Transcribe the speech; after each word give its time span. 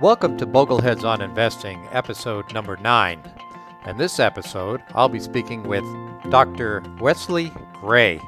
Welcome 0.00 0.38
to 0.38 0.46
Bogleheads 0.46 1.04
on 1.04 1.20
Investing, 1.20 1.86
episode 1.92 2.54
number 2.54 2.78
nine. 2.78 3.20
In 3.86 3.98
this 3.98 4.18
episode, 4.18 4.80
I'll 4.94 5.10
be 5.10 5.20
speaking 5.20 5.64
with 5.64 5.84
Dr. 6.30 6.82
Wesley 6.98 7.52
Gray, 7.74 8.18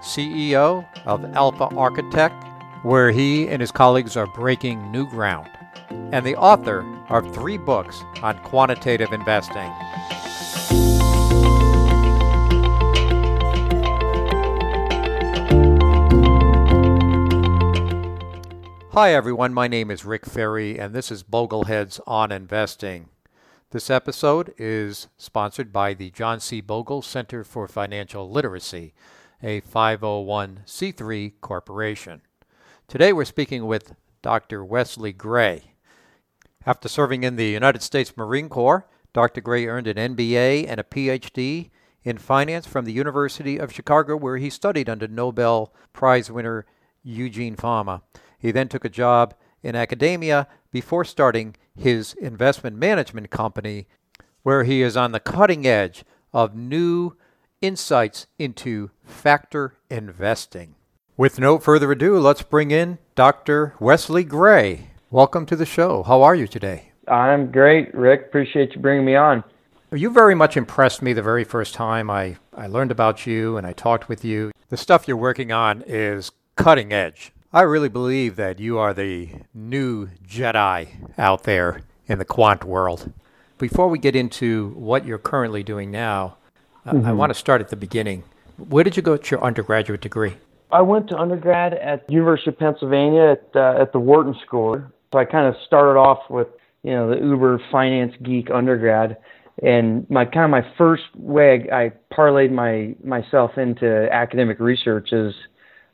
CEO 0.00 0.86
of 1.04 1.24
Alpha 1.34 1.64
Architect, 1.76 2.44
where 2.84 3.10
he 3.10 3.48
and 3.48 3.60
his 3.60 3.72
colleagues 3.72 4.16
are 4.16 4.28
breaking 4.28 4.92
new 4.92 5.04
ground, 5.10 5.50
and 6.12 6.24
the 6.24 6.36
author 6.36 6.86
of 7.08 7.34
three 7.34 7.58
books 7.58 8.04
on 8.22 8.38
quantitative 8.44 9.12
investing. 9.12 9.72
Hi, 18.98 19.12
everyone. 19.12 19.52
My 19.52 19.68
name 19.68 19.90
is 19.90 20.06
Rick 20.06 20.24
Ferri, 20.24 20.78
and 20.78 20.94
this 20.94 21.10
is 21.10 21.22
Bogleheads 21.22 22.00
on 22.06 22.32
Investing. 22.32 23.10
This 23.70 23.90
episode 23.90 24.54
is 24.56 25.08
sponsored 25.18 25.70
by 25.70 25.92
the 25.92 26.08
John 26.08 26.40
C. 26.40 26.62
Bogle 26.62 27.02
Center 27.02 27.44
for 27.44 27.68
Financial 27.68 28.26
Literacy, 28.26 28.94
a 29.42 29.60
501c3 29.60 31.34
corporation. 31.42 32.22
Today 32.88 33.12
we're 33.12 33.26
speaking 33.26 33.66
with 33.66 33.94
Dr. 34.22 34.64
Wesley 34.64 35.12
Gray. 35.12 35.74
After 36.64 36.88
serving 36.88 37.22
in 37.22 37.36
the 37.36 37.48
United 37.48 37.82
States 37.82 38.16
Marine 38.16 38.48
Corps, 38.48 38.88
Dr. 39.12 39.42
Gray 39.42 39.66
earned 39.66 39.88
an 39.88 40.16
MBA 40.16 40.64
and 40.66 40.80
a 40.80 40.84
PhD 40.84 41.68
in 42.02 42.16
finance 42.16 42.66
from 42.66 42.86
the 42.86 42.94
University 42.94 43.58
of 43.58 43.74
Chicago, 43.74 44.16
where 44.16 44.38
he 44.38 44.48
studied 44.48 44.88
under 44.88 45.06
Nobel 45.06 45.74
Prize 45.92 46.30
winner 46.30 46.64
Eugene 47.02 47.56
Fama. 47.56 48.00
He 48.38 48.50
then 48.50 48.68
took 48.68 48.84
a 48.84 48.90
job 48.90 49.34
in 49.62 49.74
academia 49.74 50.46
before 50.70 51.04
starting 51.04 51.56
his 51.74 52.14
investment 52.14 52.76
management 52.76 53.30
company, 53.30 53.86
where 54.42 54.64
he 54.64 54.82
is 54.82 54.96
on 54.96 55.12
the 55.12 55.20
cutting 55.20 55.66
edge 55.66 56.04
of 56.32 56.54
new 56.54 57.16
insights 57.60 58.26
into 58.38 58.90
factor 59.04 59.76
investing. 59.90 60.74
With 61.16 61.40
no 61.40 61.58
further 61.58 61.90
ado, 61.92 62.18
let's 62.18 62.42
bring 62.42 62.70
in 62.70 62.98
Dr. 63.14 63.74
Wesley 63.80 64.24
Gray. 64.24 64.90
Welcome 65.10 65.46
to 65.46 65.56
the 65.56 65.64
show. 65.64 66.02
How 66.02 66.22
are 66.22 66.34
you 66.34 66.46
today? 66.46 66.92
I'm 67.08 67.50
great, 67.50 67.94
Rick. 67.94 68.26
Appreciate 68.26 68.74
you 68.74 68.80
bringing 68.80 69.06
me 69.06 69.16
on. 69.16 69.42
You 69.92 70.10
very 70.10 70.34
much 70.34 70.56
impressed 70.56 71.00
me 71.00 71.12
the 71.12 71.22
very 71.22 71.44
first 71.44 71.72
time 71.72 72.10
I, 72.10 72.36
I 72.54 72.66
learned 72.66 72.90
about 72.90 73.24
you 73.26 73.56
and 73.56 73.66
I 73.66 73.72
talked 73.72 74.08
with 74.08 74.24
you. 74.24 74.50
The 74.68 74.76
stuff 74.76 75.08
you're 75.08 75.16
working 75.16 75.52
on 75.52 75.82
is 75.86 76.32
cutting 76.56 76.92
edge. 76.92 77.32
I 77.56 77.62
really 77.62 77.88
believe 77.88 78.36
that 78.36 78.60
you 78.60 78.76
are 78.76 78.92
the 78.92 79.30
new 79.54 80.08
Jedi 80.28 80.88
out 81.16 81.44
there 81.44 81.80
in 82.06 82.18
the 82.18 82.24
quant 82.26 82.64
world. 82.64 83.10
Before 83.56 83.88
we 83.88 83.98
get 83.98 84.14
into 84.14 84.74
what 84.74 85.06
you're 85.06 85.16
currently 85.16 85.62
doing 85.62 85.90
now, 85.90 86.36
mm-hmm. 86.86 87.06
I, 87.06 87.08
I 87.08 87.12
want 87.14 87.30
to 87.30 87.34
start 87.34 87.62
at 87.62 87.70
the 87.70 87.76
beginning. 87.76 88.24
Where 88.58 88.84
did 88.84 88.94
you 88.94 89.02
go 89.02 89.16
get 89.16 89.30
your 89.30 89.42
undergraduate 89.42 90.02
degree? 90.02 90.36
I 90.70 90.82
went 90.82 91.08
to 91.08 91.16
undergrad 91.16 91.72
at 91.72 92.04
University 92.10 92.50
of 92.50 92.58
Pennsylvania 92.58 93.38
at, 93.38 93.48
uh, 93.56 93.80
at 93.80 93.90
the 93.94 94.00
Wharton 94.00 94.36
School. 94.46 94.82
So 95.14 95.18
I 95.18 95.24
kind 95.24 95.46
of 95.46 95.54
started 95.66 95.98
off 95.98 96.28
with, 96.28 96.48
you 96.82 96.90
know, 96.90 97.08
the 97.08 97.24
uber 97.24 97.58
finance 97.72 98.12
geek 98.22 98.50
undergrad. 98.50 99.16
And 99.62 100.04
my 100.10 100.26
kind 100.26 100.44
of 100.44 100.50
my 100.50 100.74
first 100.76 101.04
way 101.14 101.70
I, 101.72 101.84
I 101.84 101.92
parlayed 102.12 102.52
my 102.52 102.94
myself 103.02 103.56
into 103.56 104.12
academic 104.12 104.60
research 104.60 105.14
is– 105.14 105.32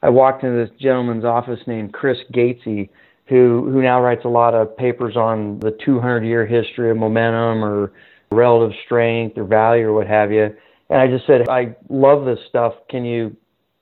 I 0.02 0.10
walked 0.10 0.42
into 0.42 0.56
this 0.56 0.76
gentleman's 0.80 1.24
office 1.24 1.60
named 1.66 1.92
Chris 1.92 2.18
Geczy, 2.32 2.88
who 3.26 3.70
who 3.70 3.82
now 3.82 4.02
writes 4.02 4.24
a 4.24 4.28
lot 4.28 4.54
of 4.54 4.76
papers 4.76 5.16
on 5.16 5.60
the 5.60 5.76
200 5.84 6.24
year 6.24 6.44
history 6.46 6.90
of 6.90 6.96
momentum 6.96 7.64
or 7.64 7.92
relative 8.30 8.76
strength 8.84 9.38
or 9.38 9.44
value 9.44 9.86
or 9.86 9.92
what 9.92 10.06
have 10.06 10.32
you. 10.32 10.54
And 10.90 11.00
I 11.00 11.06
just 11.06 11.26
said, 11.26 11.48
I 11.48 11.76
love 11.88 12.24
this 12.24 12.38
stuff. 12.48 12.74
Can 12.90 13.04
you 13.04 13.36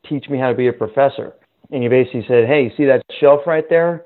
teach 0.08 0.28
me 0.28 0.38
how 0.38 0.48
to 0.48 0.54
be 0.54 0.68
a 0.68 0.72
professor? 0.72 1.34
And 1.70 1.82
he 1.82 1.88
basically 1.88 2.24
said, 2.28 2.46
Hey, 2.46 2.72
see 2.76 2.84
that 2.84 3.02
shelf 3.20 3.40
right 3.46 3.68
there? 3.68 4.04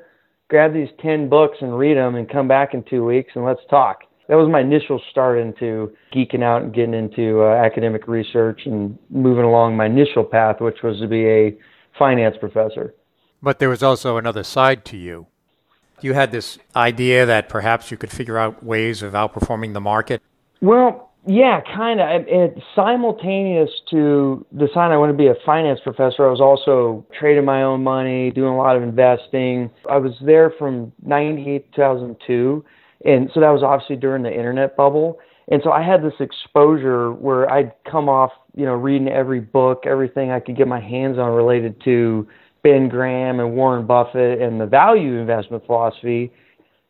Grab 0.49 0.73
these 0.73 0.89
10 1.01 1.29
books 1.29 1.59
and 1.61 1.77
read 1.77 1.97
them 1.97 2.15
and 2.15 2.29
come 2.29 2.47
back 2.47 2.75
in 2.75 2.85
two 2.85 3.05
weeks 3.05 3.33
and 3.35 3.45
let's 3.45 3.61
talk. 3.69 4.01
That 4.29 4.37
was 4.37 4.49
my 4.51 4.61
initial 4.61 5.01
start 5.11 5.39
into 5.39 5.93
geeking 6.15 6.43
out 6.43 6.63
and 6.63 6.75
getting 6.75 6.95
into 6.95 7.43
uh, 7.43 7.55
academic 7.55 8.09
research 8.09 8.63
and 8.65 8.99
moving 9.11 9.45
along 9.45 9.77
my 9.77 9.87
initial 9.87 10.25
path, 10.25 10.61
which 10.61 10.83
was 10.83 10.99
to 11.01 11.09
be 11.09 11.27
a 11.27 11.59
finance 11.99 12.37
professor. 12.39 12.95
But 13.43 13.59
there 13.59 13.69
was 13.69 13.83
also 13.83 14.17
another 14.17 14.43
side 14.43 14.85
to 14.87 14.97
you. 14.97 15.27
You 16.01 16.15
had 16.15 16.33
this 16.33 16.59
idea 16.75 17.25
that 17.27 17.49
perhaps 17.49 17.91
you 17.91 17.97
could 17.97 18.11
figure 18.11 18.39
out 18.39 18.65
ways 18.65 19.03
of 19.03 19.13
outperforming 19.13 19.75
the 19.75 19.81
market. 19.81 20.23
Well, 20.61 21.13
yeah, 21.27 21.61
kind 21.75 22.01
of. 22.01 22.27
And 22.29 22.63
simultaneous 22.75 23.71
to 23.91 24.45
deciding 24.57 24.93
I 24.93 24.97
want 24.97 25.11
to 25.11 25.17
be 25.17 25.29
a 25.29 25.35
finance 25.47 25.81
professor, 25.83 26.27
I 26.27 26.31
was 26.31 26.41
also 26.41 27.07
trading 27.19 27.45
my 27.45 27.63
own 27.63 27.83
money, 27.83 28.31
doing 28.31 28.53
a 28.53 28.57
lot 28.57 28.77
of 28.77 28.83
investing. 28.83 29.71
I 29.91 29.97
was 29.97 30.13
there 30.21 30.53
from 30.59 30.93
98 31.03 31.73
to 31.73 31.77
2002. 31.77 32.65
And 33.07 33.31
so 33.33 33.41
that 33.41 33.51
was 33.51 33.63
obviously 33.63 33.97
during 33.97 34.23
the 34.23 34.33
internet 34.33 34.77
bubble. 34.77 35.19
And 35.49 35.61
so 35.63 35.73
I 35.73 35.83
had 35.83 36.03
this 36.03 36.15
exposure 36.21 37.13
where 37.13 37.51
I'd 37.51 37.73
come 37.91 38.09
off, 38.09 38.33
you 38.55 38.65
know, 38.65 38.75
reading 38.75 39.09
every 39.09 39.41
book, 39.41 39.85
everything 39.87 40.31
I 40.31 40.41
could 40.41 40.57
get 40.57 40.69
my 40.69 40.81
hands 40.81 41.19
on 41.19 41.33
related 41.33 41.83
to 41.85 42.27
Ben 42.63 42.89
Graham 42.89 43.41
and 43.41 43.55
Warren 43.55 43.87
Buffett 43.87 44.41
and 44.41 44.61
the 44.61 44.67
value 44.67 45.19
investment 45.19 45.67
philosophy. 45.67 46.33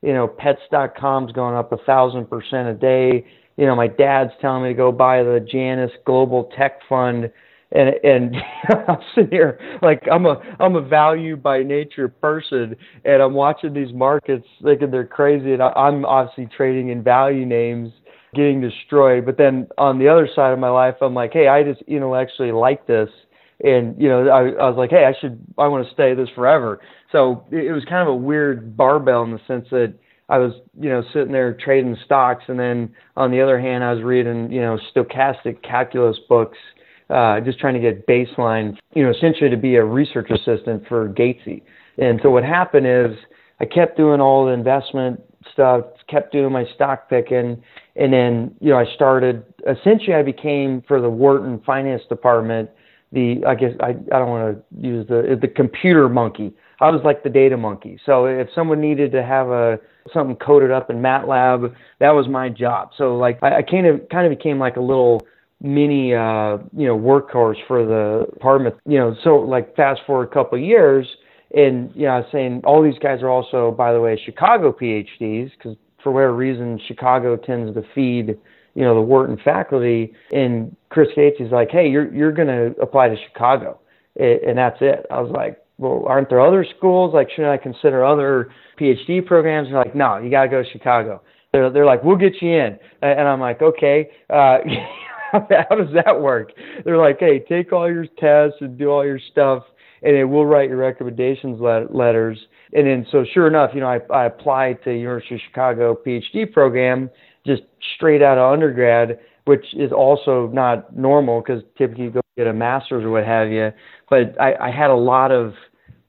You 0.03 0.13
know, 0.13 0.29
pets.com's 0.29 1.33
going 1.33 1.57
up 1.57 1.73
a 1.73 1.79
thousand 1.79 2.29
percent 2.29 2.69
a 2.69 2.75
day. 2.75 3.27
You 3.57 3.67
know, 3.67 3.75
my 3.75 3.87
dad's 3.87 4.33
telling 4.41 4.65
me 4.65 4.71
to 4.71 4.75
go 4.75 4.93
buy 4.93 5.23
the 5.23 5.45
Janus 5.51 5.93
Global 6.05 6.51
Tech 6.57 6.81
Fund 6.89 7.31
and 7.75 7.95
and 8.05 8.37
I'm 8.89 8.99
sitting 9.15 9.31
here 9.31 9.59
like 9.83 10.03
I'm 10.11 10.27
a 10.27 10.41
I'm 10.61 10.77
a 10.77 10.81
value 10.81 11.37
by 11.37 11.63
nature 11.63 12.09
person, 12.09 12.77
and 13.05 13.23
I'm 13.23 13.35
watching 13.35 13.75
these 13.75 13.93
markets 13.93 14.47
thinking 14.63 14.91
they're 14.91 15.07
crazy, 15.07 15.53
and 15.53 15.63
I'm 15.63 16.05
obviously 16.05 16.49
trading 16.57 16.89
in 16.89 17.03
value 17.03 17.45
names, 17.45 17.93
getting 18.35 18.61
destroyed. 18.61 19.25
But 19.25 19.39
then 19.39 19.69
on 19.79 19.99
the 19.99 20.09
other 20.09 20.29
side 20.35 20.53
of 20.53 20.59
my 20.59 20.71
life, 20.71 20.97
I'm 21.01 21.15
like, 21.15 21.33
hey, 21.33 21.49
I 21.49 21.63
just 21.63 21.83
intellectually 21.83 22.53
like 22.53 22.87
this. 22.87 23.09
And, 23.63 24.01
you 24.01 24.09
know, 24.09 24.29
I, 24.29 24.49
I 24.63 24.69
was 24.69 24.77
like, 24.77 24.91
hey, 24.91 25.05
I 25.05 25.15
should, 25.21 25.41
I 25.59 25.69
want 25.69 25.87
to 25.87 25.95
stay 25.95 26.15
this 26.15 26.29
forever. 26.35 26.81
So 27.13 27.47
it, 27.51 27.67
it 27.67 27.73
was 27.73 27.85
kind 27.85 28.03
of 28.03 28.09
a 28.09 28.17
weird 28.17 28.77
barbell 28.77 29.23
in 29.23 29.31
the 29.31 29.41
sense 29.47 29.67
that 29.71 29.95
I 30.29 30.39
was, 30.39 30.53
you 30.79 30.89
know, 30.89 31.03
sitting 31.13 31.33
there 31.33 31.55
trading 31.55 31.97
stocks. 32.05 32.45
And 32.49 32.59
then 32.59 32.95
on 33.17 33.31
the 33.31 33.41
other 33.41 33.61
hand, 33.61 33.85
I 33.85 33.93
was 33.93 34.03
reading, 34.03 34.51
you 34.51 34.61
know, 34.61 34.79
stochastic 34.95 35.63
calculus 35.63 36.19
books, 36.29 36.59
uh, 37.11 37.41
just 37.41 37.59
trying 37.59 37.75
to 37.75 37.81
get 37.81 38.07
baseline, 38.07 38.77
you 38.95 39.05
know, 39.05 39.11
essentially 39.11 39.51
to 39.51 39.57
be 39.57 39.77
a 39.77 39.85
research 39.85 40.31
assistant 40.31 40.87
for 40.89 41.09
Geczy. 41.11 41.63
And 41.99 42.21
so 42.23 42.31
what 42.31 42.43
happened 42.43 42.87
is 42.87 43.17
I 43.61 43.67
kept 43.67 43.97
doing 43.97 44.21
all 44.21 44.47
the 44.47 44.53
investment 44.53 45.21
stuff, 45.53 45.85
kept 46.09 46.33
doing 46.33 46.53
my 46.53 46.65
stock 46.75 47.09
picking, 47.09 47.63
and 47.97 48.13
then 48.13 48.55
you 48.61 48.71
know 48.71 48.79
I 48.79 48.87
started. 48.95 49.45
Essentially, 49.67 50.15
I 50.15 50.23
became 50.23 50.83
for 50.87 51.01
the 51.01 51.09
Wharton 51.09 51.61
finance 51.65 52.03
department 52.09 52.71
the 53.13 53.43
I 53.47 53.55
guess 53.55 53.73
I 53.81 53.91
I 53.91 54.19
don't 54.19 54.29
want 54.29 54.59
to 54.59 54.87
use 54.87 55.07
the 55.09 55.39
the 55.41 55.49
computer 55.49 56.09
monkey. 56.09 56.53
I 56.81 56.91
was 56.91 57.01
like 57.05 57.23
the 57.23 57.31
data 57.31 57.57
monkey. 57.57 57.99
So 58.05 58.27
if 58.27 58.49
someone 58.55 58.81
needed 58.81 59.13
to 59.13 59.23
have 59.23 59.49
a 59.49 59.79
something 60.13 60.37
coded 60.37 60.71
up 60.71 60.91
in 60.91 60.97
MATLAB, 60.97 61.75
that 62.01 62.11
was 62.11 62.29
my 62.29 62.49
job. 62.49 62.91
So 62.99 63.17
like 63.17 63.39
I, 63.43 63.59
I 63.59 63.63
kind 63.63 63.87
of 63.87 64.07
kind 64.11 64.31
of 64.31 64.37
became 64.37 64.59
like 64.59 64.77
a 64.77 64.81
little 64.81 65.23
mini 65.63 66.15
uh 66.15 66.59
you 66.77 66.87
know 66.87 66.99
workhorse 66.99 67.65
for 67.67 67.87
the 67.87 68.27
department. 68.35 68.75
You 68.85 68.99
know, 68.99 69.17
so 69.23 69.37
like 69.37 69.75
fast 69.77 70.01
forward 70.07 70.29
a 70.29 70.35
couple 70.35 70.59
of 70.59 70.65
years 70.65 71.07
and 71.55 71.93
you 71.95 72.03
know, 72.03 72.15
I 72.15 72.19
was 72.19 72.27
saying 72.33 72.63
all 72.65 72.83
these 72.83 72.99
guys 73.01 73.23
are 73.23 73.31
also, 73.31 73.71
by 73.71 73.93
the 73.93 74.01
way, 74.01 74.21
Chicago 74.25 74.73
PhDs 74.73 75.53
because 75.57 75.77
for 76.05 76.13
whatever 76.13 76.37
reason 76.37 76.79
Chicago 76.87 77.37
tends 77.37 77.75
to 77.75 77.83
feed 77.95 78.39
you 78.75 78.83
know 78.83 78.95
the 78.95 79.01
Wharton 79.01 79.39
faculty. 79.45 80.13
And 80.33 80.77
Chris 80.91 81.09
Gates 81.17 81.37
is 81.41 81.51
like, 81.51 81.71
hey, 81.71 81.89
you're 81.89 82.13
you're 82.15 82.33
going 82.33 82.49
to 82.49 82.81
apply 82.81 83.09
to 83.09 83.17
Chicago, 83.29 83.81
and 84.17 84.59
that's 84.59 84.79
it. 84.81 85.07
I 85.11 85.21
was 85.21 85.33
like, 85.35 85.59
well, 85.79 86.05
aren't 86.07 86.29
there 86.29 86.41
other 86.41 86.67
schools? 86.77 87.15
Like, 87.15 87.31
shouldn't 87.31 87.49
I 87.49 87.57
consider 87.57 88.05
other 88.05 88.51
PhD 88.79 89.25
programs? 89.25 89.67
And 89.67 89.77
they're 89.77 89.85
like, 89.85 89.95
no, 89.95 90.19
you 90.19 90.31
got 90.31 90.45
to 90.45 90.49
go 90.49 90.63
to 90.63 90.71
Chicago. 90.71 91.23
They're 91.53 91.71
they're 91.71 91.87
like, 91.87 92.05
we'll 92.05 92.17
get 92.17 92.41
you 92.41 92.53
in, 92.53 92.79
and 93.03 93.29
I'm 93.29 93.41
like, 93.41 93.63
okay. 93.63 94.11
Uh, 94.29 94.59
how 95.33 95.77
does 95.77 95.93
that 96.05 96.21
work? 96.21 96.53
They're 96.85 96.99
like, 96.99 97.19
hey, 97.19 97.41
take 97.41 97.73
all 97.73 97.91
your 97.91 98.07
tests 98.07 98.59
and 98.61 98.79
do 98.79 98.91
all 98.91 99.05
your 99.05 99.19
stuff 99.33 99.65
and 100.05 100.15
then 100.15 100.31
we'll 100.31 100.45
write 100.45 100.69
your 100.69 100.79
recommendations 100.79 101.61
let- 101.61 101.95
letters. 101.95 102.39
And 102.75 102.87
then, 102.87 103.07
so 103.11 103.25
sure 103.33 103.47
enough, 103.47 103.71
you 103.75 103.81
know, 103.81 103.87
I, 103.87 104.01
I 104.13 104.27
applied 104.27 104.83
to 104.85 104.93
University 104.93 105.37
of 105.37 105.41
Chicago 105.49 105.97
PhD 106.07 106.51
program 106.53 107.09
just 107.47 107.63
straight 107.97 108.23
out 108.23 108.37
of 108.37 108.53
undergrad, 108.53 109.19
which 109.45 109.65
is 109.75 109.93
also 109.93 110.51
not 110.53 110.97
normal 110.97 111.41
because 111.41 111.63
typically 111.79 112.05
you 112.05 112.11
go 112.11 112.21
get 112.37 112.47
a 112.47 112.53
master's 112.53 113.05
or 113.05 113.11
what 113.11 113.25
have 113.25 113.49
you. 113.49 113.71
But 114.11 114.41
I, 114.41 114.55
I 114.57 114.71
had 114.71 114.91
a 114.91 114.97
lot 114.97 115.31
of, 115.31 115.55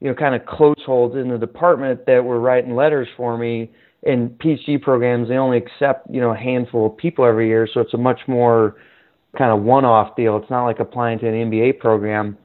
you 0.00 0.08
know, 0.08 0.14
kind 0.14 0.34
of 0.34 0.44
close 0.46 0.82
holds 0.84 1.14
in 1.14 1.28
the 1.28 1.38
department 1.38 2.04
that 2.06 2.24
were 2.24 2.40
writing 2.40 2.74
letters 2.74 3.08
for 3.16 3.38
me 3.38 3.70
in 4.06 4.30
PhD 4.30 4.80
programs, 4.80 5.28
they 5.28 5.34
only 5.34 5.58
accept, 5.58 6.08
you 6.10 6.20
know, 6.20 6.30
a 6.30 6.36
handful 6.36 6.86
of 6.86 6.96
people 6.96 7.24
every 7.24 7.48
year. 7.48 7.68
So 7.72 7.80
it's 7.80 7.92
a 7.92 7.98
much 7.98 8.20
more 8.28 8.76
kind 9.36 9.50
of 9.50 9.64
one 9.64 9.84
off 9.84 10.16
deal. 10.16 10.36
It's 10.36 10.50
not 10.50 10.64
like 10.64 10.78
applying 10.78 11.18
to 11.20 11.28
an 11.28 11.50
MBA 11.50 11.80
program. 11.80 12.38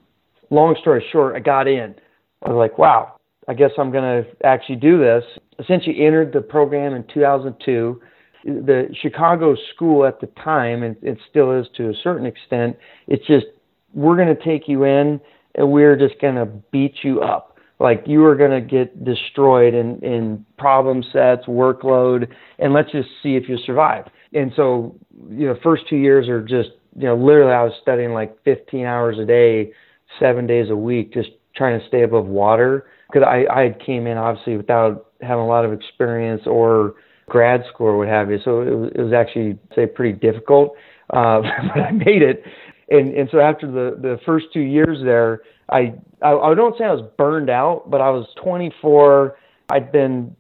Long 0.50 0.76
story 0.82 1.06
short, 1.12 1.36
I 1.36 1.40
got 1.40 1.68
in. 1.68 1.96
I 2.44 2.50
was 2.50 2.58
like, 2.58 2.78
wow, 2.78 3.16
I 3.48 3.54
guess 3.54 3.72
I'm 3.78 3.92
going 3.92 4.24
to 4.24 4.46
actually 4.46 4.78
do 4.78 5.00
this. 5.00 5.24
Since 5.68 5.88
you 5.88 6.06
entered 6.06 6.34
the 6.34 6.42
program 6.42 6.94
in 6.94 7.06
2002. 7.14 8.02
The 8.44 8.88
Chicago 9.00 9.56
school 9.76 10.04
at 10.04 10.20
the 10.20 10.26
time, 10.44 10.82
and 10.82 10.96
it 11.04 11.20
still 11.30 11.52
is 11.52 11.68
to 11.78 11.90
a 11.90 11.94
certain 12.04 12.26
extent, 12.26 12.76
it's 13.08 13.26
just, 13.28 13.46
we're 13.94 14.16
going 14.16 14.36
to 14.36 14.44
take 14.44 14.68
you 14.68 14.84
in 14.84 15.22
and 15.54 15.72
we're 15.72 15.96
just 15.96 16.20
going 16.20 16.34
to 16.34 16.48
beat 16.72 16.96
you 17.04 17.22
up 17.22 17.52
like 17.82 18.04
you 18.06 18.24
are 18.26 18.36
going 18.36 18.52
to 18.52 18.62
get 18.62 19.04
destroyed 19.04 19.74
in, 19.74 20.00
in 20.04 20.46
problem 20.60 21.04
sets, 21.12 21.48
workload, 21.48 22.28
and 22.60 22.74
let's 22.74 22.92
just 22.92 23.10
see 23.24 23.36
if 23.36 23.50
you 23.50 23.58
survive. 23.66 24.06
And 24.34 24.52
so, 24.56 24.96
you 25.30 25.48
know, 25.48 25.58
first 25.64 25.84
two 25.90 25.96
years 25.96 26.30
are 26.30 26.42
just, 26.42 26.70
you 26.96 27.08
know, 27.08 27.16
literally 27.16 27.52
I 27.52 27.64
was 27.64 27.74
studying 27.82 28.14
like 28.14 28.38
15 28.44 28.86
hours 28.86 29.18
a 29.18 29.26
day, 29.26 29.72
seven 30.20 30.46
days 30.46 30.70
a 30.70 30.76
week, 30.76 31.12
just 31.12 31.30
trying 31.56 31.80
to 31.80 31.88
stay 31.88 32.04
above 32.04 32.28
water. 32.28 32.86
Because 33.12 33.28
I, 33.28 33.46
I 33.52 33.75
came 33.86 34.08
in 34.08 34.18
obviously 34.18 34.58
without 34.58 35.08
having 35.22 35.44
a 35.44 35.48
lot 35.48 35.66
of 35.66 35.74
experience 35.74 36.44
or 36.46 36.96
grad 37.30 37.63
school 37.74 37.88
or 37.88 37.98
what 37.98 38.08
have 38.08 38.30
you. 38.30 38.40
So 38.44 38.62
it 38.62 38.75
was, 38.75 38.92
it 38.96 39.02
was 39.02 39.13
actually, 39.13 39.58
say, 39.75 39.86
pretty 39.86 40.18
difficult. 40.18 40.75
Uh, 41.12 41.42
but 41.75 41.81
I 41.81 41.92
made 41.92 42.22
it. 42.22 42.44
And, 42.90 43.13
and 43.16 43.30
so 43.31 43.40
after 43.40 43.68
the, 43.68 43.98
the 44.00 44.19
first 44.25 44.48
two 44.54 44.62
years 44.62 45.00
there, 45.04 45.42
I, 45.69 45.94
I 46.22 46.34
I 46.34 46.54
don't 46.54 46.78
say 46.78 46.84
I 46.84 46.94
was 46.94 47.10
burned 47.18 47.50
out, 47.50 47.90
but 47.90 48.02
I 48.02 48.10
was 48.10 48.28
24. 48.44 49.38
I'd 49.69 49.92
been 49.92 50.36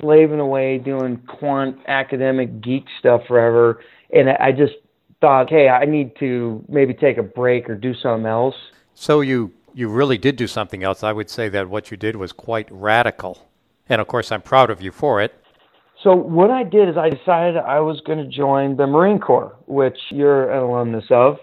slaving 0.00 0.40
away 0.40 0.78
doing 0.78 1.18
quant 1.28 1.76
academic 1.86 2.60
geek 2.62 2.86
stuff 2.98 3.22
forever, 3.28 3.82
and 4.12 4.30
I 4.30 4.52
just 4.52 4.72
thought, 5.20 5.50
hey, 5.50 5.68
I 5.68 5.84
need 5.84 6.16
to 6.20 6.64
maybe 6.68 6.94
take 6.94 7.18
a 7.18 7.22
break 7.22 7.68
or 7.68 7.74
do 7.74 7.94
something 7.94 8.26
else. 8.26 8.54
So 8.94 9.20
you 9.20 9.52
you 9.74 9.88
really 9.88 10.18
did 10.18 10.36
do 10.36 10.46
something 10.46 10.82
else. 10.82 11.02
I 11.02 11.12
would 11.12 11.30
say 11.30 11.48
that 11.48 11.68
what 11.68 11.90
you 11.90 11.96
did 11.96 12.16
was 12.16 12.32
quite 12.32 12.68
radical, 12.70 13.48
and 13.88 14.00
of 14.00 14.06
course, 14.06 14.32
I'm 14.32 14.42
proud 14.42 14.70
of 14.70 14.80
you 14.80 14.92
for 14.92 15.20
it. 15.20 15.34
So 16.02 16.14
what 16.14 16.50
I 16.50 16.64
did 16.64 16.88
is 16.88 16.96
I 16.96 17.10
decided 17.10 17.58
I 17.58 17.80
was 17.80 18.00
going 18.06 18.18
to 18.18 18.28
join 18.28 18.76
the 18.76 18.86
Marine 18.86 19.18
Corps, 19.18 19.54
which 19.66 19.98
you're 20.10 20.50
an 20.50 20.62
alumnus 20.62 21.04
of, 21.10 21.36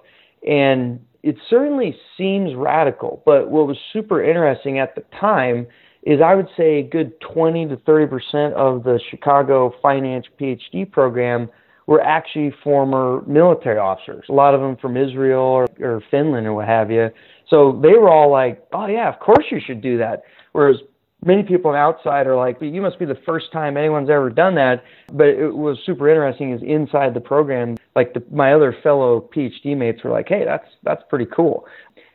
and 0.47 0.99
it 1.23 1.35
certainly 1.49 1.95
seems 2.17 2.55
radical, 2.55 3.21
but 3.25 3.49
what 3.49 3.67
was 3.67 3.77
super 3.91 4.23
interesting 4.23 4.79
at 4.79 4.95
the 4.95 5.03
time 5.19 5.67
is 6.03 6.21
I 6.21 6.35
would 6.35 6.47
say 6.55 6.79
a 6.79 6.83
good 6.83 7.19
20 7.19 7.67
to 7.67 7.75
30 7.75 8.07
percent 8.07 8.53
of 8.53 8.83
the 8.83 8.99
Chicago 9.09 9.75
Finance 9.81 10.25
PhD 10.39 10.89
program 10.89 11.49
were 11.85 12.01
actually 12.01 12.53
former 12.63 13.23
military 13.27 13.77
officers. 13.77 14.25
A 14.29 14.33
lot 14.33 14.53
of 14.53 14.61
them 14.61 14.77
from 14.77 14.95
Israel 14.95 15.39
or, 15.39 15.67
or 15.79 16.03
Finland 16.11 16.47
or 16.47 16.53
what 16.53 16.67
have 16.67 16.91
you. 16.91 17.09
So 17.49 17.79
they 17.81 17.93
were 17.93 18.09
all 18.09 18.31
like, 18.31 18.65
"Oh 18.73 18.87
yeah, 18.87 19.09
of 19.09 19.19
course 19.19 19.45
you 19.51 19.59
should 19.65 19.81
do 19.81 19.97
that." 19.97 20.23
Whereas 20.51 20.77
many 21.25 21.43
people 21.43 21.73
outside 21.73 22.27
are 22.27 22.35
like, 22.35 22.57
you 22.61 22.81
must 22.81 22.99
be 22.99 23.05
the 23.05 23.19
first 23.25 23.51
time 23.51 23.77
anyone's 23.77 24.09
ever 24.09 24.29
done 24.29 24.55
that. 24.55 24.83
But 25.13 25.27
it 25.27 25.55
was 25.55 25.77
super 25.85 26.09
interesting 26.09 26.53
is 26.53 26.61
inside 26.63 27.13
the 27.13 27.21
program, 27.21 27.77
like 27.95 28.13
the, 28.13 28.23
my 28.31 28.53
other 28.53 28.75
fellow 28.83 29.29
PhD 29.35 29.75
mates 29.77 30.03
were 30.03 30.11
like, 30.11 30.27
hey, 30.27 30.43
that's, 30.45 30.67
that's 30.83 31.03
pretty 31.09 31.25
cool. 31.25 31.65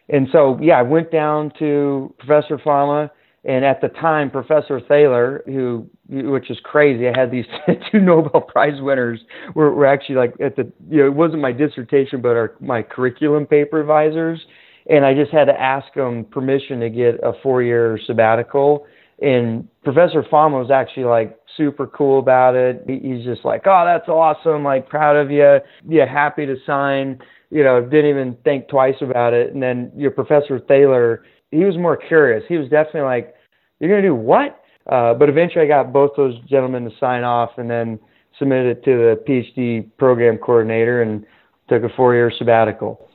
And 0.08 0.28
so, 0.32 0.58
yeah, 0.60 0.78
I 0.78 0.82
went 0.82 1.10
down 1.10 1.52
to 1.58 2.14
Professor 2.18 2.58
Fama 2.58 3.10
and 3.44 3.64
at 3.64 3.80
the 3.80 3.88
time, 3.88 4.30
Professor 4.30 4.80
Thaler, 4.80 5.42
who, 5.46 5.88
which 6.08 6.48
is 6.48 6.58
crazy, 6.62 7.08
I 7.08 7.18
had 7.18 7.32
these 7.32 7.46
two 7.90 7.98
Nobel 7.98 8.40
Prize 8.40 8.80
winners 8.80 9.20
were, 9.54 9.72
were 9.72 9.86
actually 9.86 10.14
like 10.14 10.34
at 10.40 10.54
the, 10.54 10.70
you 10.88 10.98
know, 10.98 11.06
it 11.06 11.14
wasn't 11.14 11.42
my 11.42 11.50
dissertation, 11.50 12.20
but 12.20 12.36
our, 12.36 12.54
my 12.60 12.82
curriculum 12.82 13.46
paper 13.46 13.80
advisors 13.80 14.40
and 14.88 15.04
I 15.04 15.14
just 15.14 15.30
had 15.30 15.44
to 15.46 15.60
ask 15.60 15.92
them 15.94 16.24
permission 16.24 16.80
to 16.80 16.90
get 16.90 17.20
a 17.22 17.32
four 17.42 17.62
year 17.62 17.98
sabbatical. 18.06 18.86
And 19.20 19.68
Professor 19.84 20.24
Fama 20.28 20.58
was 20.58 20.70
actually 20.70 21.04
like 21.04 21.38
super 21.56 21.86
cool 21.86 22.18
about 22.18 22.54
it. 22.56 22.82
He's 22.86 23.24
just 23.24 23.44
like, 23.44 23.62
oh, 23.66 23.84
that's 23.84 24.08
awesome. 24.08 24.64
Like, 24.64 24.88
proud 24.88 25.16
of 25.16 25.30
you. 25.30 25.58
Yeah, 25.88 26.10
happy 26.10 26.46
to 26.46 26.56
sign. 26.66 27.20
You 27.50 27.62
know, 27.62 27.80
didn't 27.82 28.10
even 28.10 28.36
think 28.44 28.68
twice 28.68 28.96
about 29.00 29.34
it. 29.34 29.52
And 29.52 29.62
then 29.62 29.92
your 29.96 30.10
Professor 30.10 30.58
Thaler, 30.58 31.24
he 31.50 31.64
was 31.64 31.76
more 31.76 31.96
curious. 31.96 32.42
He 32.48 32.56
was 32.56 32.68
definitely 32.68 33.02
like, 33.02 33.34
you're 33.78 33.90
going 33.90 34.02
to 34.02 34.08
do 34.08 34.14
what? 34.14 34.62
Uh, 34.90 35.14
but 35.14 35.28
eventually 35.28 35.64
I 35.64 35.68
got 35.68 35.92
both 35.92 36.12
those 36.16 36.34
gentlemen 36.48 36.84
to 36.84 36.90
sign 36.98 37.22
off 37.22 37.50
and 37.58 37.70
then 37.70 38.00
submitted 38.38 38.78
it 38.78 38.84
to 38.84 38.90
the 38.90 39.22
PhD 39.28 39.88
program 39.98 40.38
coordinator 40.38 41.02
and 41.02 41.24
took 41.68 41.82
a 41.84 41.94
four 41.94 42.14
year 42.14 42.32
sabbatical. 42.36 43.08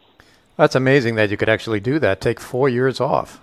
That's 0.57 0.75
amazing 0.75 1.15
that 1.15 1.29
you 1.29 1.37
could 1.37 1.49
actually 1.49 1.79
do 1.79 1.99
that. 1.99 2.19
Take 2.19 2.39
four 2.39 2.67
years 2.67 2.99
off. 2.99 3.39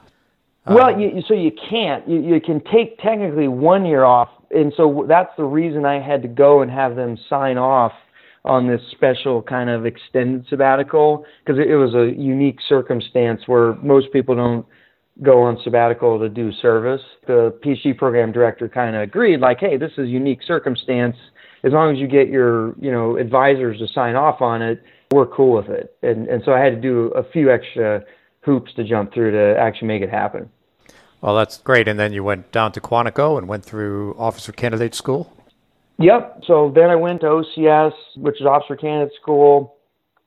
Well, 0.67 0.95
um, 0.95 1.01
you, 1.01 1.23
so 1.27 1.35
you 1.35 1.53
can't. 1.71 2.09
You, 2.09 2.21
you 2.21 2.41
can 2.41 2.61
take 2.73 2.99
technically 2.99 3.49
one 3.49 3.85
year 3.85 4.05
off, 4.05 4.31
and 4.51 4.73
so 4.77 5.05
that's 5.07 5.31
the 5.37 5.45
reason 5.45 5.85
I 5.85 6.01
had 6.01 6.23
to 6.23 6.29
go 6.29 6.63
and 6.63 6.71
have 6.71 6.97
them 6.97 7.19
sign 7.29 7.59
off 7.59 7.93
on 8.45 8.67
this 8.67 8.81
special 8.91 9.43
kind 9.43 9.71
of 9.71 9.87
extended 9.87 10.47
sabbatical 10.49 11.25
because 11.45 11.59
it, 11.59 11.71
it 11.71 11.77
was 11.77 11.95
a 11.95 12.13
unique 12.21 12.59
circumstance 12.69 13.43
where 13.47 13.75
most 13.77 14.13
people 14.13 14.35
don't 14.35 14.67
go 15.23 15.43
on 15.43 15.59
sabbatical 15.63 16.19
to 16.19 16.29
do 16.29 16.51
service. 16.61 17.01
The 17.27 17.57
PhD 17.65 17.97
program 17.97 18.33
director 18.33 18.69
kind 18.69 18.97
of 18.97 19.03
agreed, 19.03 19.41
like, 19.41 19.61
hey, 19.61 19.77
this 19.77 19.93
is 19.93 20.07
a 20.07 20.11
unique 20.11 20.41
circumstance. 20.45 21.17
As 21.63 21.73
long 21.73 21.95
as 21.95 21.99
you 21.99 22.09
get 22.09 22.29
your, 22.29 22.75
you 22.81 22.91
know, 22.91 23.17
advisors 23.17 23.79
to 23.79 23.87
sign 23.95 24.17
off 24.17 24.43
on 24.43 24.61
it, 24.61 24.83
we're 25.15 25.27
cool 25.27 25.53
with 25.53 25.69
it. 25.69 25.97
And 26.03 26.29
and 26.29 26.43
so 26.45 26.53
I 26.53 26.61
had 26.61 26.71
to 26.71 26.81
do 26.81 27.07
a 27.15 27.23
few 27.23 27.51
extra 27.51 28.03
hoops 28.41 28.73
to 28.75 28.85
jump 28.85 29.15
through 29.15 29.31
to 29.31 29.59
actually 29.59 29.89
make 29.89 30.03
it 30.03 30.11
happen. 30.11 30.51
Well, 31.21 31.35
that's 31.35 31.59
great. 31.59 31.89
And 31.89 31.99
then 31.99 32.13
you 32.13 32.23
went 32.23 32.53
down 32.53 32.73
to 32.73 32.81
Quantico 32.81 33.39
and 33.39 33.49
went 33.49 33.65
through 33.65 34.15
Officer 34.19 34.53
Candidate 34.53 34.95
School? 34.95 35.33
Yep. 35.99 36.43
So 36.47 36.71
then 36.75 36.91
I 36.91 36.97
went 36.97 37.23
to 37.23 37.27
OCS, 37.29 37.93
which 38.17 38.41
is 38.41 38.47
Officer 38.47 38.77
Candidate 38.77 39.15
School. 39.23 39.77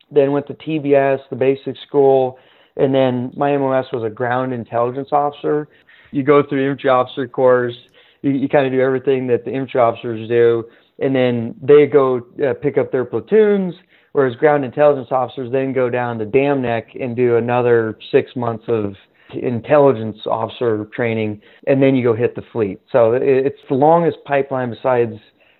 Then 0.10 0.32
went 0.32 0.48
to 0.48 0.56
TBS, 0.56 1.20
the 1.30 1.36
basic 1.36 1.76
school. 1.86 2.40
And 2.78 2.96
then 2.96 3.32
my 3.36 3.56
MOS 3.58 3.86
was 3.92 4.04
a 4.04 4.10
ground 4.10 4.54
intelligence 4.54 5.10
officer. 5.12 5.68
You 6.12 6.24
go 6.24 6.42
through 6.42 6.60
the 6.60 6.64
infantry 6.64 6.90
officer 6.90 7.28
course. 7.28 7.76
You, 8.22 8.32
you 8.32 8.50
kind 8.50 8.66
of 8.66 8.72
do 8.72 8.80
everything 8.80 9.28
that 9.28 9.44
the 9.46 9.52
infantry 9.52 9.82
officers 9.82 10.28
do. 10.28 10.64
And 11.00 11.14
then 11.14 11.54
they 11.62 11.86
go 11.86 12.26
uh, 12.44 12.54
pick 12.54 12.78
up 12.78 12.92
their 12.92 13.06
platoons 13.06 13.76
whereas 14.18 14.36
ground 14.38 14.66
intelligence 14.66 15.10
officers 15.12 15.52
then 15.52 15.74
go 15.74 15.92
down 15.92 16.18
to 16.18 16.26
Dam 16.26 16.60
Neck 16.60 16.96
and 17.00 17.16
do 17.16 17.36
another 17.36 18.00
six 18.12 18.36
months 18.36 18.64
of 18.68 18.96
intelligence 19.32 20.18
officer 20.26 20.88
training, 20.92 21.40
and 21.68 21.84
then 21.84 21.96
you 21.96 22.02
go 22.02 22.16
hit 22.16 22.34
the 22.36 22.42
fleet. 22.52 22.82
So 22.92 23.14
it's 23.14 23.60
the 23.70 23.76
longest 23.76 24.18
pipeline 24.26 24.72
besides 24.72 25.14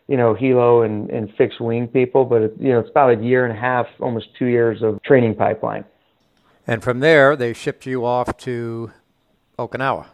you 0.08 0.18
know 0.18 0.34
helo 0.34 0.84
and, 0.84 1.08
and 1.12 1.30
fixed 1.38 1.62
wing 1.62 1.88
people, 1.88 2.26
but 2.26 2.42
it, 2.42 2.54
you 2.60 2.70
know 2.70 2.80
it's 2.80 2.90
about 2.90 3.20
a 3.20 3.24
year 3.24 3.46
and 3.46 3.56
a 3.56 3.62
half, 3.62 3.86
almost 4.00 4.30
two 4.40 4.48
years 4.48 4.82
of 4.82 5.04
training 5.04 5.36
pipeline. 5.36 5.86
And 6.66 6.82
from 6.82 7.00
there, 7.00 7.36
they 7.36 7.54
shipped 7.54 7.86
you 7.86 8.06
off 8.06 8.38
to 8.38 8.92
Okinawa. 9.60 10.08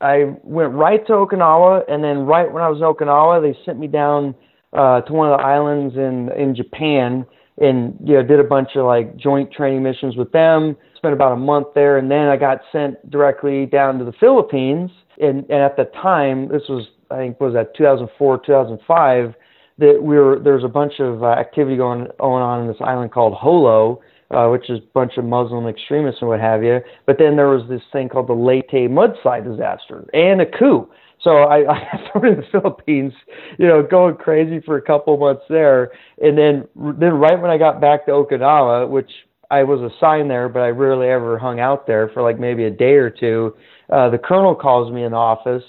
I 0.00 0.34
went 0.42 0.72
right 0.72 1.06
to 1.06 1.12
Okinawa, 1.12 1.84
and 1.88 2.02
then 2.02 2.26
right 2.26 2.52
when 2.52 2.60
I 2.60 2.70
was 2.70 2.78
in 2.78 2.82
Okinawa, 2.82 3.40
they 3.40 3.56
sent 3.64 3.78
me 3.78 3.86
down 3.86 4.34
uh, 4.72 5.02
to 5.02 5.12
one 5.12 5.30
of 5.30 5.38
the 5.38 5.44
islands 5.44 5.94
in 5.94 6.32
in 6.36 6.56
Japan 6.56 7.24
and 7.60 7.96
you 8.04 8.14
know 8.14 8.22
did 8.22 8.40
a 8.40 8.44
bunch 8.44 8.70
of 8.76 8.86
like 8.86 9.16
joint 9.16 9.52
training 9.52 9.82
missions 9.82 10.16
with 10.16 10.30
them 10.32 10.76
spent 10.96 11.14
about 11.14 11.32
a 11.32 11.36
month 11.36 11.66
there 11.74 11.98
and 11.98 12.10
then 12.10 12.28
i 12.28 12.36
got 12.36 12.60
sent 12.72 13.10
directly 13.10 13.66
down 13.66 13.98
to 13.98 14.04
the 14.04 14.12
philippines 14.12 14.90
and, 15.20 15.38
and 15.50 15.62
at 15.62 15.76
the 15.76 15.84
time 16.00 16.48
this 16.48 16.62
was 16.68 16.86
i 17.10 17.16
think 17.16 17.40
was 17.40 17.54
that 17.54 17.74
2004 17.76 18.40
2005 18.44 19.34
that 19.78 20.02
we 20.02 20.16
were 20.16 20.38
there's 20.42 20.64
a 20.64 20.68
bunch 20.68 20.94
of 21.00 21.22
uh, 21.22 21.28
activity 21.32 21.76
going 21.76 22.06
going 22.18 22.42
on 22.42 22.62
in 22.62 22.68
this 22.68 22.76
island 22.80 23.12
called 23.12 23.36
Jolo 23.42 24.00
uh, 24.30 24.48
which 24.48 24.68
is 24.68 24.78
a 24.78 24.92
bunch 24.92 25.12
of 25.16 25.24
Muslim 25.24 25.66
extremists 25.66 26.20
and 26.20 26.28
what 26.28 26.40
have 26.40 26.62
you. 26.62 26.80
But 27.06 27.16
then 27.18 27.36
there 27.36 27.48
was 27.48 27.66
this 27.68 27.82
thing 27.92 28.08
called 28.08 28.28
the 28.28 28.34
Leyte 28.34 28.90
mudslide 28.90 29.44
disaster 29.44 30.04
and 30.12 30.40
a 30.40 30.46
coup. 30.46 30.88
So 31.22 31.38
I, 31.38 31.70
I 31.72 32.10
thrown 32.12 32.26
in 32.26 32.36
the 32.36 32.46
Philippines, 32.50 33.12
you 33.58 33.66
know, 33.66 33.82
going 33.82 34.16
crazy 34.16 34.60
for 34.64 34.76
a 34.76 34.82
couple 34.82 35.16
months 35.16 35.42
there, 35.48 35.92
and 36.22 36.36
then 36.36 36.66
then 36.76 37.14
right 37.14 37.40
when 37.40 37.50
I 37.50 37.58
got 37.58 37.80
back 37.80 38.06
to 38.06 38.12
Okinawa, 38.12 38.88
which 38.88 39.10
I 39.50 39.62
was 39.62 39.80
assigned 39.92 40.30
there, 40.30 40.48
but 40.48 40.60
I 40.60 40.68
rarely 40.68 41.08
ever 41.08 41.38
hung 41.38 41.60
out 41.60 41.86
there 41.86 42.08
for 42.08 42.22
like 42.22 42.38
maybe 42.38 42.64
a 42.64 42.70
day 42.70 42.94
or 42.94 43.10
two. 43.10 43.56
Uh, 43.90 44.10
the 44.10 44.18
colonel 44.18 44.54
calls 44.54 44.92
me 44.92 45.04
in 45.04 45.12
the 45.12 45.18
office, 45.18 45.64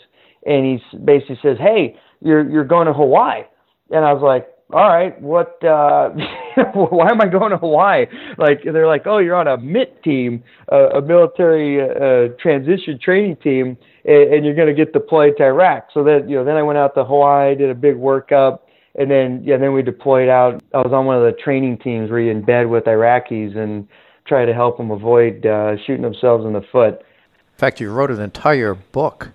and 0.45 0.65
he 0.65 0.97
basically 0.97 1.39
says, 1.41 1.57
"Hey, 1.59 1.97
you're 2.21 2.49
you're 2.49 2.65
going 2.65 2.87
to 2.87 2.93
Hawaii," 2.93 3.43
and 3.91 4.03
I 4.03 4.13
was 4.13 4.21
like, 4.21 4.47
all 4.71 4.87
right, 4.87 5.19
what, 5.19 5.63
uh, 5.63 6.09
why 6.73 7.09
am 7.09 7.21
I 7.21 7.27
going 7.27 7.51
to 7.51 7.57
Hawaii? 7.57 8.05
Like, 8.37 8.61
they're 8.63 8.85
like, 8.85 9.07
oh, 9.07 9.17
you're 9.17 9.35
on 9.35 9.47
a 9.47 9.53
MIT 9.53 10.01
team, 10.03 10.43
uh, 10.71 10.89
a 10.89 11.01
military 11.01 11.81
uh, 11.81 12.33
transition 12.39 12.99
training 13.01 13.37
team, 13.37 13.77
and, 14.05 14.33
and 14.33 14.45
you're 14.45 14.55
going 14.55 14.67
to 14.67 14.73
get 14.73 14.93
deployed 14.93 15.37
to 15.37 15.43
Iraq. 15.43 15.89
So 15.93 16.03
then, 16.03 16.29
you 16.29 16.35
know, 16.37 16.43
then 16.43 16.57
I 16.57 16.63
went 16.63 16.77
out 16.77 16.95
to 16.95 17.03
Hawaii, 17.03 17.55
did 17.55 17.69
a 17.69 17.75
big 17.75 17.95
workup, 17.95 18.59
and 18.95 19.09
then, 19.09 19.41
yeah, 19.43 19.57
then 19.57 19.73
we 19.73 19.81
deployed 19.81 20.29
out. 20.29 20.61
I 20.73 20.77
was 20.77 20.91
on 20.93 21.05
one 21.05 21.15
of 21.17 21.23
the 21.23 21.31
training 21.41 21.77
teams 21.79 22.09
where 22.09 22.19
you 22.19 22.31
in 22.31 22.41
bed 22.41 22.67
with 22.67 22.85
Iraqis 22.85 23.55
and 23.55 23.87
try 24.25 24.45
to 24.45 24.53
help 24.53 24.77
them 24.77 24.91
avoid 24.91 25.45
uh, 25.45 25.77
shooting 25.85 26.01
themselves 26.01 26.45
in 26.45 26.53
the 26.53 26.63
foot. 26.71 26.99
In 26.99 27.57
fact, 27.57 27.79
you 27.79 27.91
wrote 27.91 28.11
an 28.11 28.21
entire 28.21 28.73
book 28.73 29.29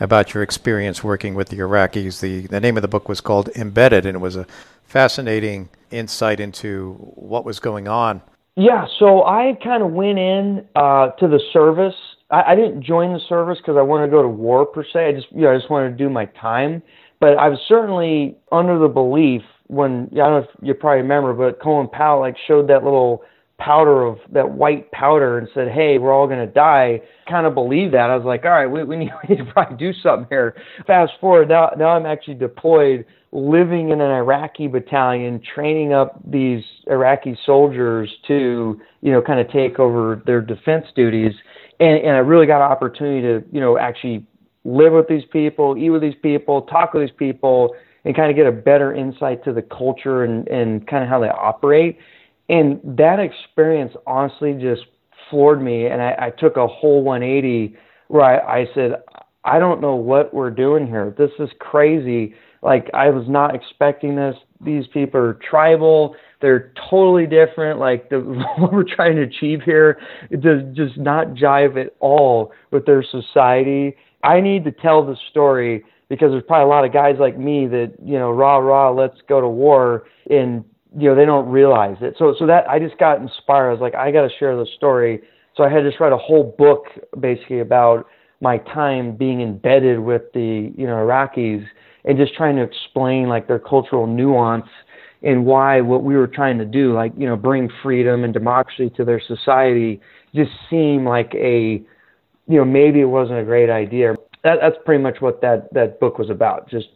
about 0.00 0.34
your 0.34 0.42
experience 0.42 1.02
working 1.02 1.34
with 1.34 1.48
the 1.48 1.58
Iraqis. 1.58 2.20
The, 2.20 2.46
the 2.46 2.60
name 2.60 2.76
of 2.76 2.82
the 2.82 2.88
book 2.88 3.08
was 3.08 3.20
called 3.20 3.48
Embedded, 3.56 4.06
and 4.06 4.16
it 4.16 4.20
was 4.20 4.36
a 4.36 4.46
fascinating 4.84 5.68
insight 5.90 6.40
into 6.40 6.94
what 7.14 7.44
was 7.44 7.60
going 7.60 7.88
on. 7.88 8.22
Yeah, 8.56 8.86
so 8.98 9.24
I 9.24 9.56
kind 9.62 9.82
of 9.82 9.92
went 9.92 10.18
in 10.18 10.66
uh, 10.74 11.10
to 11.10 11.28
the 11.28 11.40
service. 11.52 11.94
I, 12.30 12.52
I 12.52 12.54
didn't 12.54 12.82
join 12.82 13.12
the 13.12 13.20
service 13.28 13.58
because 13.58 13.76
I 13.76 13.82
wanted 13.82 14.06
to 14.06 14.12
go 14.12 14.22
to 14.22 14.28
war 14.28 14.66
per 14.66 14.84
se. 14.84 15.08
I 15.08 15.12
just, 15.12 15.26
you 15.30 15.42
know, 15.42 15.52
I 15.52 15.56
just 15.56 15.70
wanted 15.70 15.90
to 15.90 15.96
do 15.96 16.08
my 16.10 16.26
time. 16.40 16.82
But 17.20 17.36
I 17.38 17.48
was 17.48 17.58
certainly 17.66 18.36
under 18.52 18.78
the 18.78 18.88
belief 18.88 19.42
when 19.66 20.08
I 20.12 20.16
don't 20.16 20.30
know 20.30 20.38
if 20.38 20.48
you 20.62 20.74
probably 20.74 21.02
remember, 21.02 21.32
but 21.34 21.60
Colin 21.60 21.88
Powell 21.88 22.20
like 22.20 22.36
showed 22.46 22.68
that 22.68 22.84
little 22.84 23.22
powder 23.58 24.04
of 24.04 24.18
that 24.32 24.48
white 24.48 24.90
powder 24.92 25.38
and 25.38 25.48
said, 25.52 25.68
"Hey, 25.68 25.98
we're 25.98 26.12
all 26.12 26.26
going 26.26 26.46
to 26.46 26.52
die." 26.52 27.00
Kind 27.28 27.46
of 27.46 27.54
believe 27.54 27.90
that. 27.92 28.08
I 28.08 28.16
was 28.16 28.24
like, 28.24 28.44
"All 28.44 28.52
right, 28.52 28.66
we, 28.66 28.84
we, 28.84 28.96
need, 28.96 29.10
we 29.28 29.34
need 29.34 29.44
to 29.44 29.52
probably 29.52 29.76
do 29.76 29.92
something 29.92 30.26
here." 30.30 30.54
Fast 30.86 31.12
forward 31.20 31.48
now, 31.48 31.70
now 31.76 31.88
I'm 31.88 32.06
actually 32.06 32.34
deployed, 32.34 33.04
living 33.32 33.90
in 33.90 34.00
an 34.00 34.10
Iraqi 34.10 34.66
battalion, 34.66 35.40
training 35.54 35.92
up 35.92 36.20
these 36.30 36.64
Iraqi 36.86 37.38
soldiers 37.44 38.10
to, 38.26 38.80
you 39.00 39.12
know, 39.12 39.20
kind 39.20 39.40
of 39.40 39.50
take 39.50 39.78
over 39.78 40.22
their 40.26 40.40
defense 40.40 40.86
duties, 40.94 41.32
and, 41.80 41.98
and 41.98 42.10
I 42.10 42.18
really 42.18 42.46
got 42.46 42.64
an 42.64 42.70
opportunity 42.70 43.22
to, 43.22 43.44
you 43.52 43.60
know, 43.60 43.78
actually 43.78 44.26
live 44.64 44.92
with 44.92 45.08
these 45.08 45.24
people, 45.32 45.76
eat 45.78 45.90
with 45.90 46.02
these 46.02 46.16
people, 46.22 46.62
talk 46.62 46.94
with 46.94 47.02
these 47.04 47.16
people, 47.16 47.74
and 48.04 48.16
kind 48.16 48.30
of 48.30 48.36
get 48.36 48.46
a 48.46 48.52
better 48.52 48.94
insight 48.94 49.44
to 49.44 49.52
the 49.52 49.62
culture 49.62 50.24
and 50.24 50.48
and 50.48 50.86
kind 50.86 51.02
of 51.02 51.08
how 51.08 51.20
they 51.20 51.28
operate 51.28 51.98
and 52.48 52.80
that 52.84 53.18
experience 53.20 53.92
honestly 54.06 54.54
just 54.54 54.82
floored 55.28 55.62
me. 55.62 55.86
And 55.86 56.00
I, 56.00 56.16
I 56.18 56.30
took 56.30 56.56
a 56.56 56.66
whole 56.66 57.02
180 57.02 57.76
where 58.08 58.22
I, 58.22 58.60
I 58.60 58.66
said, 58.74 59.02
I 59.44 59.58
don't 59.58 59.80
know 59.80 59.94
what 59.94 60.32
we're 60.32 60.50
doing 60.50 60.86
here. 60.86 61.14
This 61.16 61.30
is 61.38 61.50
crazy. 61.58 62.34
Like, 62.62 62.90
I 62.94 63.10
was 63.10 63.28
not 63.28 63.54
expecting 63.54 64.16
this. 64.16 64.36
These 64.60 64.86
people 64.88 65.20
are 65.20 65.38
tribal. 65.48 66.16
They're 66.40 66.72
totally 66.90 67.26
different. 67.26 67.78
Like, 67.78 68.10
the, 68.10 68.18
what 68.58 68.72
we're 68.72 68.84
trying 68.84 69.16
to 69.16 69.22
achieve 69.22 69.62
here 69.62 69.98
it 70.30 70.40
does 70.40 70.62
just 70.74 70.98
not 70.98 71.28
jive 71.28 71.80
at 71.80 71.94
all 72.00 72.52
with 72.70 72.86
their 72.86 73.02
society. 73.02 73.96
I 74.24 74.40
need 74.40 74.64
to 74.64 74.72
tell 74.72 75.06
the 75.06 75.16
story 75.30 75.84
because 76.08 76.30
there's 76.30 76.42
probably 76.46 76.64
a 76.64 76.68
lot 76.68 76.84
of 76.84 76.92
guys 76.92 77.16
like 77.20 77.38
me 77.38 77.66
that, 77.68 77.92
you 78.02 78.18
know, 78.18 78.30
rah, 78.30 78.56
rah, 78.56 78.90
let's 78.90 79.18
go 79.28 79.40
to 79.40 79.48
war. 79.48 80.04
And 80.30 80.64
you 80.96 81.08
know 81.08 81.14
they 81.14 81.24
don't 81.24 81.48
realize 81.48 81.96
it. 82.00 82.14
So 82.18 82.34
so 82.38 82.46
that 82.46 82.68
I 82.68 82.78
just 82.78 82.98
got 82.98 83.20
inspired. 83.20 83.68
I 83.68 83.72
was 83.72 83.80
like, 83.80 83.94
I 83.94 84.10
got 84.10 84.22
to 84.22 84.30
share 84.38 84.56
the 84.56 84.66
story. 84.76 85.20
So 85.56 85.64
I 85.64 85.68
had 85.68 85.80
to 85.80 85.90
just 85.90 86.00
write 86.00 86.12
a 86.12 86.18
whole 86.18 86.54
book 86.56 86.84
basically 87.20 87.60
about 87.60 88.06
my 88.40 88.58
time 88.58 89.16
being 89.16 89.40
embedded 89.40 89.98
with 90.00 90.22
the 90.32 90.72
you 90.76 90.86
know 90.86 90.94
Iraqis 90.94 91.66
and 92.08 92.18
just 92.18 92.34
trying 92.34 92.56
to 92.56 92.62
explain 92.62 93.28
like 93.28 93.46
their 93.46 93.60
cultural 93.60 94.08
nuance 94.08 94.66
and 95.22 95.46
why 95.46 95.80
what 95.80 96.02
we 96.02 96.16
were 96.16 96.26
trying 96.26 96.58
to 96.58 96.64
do, 96.64 96.92
like 96.92 97.12
you 97.16 97.26
know, 97.26 97.36
bring 97.36 97.70
freedom 97.82 98.24
and 98.24 98.34
democracy 98.34 98.90
to 98.96 99.04
their 99.04 99.20
society, 99.20 100.00
just 100.34 100.50
seemed 100.68 101.04
like 101.06 101.32
a 101.36 101.80
you 102.48 102.58
know 102.58 102.64
maybe 102.64 103.00
it 103.00 103.04
wasn't 103.04 103.38
a 103.38 103.44
great 103.44 103.70
idea. 103.70 104.16
That, 104.42 104.58
that's 104.60 104.76
pretty 104.84 105.02
much 105.02 105.20
what 105.20 105.40
that 105.42 105.72
that 105.74 106.00
book 106.00 106.18
was 106.18 106.30
about. 106.30 106.68
Just 106.68 106.88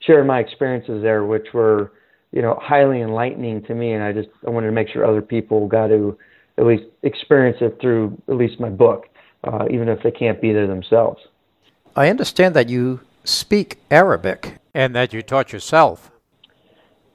sharing 0.00 0.26
my 0.26 0.38
experiences 0.38 1.02
there, 1.02 1.26
which 1.26 1.48
were 1.52 1.92
you 2.32 2.42
know, 2.42 2.58
highly 2.60 3.00
enlightening 3.00 3.62
to 3.64 3.74
me. 3.74 3.92
And 3.92 4.02
I 4.02 4.12
just 4.12 4.28
I 4.46 4.50
wanted 4.50 4.68
to 4.68 4.72
make 4.72 4.88
sure 4.88 5.04
other 5.04 5.22
people 5.22 5.66
got 5.66 5.88
to 5.88 6.16
at 6.58 6.66
least 6.66 6.84
experience 7.02 7.58
it 7.60 7.78
through 7.80 8.20
at 8.28 8.36
least 8.36 8.60
my 8.60 8.68
book, 8.68 9.06
uh, 9.44 9.66
even 9.70 9.88
if 9.88 10.02
they 10.02 10.10
can't 10.10 10.40
be 10.40 10.52
there 10.52 10.66
themselves. 10.66 11.20
I 11.96 12.08
understand 12.08 12.54
that 12.54 12.68
you 12.68 13.00
speak 13.24 13.78
Arabic 13.90 14.59
and 14.74 14.94
that 14.94 15.12
you 15.12 15.22
taught 15.22 15.52
yourself. 15.52 16.10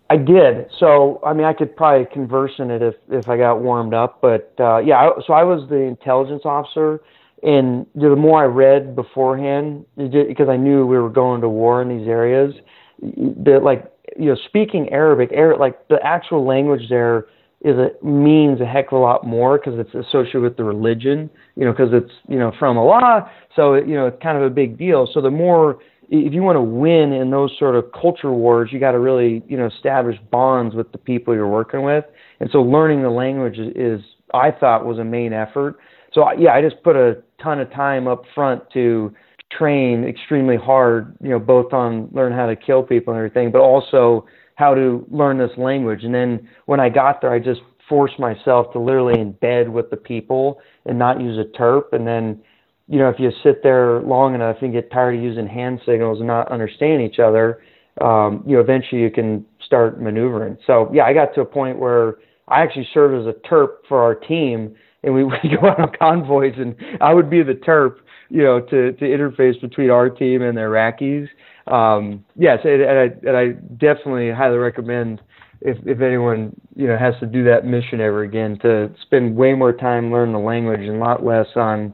I 0.10 0.18
did. 0.18 0.68
So, 0.80 1.20
I 1.26 1.34
mean, 1.34 1.46
I 1.46 1.54
could 1.54 1.76
probably 1.76 2.06
converse 2.14 2.52
in 2.60 2.70
it 2.70 2.82
if, 2.82 2.96
if 3.10 3.28
I 3.28 3.38
got 3.38 3.62
warmed 3.62 3.94
up. 3.94 4.22
But 4.22 4.54
uh, 4.60 4.78
yeah, 4.78 5.10
so 5.26 5.34
I 5.34 5.44
was 5.44 5.68
the 5.70 5.78
intelligence 5.78 6.44
officer. 6.46 7.02
And 7.42 7.86
the 7.96 8.16
more 8.16 8.42
I 8.42 8.46
read 8.46 8.96
beforehand, 8.96 9.86
because 9.98 10.50
I 10.50 10.58
knew 10.58 10.86
we 10.86 10.98
were 10.98 11.10
going 11.10 11.42
to 11.42 11.50
war 11.50 11.82
in 11.82 11.90
these 11.90 12.08
areas, 12.08 12.54
that 13.02 13.62
like 13.64 13.92
you 14.18 14.26
know, 14.26 14.38
speaking 14.48 14.90
Arabic, 14.92 15.32
Arabic, 15.34 15.60
like 15.60 15.88
the 15.88 16.00
actual 16.04 16.46
language 16.46 16.84
there 16.90 17.26
is 17.62 17.76
a 17.78 17.90
means 18.06 18.62
a 18.62 18.66
heck 18.66 18.88
of 18.88 18.94
a 18.94 18.98
lot 18.98 19.26
more 19.26 19.58
because 19.58 19.80
it's 19.80 19.94
associated 20.08 20.42
with 20.42 20.58
the 20.58 20.64
religion, 20.64 21.30
you 21.56 21.66
know, 21.66 21.72
because 21.72 21.90
it's 21.92 22.12
you 22.28 22.38
know 22.38 22.52
from 22.58 22.78
Allah, 22.78 23.30
so 23.56 23.74
it, 23.74 23.88
you 23.88 23.96
know 23.96 24.08
it's 24.08 24.22
kind 24.22 24.38
of 24.38 24.44
a 24.44 24.50
big 24.50 24.78
deal. 24.78 25.08
So 25.12 25.22
the 25.22 25.32
more 25.32 25.80
if 26.10 26.34
you 26.34 26.42
want 26.42 26.56
to 26.56 26.62
win 26.62 27.14
in 27.14 27.32
those 27.32 27.52
sort 27.58 27.76
of 27.76 27.86
culture 28.00 28.32
wars, 28.32 28.70
you 28.72 28.80
got 28.80 28.92
to 28.92 29.00
really 29.00 29.44
you 29.48 29.58
know 29.58 29.68
establish 29.68 30.18
bonds 30.32 30.76
with 30.76 30.92
the 30.92 30.98
people 30.98 31.34
you're 31.34 31.48
working 31.48 31.84
with, 31.84 32.06
and 32.40 32.50
so 32.52 32.62
learning 32.62 33.02
the 33.02 33.10
language 33.10 33.58
is, 33.58 33.74
is 33.76 34.06
I 34.34 34.52
thought 34.52 34.86
was 34.86 35.00
a 35.00 35.04
main 35.04 35.34
effort. 35.34 35.78
So 36.14 36.26
yeah, 36.38 36.54
I 36.54 36.62
just 36.62 36.82
put 36.84 36.96
a 36.96 37.22
ton 37.42 37.60
of 37.60 37.72
time 37.72 38.08
up 38.08 38.24
front 38.34 38.64
to 38.74 39.14
train 39.52 40.04
extremely 40.04 40.58
hard, 40.58 41.16
you 41.22 41.30
know, 41.30 41.40
both 41.40 41.74
on 41.74 42.10
learn 42.12 42.34
how 42.34 42.48
to 42.48 42.56
kill 42.56 42.84
people 42.84 43.14
and 43.14 43.18
everything, 43.18 43.52
but 43.52 43.60
also 43.60 44.26
how 44.56 44.74
to 44.74 45.06
learn 45.10 45.38
this 45.38 45.52
language. 45.58 46.04
And 46.04 46.14
then 46.14 46.48
when 46.66 46.80
I 46.80 46.90
got 46.90 47.22
there, 47.22 47.32
I 47.32 47.40
just 47.40 47.62
forced 47.88 48.20
myself 48.20 48.72
to 48.74 48.80
literally 48.80 49.16
embed 49.16 49.70
with 49.70 49.90
the 49.90 49.98
people 49.98 50.60
and 50.86 50.98
not 50.98 51.22
use 51.22 51.38
a 51.38 51.58
terp. 51.58 51.92
And 51.92 52.08
then, 52.08 52.42
you 52.88 53.00
know, 53.00 53.10
if 53.10 53.20
you 53.20 53.32
sit 53.44 53.64
there 53.64 54.02
long 54.02 54.36
enough 54.36 54.58
and 54.62 54.72
get 54.72 54.92
tired 54.92 55.16
of 55.16 55.24
using 55.24 55.48
hand 55.48 55.82
signals 55.86 56.20
and 56.20 56.28
not 56.28 56.52
understand 56.52 57.02
each 57.02 57.20
other, 57.20 57.64
um, 58.02 58.44
you 58.46 58.56
know, 58.56 58.62
eventually 58.62 59.02
you 59.02 59.10
can 59.10 59.46
start 59.66 60.02
maneuvering. 60.02 60.58
So 60.68 60.92
yeah, 60.94 61.04
I 61.04 61.14
got 61.14 61.34
to 61.36 61.42
a 61.42 61.46
point 61.46 61.80
where 61.80 62.16
I 62.48 62.62
actually 62.62 62.88
served 62.94 63.28
as 63.28 63.34
a 63.34 63.48
terp 63.48 63.78
for 63.88 64.02
our 64.02 64.14
team 64.14 64.76
and 65.04 65.14
we 65.14 65.24
would 65.24 65.40
go 65.60 65.68
out 65.68 65.80
on 65.80 65.92
convoys 65.98 66.54
and 66.58 66.76
I 67.02 67.14
would 67.14 67.30
be 67.30 67.42
the 67.42 67.54
terp 67.54 67.98
you 68.30 68.44
know, 68.44 68.60
to, 68.60 68.92
to 68.94 69.06
interface 69.06 69.60
between 69.62 69.90
our 69.90 70.10
team 70.10 70.42
and 70.42 70.58
the 70.58 70.62
Iraqis. 70.62 71.28
Um, 71.72 72.24
yes, 72.36 72.60
and, 72.64 72.82
and, 72.82 73.00
I, 73.00 73.28
and 73.28 73.38
I 73.38 73.48
definitely 73.78 74.32
highly 74.32 74.58
recommend 74.58 75.22
if, 75.62 75.78
if 75.86 76.02
anyone, 76.02 76.60
you 76.76 76.88
know, 76.88 76.98
has 76.98 77.14
to 77.20 77.26
do 77.26 77.44
that 77.46 77.66
mission 77.66 78.02
ever 78.02 78.24
again 78.24 78.60
to 78.62 78.94
spend 79.02 79.36
way 79.36 79.54
more 79.54 79.74
time 79.74 80.12
learning 80.12 80.34
the 80.34 80.40
language 80.40 80.82
and 80.82 80.98
a 80.98 81.00
lot 81.00 81.26
less 81.26 81.48
on, 81.56 81.94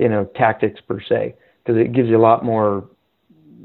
you 0.00 0.08
know, 0.08 0.24
tactics 0.34 0.80
per 0.80 1.00
se, 1.00 1.34
because 1.62 1.78
it 1.78 1.92
gives 1.92 2.08
you 2.08 2.16
a 2.16 2.24
lot 2.30 2.44
more, 2.44 2.88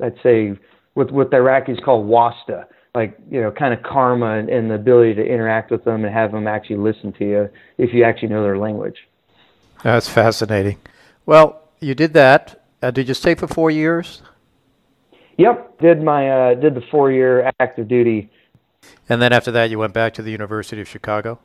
I'd 0.03 0.15
say, 0.21 0.57
what, 0.93 1.11
what 1.11 1.31
the 1.31 1.37
Iraqis 1.37 1.81
call 1.83 2.03
wasta, 2.03 2.67
like, 2.93 3.17
you 3.31 3.41
know, 3.41 3.51
kind 3.51 3.73
of 3.73 3.81
karma 3.83 4.37
and, 4.37 4.49
and 4.49 4.69
the 4.69 4.75
ability 4.75 5.13
to 5.15 5.25
interact 5.25 5.71
with 5.71 5.83
them 5.85 6.03
and 6.03 6.13
have 6.13 6.31
them 6.31 6.47
actually 6.47 6.77
listen 6.77 7.13
to 7.13 7.25
you 7.25 7.49
if 7.77 7.93
you 7.93 8.03
actually 8.03 8.29
know 8.29 8.43
their 8.43 8.57
language. 8.57 8.97
That's 9.83 10.09
fascinating. 10.09 10.77
Well, 11.25 11.61
you 11.79 11.95
did 11.95 12.13
that. 12.13 12.63
Uh, 12.81 12.91
did 12.91 13.07
you 13.07 13.13
stay 13.13 13.35
for 13.35 13.47
four 13.47 13.71
years? 13.71 14.21
Yep, 15.37 15.79
did 15.79 16.01
my 16.01 16.29
uh, 16.29 16.53
did 16.55 16.75
the 16.75 16.83
four 16.91 17.11
year 17.11 17.51
active 17.59 17.87
duty. 17.87 18.29
And 19.09 19.21
then 19.21 19.33
after 19.33 19.51
that, 19.51 19.69
you 19.69 19.79
went 19.79 19.93
back 19.93 20.13
to 20.15 20.21
the 20.21 20.31
University 20.31 20.81
of 20.81 20.87
Chicago. 20.87 21.39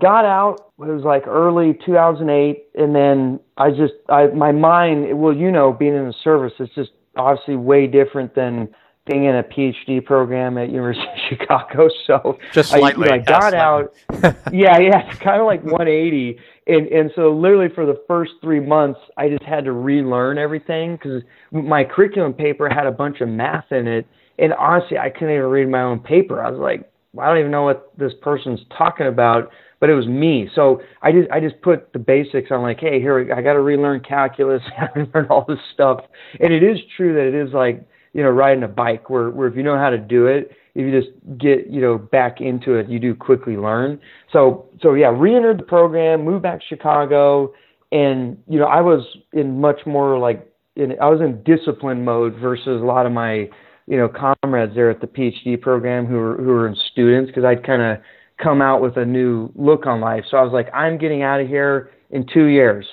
Got 0.00 0.24
out. 0.24 0.72
It 0.78 0.90
was 0.90 1.04
like 1.04 1.26
early 1.26 1.78
2008, 1.86 2.64
and 2.74 2.94
then 2.94 3.40
I 3.56 3.70
just 3.70 3.94
I 4.08 4.26
my 4.28 4.52
mind. 4.52 5.18
Well, 5.20 5.34
you 5.34 5.50
know, 5.50 5.72
being 5.72 5.94
in 5.94 6.06
the 6.06 6.14
service, 6.24 6.52
it's 6.58 6.74
just 6.74 6.90
obviously 7.16 7.56
way 7.56 7.86
different 7.86 8.34
than 8.34 8.68
being 9.06 9.24
in 9.24 9.36
a 9.36 9.42
PhD 9.42 10.04
program 10.04 10.58
at 10.58 10.70
University 10.70 11.06
of 11.06 11.18
Chicago. 11.28 11.88
So 12.06 12.38
just 12.52 12.70
slightly, 12.70 13.08
I, 13.08 13.16
you 13.16 13.22
know, 13.22 13.34
I 13.34 13.40
got 13.40 13.54
out. 13.54 13.94
yeah, 14.52 14.78
yeah, 14.78 15.08
it's 15.08 15.18
kind 15.18 15.40
of 15.40 15.46
like 15.46 15.62
180 15.62 16.38
and 16.66 16.86
and 16.88 17.10
so 17.14 17.32
literally 17.32 17.68
for 17.74 17.86
the 17.86 18.00
first 18.06 18.32
three 18.40 18.60
months 18.60 19.00
i 19.16 19.28
just 19.28 19.42
had 19.42 19.64
to 19.64 19.72
relearn 19.72 20.38
everything 20.38 20.96
because 20.96 21.22
my 21.52 21.84
curriculum 21.84 22.32
paper 22.32 22.68
had 22.68 22.86
a 22.86 22.92
bunch 22.92 23.20
of 23.20 23.28
math 23.28 23.70
in 23.70 23.86
it 23.86 24.06
and 24.38 24.52
honestly 24.54 24.98
i 24.98 25.10
couldn't 25.10 25.30
even 25.34 25.44
read 25.44 25.68
my 25.68 25.82
own 25.82 25.98
paper 25.98 26.42
i 26.42 26.50
was 26.50 26.58
like 26.58 26.90
i 27.20 27.26
don't 27.28 27.38
even 27.38 27.50
know 27.50 27.64
what 27.64 27.92
this 27.98 28.12
person's 28.22 28.60
talking 28.76 29.06
about 29.06 29.50
but 29.80 29.90
it 29.90 29.94
was 29.94 30.06
me 30.06 30.48
so 30.54 30.80
i 31.02 31.12
just 31.12 31.30
i 31.30 31.40
just 31.40 31.60
put 31.62 31.92
the 31.92 31.98
basics 31.98 32.50
on 32.50 32.62
like 32.62 32.80
hey 32.80 33.00
here 33.00 33.32
i 33.34 33.40
got 33.40 33.54
to 33.54 33.60
relearn 33.60 34.00
calculus 34.00 34.62
i 34.78 34.86
got 34.86 34.94
to 34.94 35.10
learn 35.14 35.26
all 35.30 35.44
this 35.48 35.58
stuff 35.72 36.00
and 36.40 36.52
it 36.52 36.62
is 36.62 36.78
true 36.96 37.14
that 37.14 37.26
it 37.26 37.34
is 37.34 37.52
like 37.52 37.86
you 38.12 38.22
know 38.22 38.30
riding 38.30 38.62
a 38.62 38.68
bike 38.68 39.10
where 39.10 39.30
where 39.30 39.48
if 39.48 39.56
you 39.56 39.62
know 39.62 39.76
how 39.76 39.90
to 39.90 39.98
do 39.98 40.26
it 40.26 40.52
if 40.74 40.82
you 40.82 41.00
just 41.00 41.12
get 41.38 41.68
you 41.68 41.80
know 41.80 41.98
back 41.98 42.40
into 42.40 42.74
it, 42.74 42.88
you 42.88 42.98
do 42.98 43.14
quickly 43.14 43.56
learn. 43.56 44.00
So 44.32 44.68
so 44.82 44.94
yeah, 44.94 45.12
re-entered 45.14 45.58
the 45.58 45.64
program, 45.64 46.24
moved 46.24 46.42
back 46.42 46.60
to 46.60 46.66
Chicago, 46.66 47.52
and 47.92 48.36
you 48.48 48.58
know 48.58 48.66
I 48.66 48.80
was 48.80 49.04
in 49.32 49.60
much 49.60 49.80
more 49.86 50.18
like 50.18 50.50
in, 50.76 50.92
I 51.00 51.08
was 51.08 51.20
in 51.20 51.42
discipline 51.44 52.04
mode 52.04 52.34
versus 52.40 52.82
a 52.82 52.84
lot 52.84 53.06
of 53.06 53.12
my 53.12 53.48
you 53.86 53.96
know 53.96 54.08
comrades 54.08 54.74
there 54.74 54.90
at 54.90 55.00
the 55.00 55.06
PhD 55.06 55.60
program 55.60 56.06
who 56.06 56.16
were 56.16 56.36
who 56.36 56.46
were 56.46 56.74
students 56.92 57.30
because 57.30 57.44
I'd 57.44 57.64
kind 57.64 57.82
of 57.82 57.98
come 58.42 58.60
out 58.60 58.82
with 58.82 58.96
a 58.96 59.04
new 59.04 59.50
look 59.54 59.86
on 59.86 60.00
life. 60.00 60.24
So 60.30 60.36
I 60.36 60.42
was 60.42 60.52
like, 60.52 60.68
I'm 60.74 60.98
getting 60.98 61.22
out 61.22 61.40
of 61.40 61.48
here 61.48 61.90
in 62.10 62.26
two 62.32 62.46
years, 62.46 62.86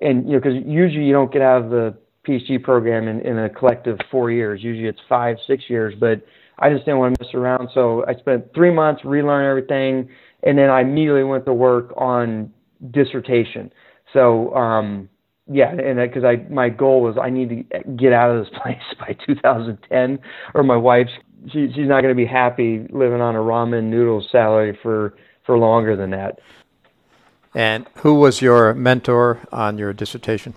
and 0.00 0.26
you 0.26 0.32
know 0.32 0.40
because 0.40 0.54
usually 0.64 1.04
you 1.04 1.12
don't 1.12 1.32
get 1.32 1.42
out 1.42 1.62
of 1.64 1.70
the 1.70 1.96
PhD 2.26 2.62
program 2.62 3.08
in, 3.08 3.20
in 3.20 3.38
a 3.38 3.48
collective 3.48 3.98
four 4.10 4.30
years. 4.30 4.62
Usually 4.62 4.88
it's 4.88 5.00
five, 5.08 5.36
six 5.46 5.64
years, 5.68 5.94
but 5.98 6.24
I 6.58 6.70
just 6.70 6.84
didn't 6.84 6.98
want 6.98 7.16
to 7.18 7.24
mess 7.24 7.34
around. 7.34 7.68
So 7.72 8.04
I 8.06 8.14
spent 8.14 8.52
three 8.54 8.72
months 8.72 9.02
relearning 9.02 9.48
everything, 9.48 10.08
and 10.42 10.58
then 10.58 10.70
I 10.70 10.80
immediately 10.80 11.24
went 11.24 11.46
to 11.46 11.54
work 11.54 11.92
on 11.96 12.52
dissertation. 12.90 13.72
So 14.12 14.54
um, 14.54 15.08
yeah, 15.50 15.70
and 15.70 15.98
because 15.98 16.24
I 16.24 16.36
my 16.50 16.68
goal 16.68 17.02
was 17.02 17.16
I 17.20 17.30
need 17.30 17.48
to 17.48 17.82
get 17.94 18.12
out 18.12 18.30
of 18.30 18.44
this 18.44 18.54
place 18.62 18.76
by 18.98 19.16
2010, 19.26 20.18
or 20.54 20.62
my 20.62 20.76
wife's 20.76 21.12
she, 21.52 21.68
she's 21.74 21.88
not 21.88 22.02
going 22.02 22.14
to 22.14 22.14
be 22.14 22.26
happy 22.26 22.86
living 22.90 23.20
on 23.20 23.34
a 23.36 23.38
ramen 23.38 23.84
noodle 23.84 24.26
salary 24.30 24.78
for 24.82 25.14
for 25.46 25.56
longer 25.58 25.96
than 25.96 26.10
that. 26.10 26.38
And 27.54 27.86
who 27.96 28.14
was 28.14 28.42
your 28.42 28.74
mentor 28.74 29.40
on 29.50 29.78
your 29.78 29.92
dissertation? 29.92 30.54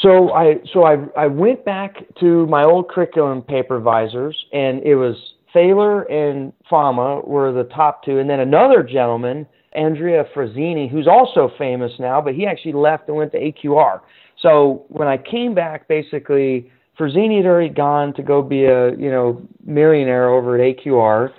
So 0.00 0.32
I 0.32 0.60
so 0.72 0.84
I 0.84 0.96
I 1.16 1.26
went 1.26 1.64
back 1.64 1.96
to 2.20 2.46
my 2.46 2.64
old 2.64 2.88
curriculum 2.88 3.42
paper 3.42 3.76
advisors, 3.76 4.36
and 4.52 4.82
it 4.82 4.94
was 4.94 5.16
Thaler 5.52 6.02
and 6.02 6.52
Fama 6.68 7.20
were 7.24 7.52
the 7.52 7.64
top 7.64 8.04
two, 8.04 8.18
and 8.18 8.30
then 8.30 8.40
another 8.40 8.82
gentleman, 8.82 9.46
Andrea 9.72 10.24
Frazzini, 10.34 10.90
who's 10.90 11.06
also 11.06 11.50
famous 11.56 11.92
now, 11.98 12.20
but 12.20 12.34
he 12.34 12.46
actually 12.46 12.72
left 12.72 13.08
and 13.08 13.16
went 13.16 13.32
to 13.32 13.38
AQR. 13.38 14.00
So 14.40 14.84
when 14.88 15.06
I 15.06 15.16
came 15.16 15.54
back, 15.54 15.86
basically 15.86 16.70
Frazzini 16.98 17.38
had 17.38 17.46
already 17.46 17.72
gone 17.72 18.12
to 18.14 18.22
go 18.22 18.42
be 18.42 18.64
a 18.64 18.94
you 18.96 19.10
know 19.10 19.42
millionaire 19.64 20.28
over 20.28 20.60
at 20.60 20.76
AQR. 20.76 21.30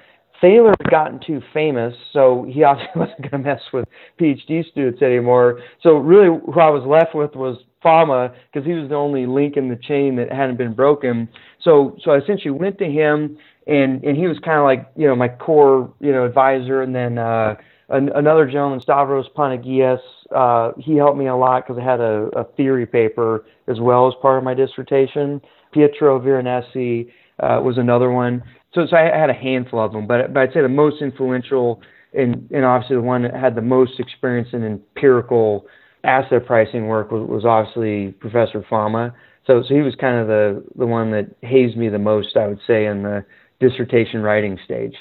Thaler 0.41 0.73
had 0.81 0.89
gotten 0.89 1.19
too 1.25 1.39
famous, 1.53 1.93
so 2.13 2.47
he 2.49 2.63
obviously 2.65 2.93
wasn't 2.95 3.21
going 3.21 3.43
to 3.43 3.49
mess 3.49 3.61
with 3.71 3.85
PhD 4.19 4.67
students 4.71 5.01
anymore. 5.01 5.59
So 5.83 5.97
really, 5.97 6.27
who 6.27 6.59
I 6.59 6.69
was 6.69 6.83
left 6.87 7.13
with 7.15 7.35
was 7.35 7.57
Fama 7.83 8.33
because 8.51 8.65
he 8.65 8.73
was 8.73 8.89
the 8.89 8.95
only 8.95 9.25
link 9.25 9.57
in 9.57 9.69
the 9.69 9.75
chain 9.75 10.15
that 10.15 10.31
hadn't 10.31 10.57
been 10.57 10.73
broken. 10.73 11.29
So 11.63 11.97
so 12.03 12.11
I 12.11 12.17
essentially 12.17 12.51
went 12.51 12.77
to 12.79 12.85
him, 12.85 13.37
and 13.67 14.03
and 14.03 14.17
he 14.17 14.27
was 14.27 14.37
kind 14.39 14.57
of 14.57 14.63
like 14.63 14.89
you 14.95 15.07
know 15.07 15.15
my 15.15 15.27
core 15.27 15.93
you 15.99 16.11
know 16.11 16.25
advisor, 16.25 16.81
and 16.81 16.95
then 16.95 17.17
uh, 17.17 17.55
an, 17.91 18.09
another 18.15 18.45
gentleman, 18.45 18.79
Stavros 18.79 19.27
Panageas, 19.35 19.99
uh, 20.35 20.71
he 20.77 20.95
helped 20.95 21.17
me 21.17 21.27
a 21.27 21.35
lot 21.35 21.67
because 21.67 21.81
I 21.81 21.85
had 21.85 21.99
a, 21.99 22.29
a 22.35 22.43
theory 22.55 22.85
paper 22.85 23.45
as 23.67 23.79
well 23.79 24.07
as 24.07 24.13
part 24.21 24.37
of 24.37 24.43
my 24.43 24.53
dissertation. 24.53 25.41
Pietro 25.71 26.19
Veronesi 26.19 27.09
uh, 27.39 27.59
was 27.63 27.77
another 27.77 28.11
one. 28.11 28.43
So, 28.73 28.85
so 28.89 28.95
I 28.95 29.03
had 29.15 29.29
a 29.29 29.33
handful 29.33 29.83
of 29.83 29.91
them, 29.91 30.07
but, 30.07 30.33
but 30.33 30.39
I'd 30.39 30.53
say 30.53 30.61
the 30.61 30.69
most 30.69 31.01
influential 31.01 31.81
and, 32.13 32.49
and 32.51 32.65
obviously 32.65 32.97
the 32.97 33.01
one 33.01 33.23
that 33.23 33.33
had 33.33 33.55
the 33.55 33.61
most 33.61 33.99
experience 33.99 34.49
in 34.53 34.63
empirical 34.63 35.65
asset 36.03 36.45
pricing 36.45 36.87
work 36.87 37.11
was, 37.11 37.27
was 37.27 37.45
obviously 37.45 38.11
Professor 38.19 38.65
Fama. 38.69 39.13
So, 39.47 39.63
so 39.67 39.73
he 39.73 39.81
was 39.81 39.95
kind 39.95 40.17
of 40.17 40.27
the, 40.27 40.63
the 40.77 40.85
one 40.85 41.11
that 41.11 41.33
hazed 41.41 41.77
me 41.77 41.89
the 41.89 41.99
most, 41.99 42.35
I 42.35 42.47
would 42.47 42.59
say, 42.67 42.85
in 42.85 43.03
the 43.03 43.25
dissertation 43.59 44.21
writing 44.21 44.57
stage. 44.63 44.95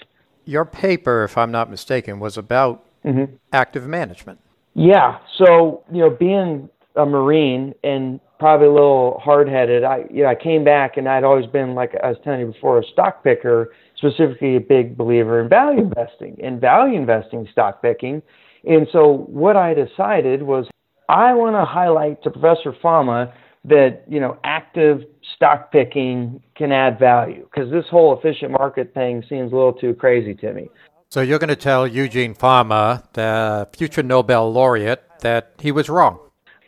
Your 0.50 0.64
paper, 0.64 1.22
if 1.22 1.38
I'm 1.38 1.52
not 1.52 1.70
mistaken, 1.70 2.18
was 2.18 2.36
about 2.36 2.84
mm-hmm. 3.04 3.36
active 3.52 3.86
management. 3.86 4.40
Yeah. 4.74 5.18
So, 5.38 5.84
you 5.92 6.00
know, 6.00 6.10
being 6.10 6.68
a 6.96 7.06
Marine 7.06 7.72
and 7.84 8.18
probably 8.40 8.66
a 8.66 8.72
little 8.72 9.20
hard 9.22 9.48
headed, 9.48 9.84
I 9.84 10.06
you 10.10 10.24
know, 10.24 10.28
I 10.28 10.34
came 10.34 10.64
back 10.64 10.96
and 10.96 11.08
I'd 11.08 11.22
always 11.22 11.46
been 11.46 11.76
like 11.76 11.92
I 12.02 12.08
was 12.08 12.16
telling 12.24 12.40
you 12.40 12.46
before, 12.46 12.80
a 12.80 12.84
stock 12.84 13.22
picker, 13.22 13.72
specifically 13.96 14.56
a 14.56 14.60
big 14.60 14.96
believer 14.96 15.40
in 15.40 15.48
value 15.48 15.82
investing 15.82 16.36
and 16.42 16.60
value 16.60 16.98
investing 16.98 17.46
stock 17.52 17.80
picking. 17.80 18.20
And 18.64 18.88
so 18.92 19.26
what 19.28 19.56
I 19.56 19.72
decided 19.72 20.42
was 20.42 20.66
I 21.08 21.32
want 21.32 21.54
to 21.54 21.64
highlight 21.64 22.24
to 22.24 22.30
Professor 22.30 22.74
Fama 22.82 23.32
that 23.66 24.02
you 24.08 24.18
know 24.18 24.36
active 24.42 25.02
stock 25.36 25.72
picking 25.72 26.42
can 26.56 26.72
add 26.72 26.98
value 26.98 27.44
because 27.44 27.70
this 27.70 27.84
whole 27.90 28.18
efficient 28.18 28.52
market 28.52 28.92
thing 28.94 29.22
seems 29.28 29.52
a 29.52 29.54
little 29.54 29.72
too 29.72 29.94
crazy 29.94 30.34
to 30.34 30.52
me. 30.52 30.68
So 31.08 31.20
you're 31.20 31.38
going 31.40 31.48
to 31.48 31.56
tell 31.56 31.86
Eugene 31.86 32.34
Fama, 32.34 33.02
the 33.14 33.68
future 33.76 34.02
Nobel 34.02 34.52
laureate, 34.52 35.02
that 35.20 35.54
he 35.58 35.72
was 35.72 35.88
wrong. 35.88 36.20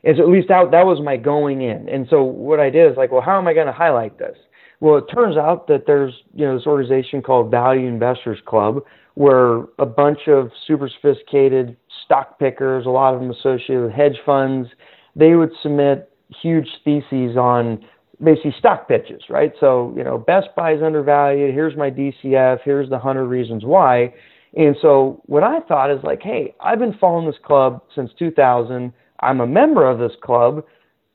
Is 0.03 0.18
at 0.18 0.29
least 0.29 0.48
that, 0.48 0.72
that 0.72 0.85
was 0.85 1.01
my 1.01 1.16
going 1.16 1.62
in. 1.62 1.88
And 1.88 2.09
so 2.11 2.25
what 2.25 2.59
I 2.59 2.68
did 2.68 2.90
is 2.90 2.96
like, 2.96 3.12
well, 3.12 3.20
how 3.20 3.38
am 3.38 3.46
I 3.46 3.55
going 3.55 3.68
to 3.68 3.72
highlight 3.72 4.18
this? 4.18 4.37
Well, 4.81 4.96
it 4.96 5.05
turns 5.14 5.37
out 5.37 5.68
that 5.68 5.85
there's 5.87 6.12
you 6.35 6.44
know 6.44 6.59
this 6.59 6.66
organization 6.66 7.22
called 7.22 7.53
Value 7.53 7.87
Investors 7.87 8.40
Club, 8.44 8.83
where 9.14 9.61
a 9.79 9.87
bunch 9.87 10.27
of 10.27 10.51
super 10.66 10.88
sophisticated 10.88 11.77
stock 12.05 12.40
pickers, 12.40 12.85
a 12.85 12.90
lot 12.90 13.14
of 13.14 13.20
them 13.20 13.31
associated 13.31 13.85
with 13.85 13.92
hedge 13.92 14.18
funds, 14.27 14.68
they 15.14 15.37
would 15.37 15.53
submit 15.62 16.11
huge 16.42 16.68
theses 16.85 17.37
on 17.37 17.85
basically 18.22 18.54
stock 18.58 18.88
pitches, 18.88 19.22
right? 19.28 19.52
So, 19.61 19.92
you 19.96 20.04
know, 20.04 20.18
Best 20.18 20.48
Buy 20.56 20.74
is 20.74 20.82
undervalued. 20.82 21.54
Here's 21.54 21.76
my 21.76 21.90
DCF. 21.90 22.58
Here's 22.64 22.88
the 22.88 22.96
100 22.96 23.26
reasons 23.26 23.64
why. 23.64 24.14
And 24.54 24.76
so, 24.82 25.22
what 25.26 25.42
I 25.42 25.61
thought 25.61 25.90
is 25.90 26.02
like, 26.04 26.22
hey, 26.22 26.54
I've 26.61 26.78
been 26.78 26.96
following 27.00 27.26
this 27.26 27.40
club 27.44 27.82
since 27.94 28.11
2000. 28.18 28.92
I'm 29.20 29.40
a 29.40 29.46
member 29.46 29.88
of 29.88 29.98
this 29.98 30.12
club. 30.22 30.64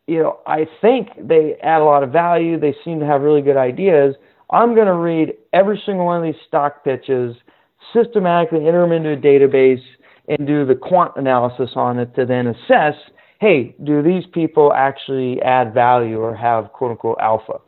You 0.07 0.23
know, 0.23 0.39
I 0.47 0.65
think 0.81 1.09
they 1.21 1.55
add 1.61 1.81
a 1.81 1.83
lot 1.83 2.03
of 2.03 2.11
value. 2.11 2.59
They 2.59 2.75
seem 2.83 2.99
to 2.99 3.05
have 3.05 3.21
really 3.21 3.41
good 3.41 3.57
ideas. 3.57 4.15
I'm 4.49 4.73
going 4.73 4.87
to 4.87 4.93
read 4.93 5.33
every 5.53 5.81
single 5.85 6.05
one 6.05 6.17
of 6.17 6.23
these 6.23 6.41
stock 6.47 6.83
pitches, 6.83 7.35
systematically 7.93 8.65
enter 8.65 8.81
them 8.81 8.93
into 8.93 9.11
a 9.11 9.17
database, 9.17 9.83
and 10.29 10.47
do 10.47 10.65
the 10.65 10.75
quant 10.75 11.11
analysis 11.17 11.71
on 11.75 11.99
it 11.99 12.15
to 12.15 12.25
then 12.25 12.47
assess 12.47 12.95
hey, 13.39 13.75
do 13.83 14.01
these 14.01 14.23
people 14.33 14.73
actually 14.73 15.41
add 15.41 15.73
value 15.73 16.19
or 16.19 16.35
have 16.35 16.71
quote 16.73 16.91
unquote 16.91 17.17
alpha? 17.21 17.59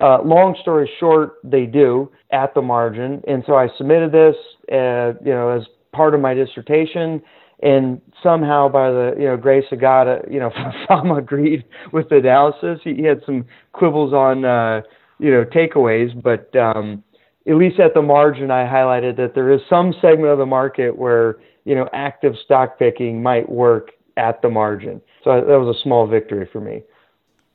Uh, 0.00 0.22
long 0.22 0.56
story 0.62 0.88
short, 1.00 1.38
they 1.42 1.66
do 1.66 2.10
at 2.30 2.54
the 2.54 2.62
margin. 2.62 3.20
And 3.26 3.42
so 3.46 3.54
I 3.54 3.68
submitted 3.76 4.12
this, 4.12 4.36
uh, 4.72 5.18
you 5.24 5.32
know, 5.32 5.50
as 5.50 5.66
part 5.92 6.14
of 6.14 6.20
my 6.20 6.34
dissertation. 6.34 7.20
And 7.60 8.00
somehow, 8.22 8.68
by 8.68 8.90
the 8.90 9.14
you 9.18 9.24
know 9.24 9.36
grace 9.36 9.64
of 9.72 9.80
God, 9.80 10.06
uh, 10.06 10.18
you 10.30 10.38
know, 10.38 10.52
Fama 10.88 11.16
agreed 11.16 11.64
with 11.92 12.08
the 12.08 12.18
analysis. 12.18 12.78
He, 12.84 12.94
he 12.94 13.02
had 13.02 13.20
some 13.26 13.44
quibbles 13.72 14.12
on 14.12 14.44
uh, 14.44 14.82
you 15.18 15.32
know 15.32 15.44
takeaways, 15.44 16.10
but 16.22 16.54
um, 16.54 17.02
at 17.48 17.56
least 17.56 17.80
at 17.80 17.94
the 17.94 18.02
margin, 18.02 18.52
I 18.52 18.64
highlighted 18.64 19.16
that 19.16 19.34
there 19.34 19.50
is 19.50 19.60
some 19.68 19.92
segment 20.00 20.30
of 20.30 20.38
the 20.38 20.46
market 20.46 20.96
where 20.96 21.38
you 21.64 21.74
know 21.74 21.88
active 21.92 22.34
stock 22.44 22.78
picking 22.78 23.20
might 23.20 23.48
work 23.48 23.90
at 24.18 24.42
the 24.42 24.50
margin. 24.50 25.00
So 25.24 25.40
that 25.40 25.46
was 25.46 25.76
a 25.76 25.82
small 25.82 26.06
victory 26.06 26.48
for 26.52 26.60
me. 26.60 26.82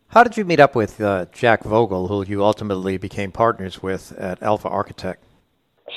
How 0.08 0.24
did 0.24 0.38
you 0.38 0.46
meet 0.46 0.60
up 0.60 0.76
with 0.76 1.02
uh, 1.02 1.26
Jack 1.32 1.64
Vogel, 1.64 2.08
who 2.08 2.24
you 2.24 2.44
ultimately 2.44 2.98
became 2.98 3.32
partners 3.32 3.82
with 3.82 4.12
at 4.18 4.42
Alpha 4.44 4.70
Architect? 4.70 5.24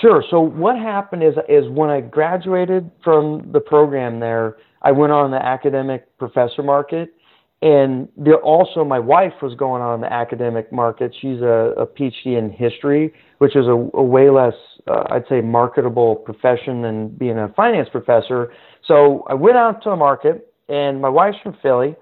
Sure. 0.01 0.25
So 0.31 0.41
what 0.41 0.77
happened 0.77 1.23
is 1.23 1.35
is 1.49 1.69
when 1.69 1.91
I 1.91 2.01
graduated 2.01 2.91
from 3.05 3.51
the 3.53 3.61
program 3.61 4.21
there, 4.21 4.57
I 4.83 4.93
went 4.93 5.13
on 5.13 5.31
the 5.31 5.43
academic 5.45 6.17
professor 6.19 6.63
market, 6.63 7.15
and 7.63 8.09
the, 8.17 8.35
also 8.35 8.85
my 8.85 8.99
wife 8.99 9.33
was 9.43 9.55
going 9.55 9.83
on 9.83 10.01
the 10.01 10.13
academic 10.13 10.73
market. 10.73 11.15
She's 11.21 11.41
a, 11.41 11.75
a 11.79 11.87
PhD 11.87 12.39
in 12.39 12.51
history, 12.51 13.13
which 13.39 13.55
is 13.55 13.67
a, 13.67 13.91
a 13.95 14.03
way 14.03 14.29
less, 14.29 14.55
uh, 14.87 15.05
I'd 15.11 15.25
say, 15.29 15.41
marketable 15.41 16.17
profession 16.17 16.83
than 16.83 17.09
being 17.09 17.39
a 17.39 17.49
finance 17.57 17.89
professor. 17.91 18.53
So 18.87 19.25
I 19.29 19.35
went 19.35 19.57
out 19.57 19.83
to 19.85 19.91
the 19.91 19.97
market 19.97 20.46
and 20.69 21.01
my 21.01 21.09
wife's 21.09 21.39
from 21.43 21.57
Philly, 21.63 21.97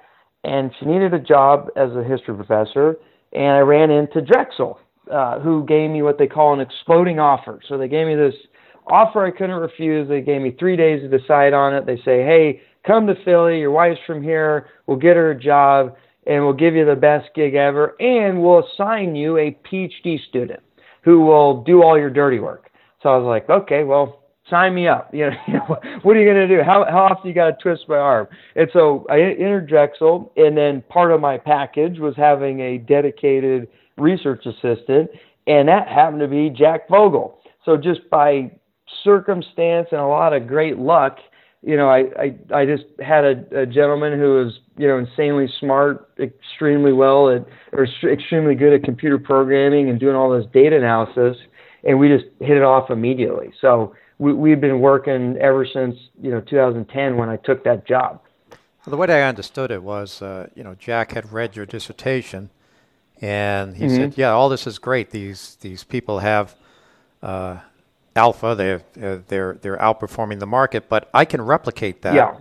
and 0.45 0.71
she 0.79 0.87
needed 0.87 1.15
a 1.15 1.19
job 1.19 1.69
as 1.77 1.91
a 1.97 2.05
history 2.05 2.35
professor, 2.35 2.97
and 3.33 3.53
I 3.53 3.61
ran 3.61 3.91
into 3.91 4.21
Drexel, 4.21 4.79
uh, 5.11 5.41
who 5.41 5.65
gave 5.67 5.91
me 5.91 6.03
what 6.03 6.19
they 6.19 6.27
call 6.27 6.53
an 6.55 6.61
exploding 6.61 7.19
offer. 7.19 7.61
So 7.69 7.77
they 7.79 7.89
gave 7.89 8.07
me 8.07 8.15
this 8.15 8.35
offer 8.87 9.25
I 9.25 9.31
couldn't 9.31 9.57
refuse. 9.57 10.09
They 10.09 10.21
gave 10.21 10.41
me 10.41 10.55
three 10.59 10.77
days 10.77 11.01
to 11.03 11.19
decide 11.19 11.53
on 11.53 11.75
it. 11.75 11.87
They 11.87 11.97
say, 11.97 12.23
hey, 12.23 12.61
come 12.87 13.07
to 13.07 13.15
Philly. 13.25 13.59
Your 13.61 13.71
wife's 13.71 14.01
from 14.07 14.23
here. 14.23 14.69
We'll 14.87 14.99
get 14.99 15.17
her 15.17 15.31
a 15.31 15.39
job, 15.39 15.97
and 16.27 16.45
we'll 16.45 16.53
give 16.53 16.75
you 16.75 16.85
the 16.85 16.97
best 16.97 17.29
gig 17.35 17.55
ever, 17.55 17.97
and 18.01 18.43
we'll 18.43 18.65
assign 18.67 19.15
you 19.15 19.39
a 19.39 19.57
PhD 19.71 20.19
student 20.29 20.61
who 21.03 21.21
will 21.21 21.63
do 21.65 21.83
all 21.83 21.99
your 21.99 22.11
dirty 22.11 22.39
work. 22.39 22.71
So 23.03 23.11
I 23.11 23.19
was 23.19 23.27
like, 23.27 23.51
okay, 23.51 23.85
well, 23.85 24.24
sign 24.49 24.75
me 24.75 24.89
up. 24.89 25.11
You 25.15 25.31
know, 25.49 25.79
what 26.03 26.17
are 26.17 26.21
you 26.21 26.27
going 26.27 26.49
to 26.49 26.57
do? 26.57 26.63
How, 26.63 26.85
how 26.91 27.05
often 27.05 27.29
you 27.29 27.35
got 27.35 27.47
to 27.59 27.63
twist 27.63 27.85
my 27.89 27.97
arm? 27.97 28.29
And 28.57 28.69
so 28.73 29.07
I 29.09 29.21
entered 29.21 29.69
Drexel, 29.69 30.33
and 30.37 30.57
then 30.57 30.83
part 30.89 31.13
of 31.13 31.21
my 31.21 31.39
package 31.39 31.99
was 31.99 32.15
having 32.17 32.61
a 32.61 32.79
dedicated 32.79 33.69
research 33.97 34.45
assistant, 34.47 35.11
and 35.47 35.69
that 35.69 35.89
happened 35.89 36.21
to 36.21 36.29
be 36.29 36.51
Jack 36.51 36.89
Vogel. 36.89 37.39
So 37.65 37.77
just 37.77 38.09
by 38.11 38.51
circumstance 39.03 39.89
and 39.93 40.01
a 40.01 40.07
lot 40.07 40.33
of 40.33 40.47
great 40.47 40.79
luck, 40.79 41.19
you 41.63 41.77
know, 41.77 41.89
I, 41.89 42.05
I, 42.19 42.37
I 42.55 42.67
just 42.67 42.85
had 43.01 43.25
a, 43.25 43.63
a 43.63 43.67
gentleman 43.67 44.19
who 44.19 44.45
was, 44.45 44.59
you 44.77 44.87
know, 44.87 44.99
insanely 44.99 45.49
smart, 45.61 46.11
extremely 46.19 46.93
well 46.93 47.31
at, 47.31 47.47
or 47.73 47.87
extremely 48.11 48.55
good 48.55 48.75
at 48.75 48.83
computer 48.83 49.19
programming 49.19 49.89
and 49.89 49.99
doing 49.99 50.15
all 50.15 50.31
this 50.31 50.47
data 50.53 50.77
analysis. 50.77 51.37
And 51.85 51.99
we 51.99 52.09
just 52.09 52.27
hit 52.41 52.57
it 52.57 52.63
off 52.63 52.91
immediately. 52.91 53.53
So 53.61 53.95
we, 54.19 54.33
we've 54.33 54.61
been 54.61 54.81
working 54.81 55.37
ever 55.39 55.67
since, 55.67 55.97
you 56.21 56.31
know, 56.31 56.41
2010 56.41 57.17
when 57.17 57.29
I 57.29 57.37
took 57.37 57.65
that 57.65 57.87
job. 57.87 58.21
Well, 58.51 58.91
the 58.91 58.97
way 58.97 59.07
I 59.07 59.29
understood 59.29 59.71
it 59.71 59.83
was, 59.83 60.21
uh, 60.21 60.49
you 60.55 60.63
know, 60.63 60.75
Jack 60.75 61.13
had 61.13 61.33
read 61.33 61.57
your 61.57 61.67
dissertation 61.67 62.51
and 63.21 63.77
he 63.77 63.85
mm-hmm. 63.85 63.97
said, 63.97 64.19
yeah, 64.19 64.31
all 64.31 64.49
this 64.49 64.67
is 64.67 64.79
great. 64.79 65.11
These, 65.11 65.57
these 65.61 65.85
people 65.85 66.19
have, 66.19 66.55
uh, 67.23 67.59
alpha. 68.17 68.55
They're 68.55 68.83
uh, 69.03 69.21
they're 69.29 69.59
they're 69.61 69.77
outperforming 69.79 70.41
the 70.41 70.47
market, 70.47 70.89
but 70.89 71.09
I 71.15 71.25
can 71.25 71.43
replicate 71.43 72.03
that 72.03 72.15
yeah. 72.15 72.37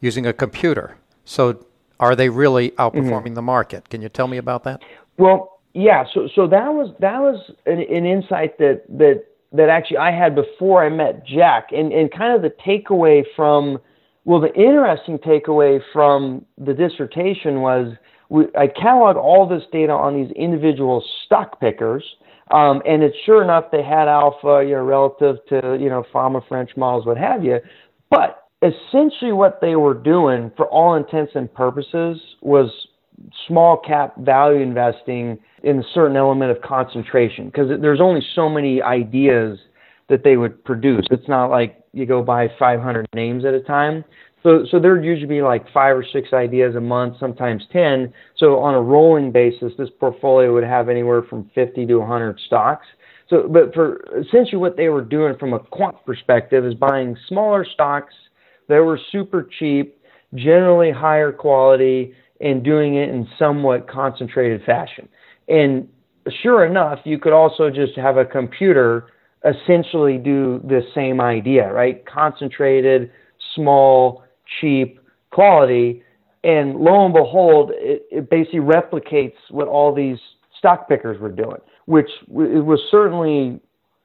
using 0.00 0.26
a 0.26 0.32
computer. 0.32 0.96
So 1.24 1.64
are 2.00 2.14
they 2.14 2.28
really 2.28 2.70
outperforming 2.72 3.24
mm-hmm. 3.24 3.34
the 3.34 3.42
market? 3.42 3.88
Can 3.88 4.02
you 4.02 4.08
tell 4.08 4.28
me 4.28 4.36
about 4.36 4.64
that? 4.64 4.82
Well, 5.16 5.60
yeah. 5.74 6.04
So 6.12 6.28
so 6.34 6.46
that 6.48 6.72
was 6.72 6.94
that 7.00 7.20
was 7.20 7.52
an, 7.66 7.80
an 7.80 8.06
insight 8.06 8.58
that 8.58 8.82
that 8.88 9.24
that 9.52 9.68
actually 9.68 9.98
I 9.98 10.10
had 10.10 10.34
before 10.34 10.84
I 10.84 10.88
met 10.88 11.26
Jack, 11.26 11.68
and 11.72 11.92
and 11.92 12.10
kind 12.10 12.34
of 12.34 12.42
the 12.42 12.54
takeaway 12.66 13.24
from 13.36 13.78
well, 14.24 14.40
the 14.40 14.52
interesting 14.54 15.18
takeaway 15.18 15.80
from 15.92 16.44
the 16.58 16.74
dissertation 16.74 17.60
was 17.60 17.94
we, 18.28 18.44
I 18.58 18.66
cataloged 18.66 19.16
all 19.16 19.48
this 19.48 19.62
data 19.72 19.92
on 19.92 20.14
these 20.14 20.30
individual 20.36 21.02
stock 21.24 21.60
pickers 21.60 22.04
um, 22.50 22.82
and 22.86 23.02
it's 23.02 23.16
sure 23.26 23.42
enough 23.42 23.64
they 23.70 23.82
had 23.82 24.08
alpha, 24.08 24.64
you 24.64 24.74
know, 24.74 24.82
relative 24.82 25.36
to 25.48 25.76
you 25.80 25.88
know 25.88 26.04
Fama 26.12 26.40
French 26.48 26.70
models, 26.76 27.04
what 27.04 27.18
have 27.18 27.44
you. 27.44 27.58
But 28.10 28.48
essentially, 28.62 29.32
what 29.32 29.60
they 29.60 29.76
were 29.76 29.94
doing, 29.94 30.50
for 30.56 30.66
all 30.66 30.94
intents 30.94 31.32
and 31.34 31.52
purposes, 31.52 32.20
was 32.40 32.70
small 33.46 33.76
cap 33.76 34.16
value 34.18 34.60
investing 34.60 35.38
in 35.62 35.78
a 35.80 35.82
certain 35.92 36.16
element 36.16 36.50
of 36.50 36.60
concentration 36.62 37.46
because 37.46 37.68
there's 37.80 38.00
only 38.00 38.22
so 38.34 38.48
many 38.48 38.80
ideas 38.82 39.58
that 40.08 40.24
they 40.24 40.36
would 40.36 40.64
produce. 40.64 41.06
It's 41.10 41.28
not 41.28 41.46
like 41.46 41.82
you 41.92 42.06
go 42.06 42.22
buy 42.22 42.48
500 42.58 43.06
names 43.14 43.44
at 43.44 43.54
a 43.54 43.60
time. 43.60 44.04
So, 44.42 44.64
so 44.70 44.78
there'd 44.78 45.04
usually 45.04 45.26
be 45.26 45.42
like 45.42 45.70
five 45.72 45.96
or 45.96 46.04
six 46.12 46.32
ideas 46.32 46.76
a 46.76 46.80
month, 46.80 47.16
sometimes 47.18 47.64
10. 47.72 48.12
So 48.36 48.58
on 48.60 48.74
a 48.74 48.80
rolling 48.80 49.32
basis, 49.32 49.72
this 49.76 49.88
portfolio 49.98 50.54
would 50.54 50.64
have 50.64 50.88
anywhere 50.88 51.22
from 51.22 51.50
50 51.54 51.86
to 51.86 51.96
100 51.96 52.40
stocks. 52.46 52.86
So, 53.28 53.46
but 53.48 53.74
for 53.74 54.00
essentially 54.18 54.56
what 54.56 54.76
they 54.76 54.88
were 54.88 55.02
doing 55.02 55.36
from 55.38 55.52
a 55.52 55.58
quant 55.58 55.96
perspective 56.06 56.64
is 56.64 56.74
buying 56.74 57.16
smaller 57.26 57.66
stocks 57.74 58.14
that 58.68 58.78
were 58.78 58.98
super 59.10 59.48
cheap, 59.58 59.98
generally 60.34 60.90
higher 60.90 61.32
quality, 61.32 62.14
and 62.40 62.62
doing 62.62 62.94
it 62.94 63.08
in 63.08 63.26
somewhat 63.38 63.88
concentrated 63.88 64.62
fashion. 64.64 65.08
And 65.48 65.88
sure 66.42 66.64
enough, 66.64 67.00
you 67.04 67.18
could 67.18 67.32
also 67.32 67.70
just 67.70 67.96
have 67.96 68.16
a 68.16 68.24
computer 68.24 69.06
essentially 69.44 70.18
do 70.18 70.60
the 70.64 70.82
same 70.94 71.20
idea, 71.20 71.72
right? 71.72 72.04
Concentrated, 72.06 73.10
small, 73.54 74.24
cheap, 74.60 75.00
quality, 75.30 76.02
and 76.44 76.76
lo 76.76 77.04
and 77.04 77.14
behold, 77.14 77.72
it, 77.74 78.06
it 78.10 78.30
basically 78.30 78.60
replicates 78.60 79.34
what 79.50 79.68
all 79.68 79.94
these 79.94 80.18
stock 80.56 80.88
pickers 80.88 81.20
were 81.20 81.30
doing, 81.30 81.58
which 81.86 82.08
it 82.28 82.64
was 82.64 82.80
certainly 82.90 83.60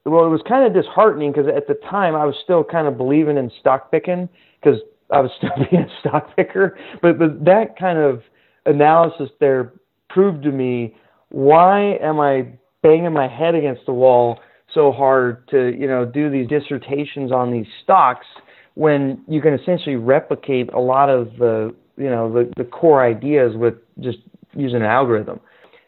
well, 0.06 0.26
it 0.26 0.28
was 0.28 0.42
kind 0.46 0.66
of 0.66 0.74
disheartening 0.74 1.32
because 1.32 1.48
at 1.48 1.66
the 1.66 1.74
time 1.88 2.14
I 2.14 2.26
was 2.26 2.34
still 2.42 2.62
kind 2.62 2.86
of 2.86 2.98
believing 2.98 3.38
in 3.38 3.50
stock 3.58 3.90
picking 3.90 4.28
because 4.62 4.78
I 5.14 5.20
was 5.20 5.30
still 5.38 5.50
being 5.70 5.82
a 5.82 6.00
stock 6.00 6.36
picker. 6.36 6.76
But 7.02 7.18
but 7.18 7.44
that 7.44 7.78
kind 7.78 7.98
of 7.98 8.22
analysis 8.66 9.30
there 9.40 9.72
proved 10.08 10.42
to 10.42 10.50
me 10.50 10.94
why 11.30 11.98
am 12.00 12.20
I 12.20 12.46
banging 12.82 13.12
my 13.12 13.26
head 13.26 13.54
against 13.54 13.86
the 13.86 13.92
wall 13.92 14.38
so 14.72 14.92
hard 14.92 15.46
to 15.48 15.74
you 15.78 15.86
know 15.86 16.04
do 16.04 16.30
these 16.30 16.48
dissertations 16.48 17.32
on 17.32 17.50
these 17.50 17.66
stocks 17.82 18.26
when 18.74 19.22
you 19.28 19.40
can 19.40 19.54
essentially 19.54 19.96
replicate 19.96 20.72
a 20.72 20.78
lot 20.80 21.08
of 21.08 21.36
the 21.38 21.74
you 21.96 22.08
know 22.08 22.32
the, 22.32 22.50
the 22.56 22.64
core 22.64 23.04
ideas 23.04 23.56
with 23.56 23.74
just 24.00 24.18
using 24.54 24.76
an 24.76 24.82
algorithm 24.82 25.40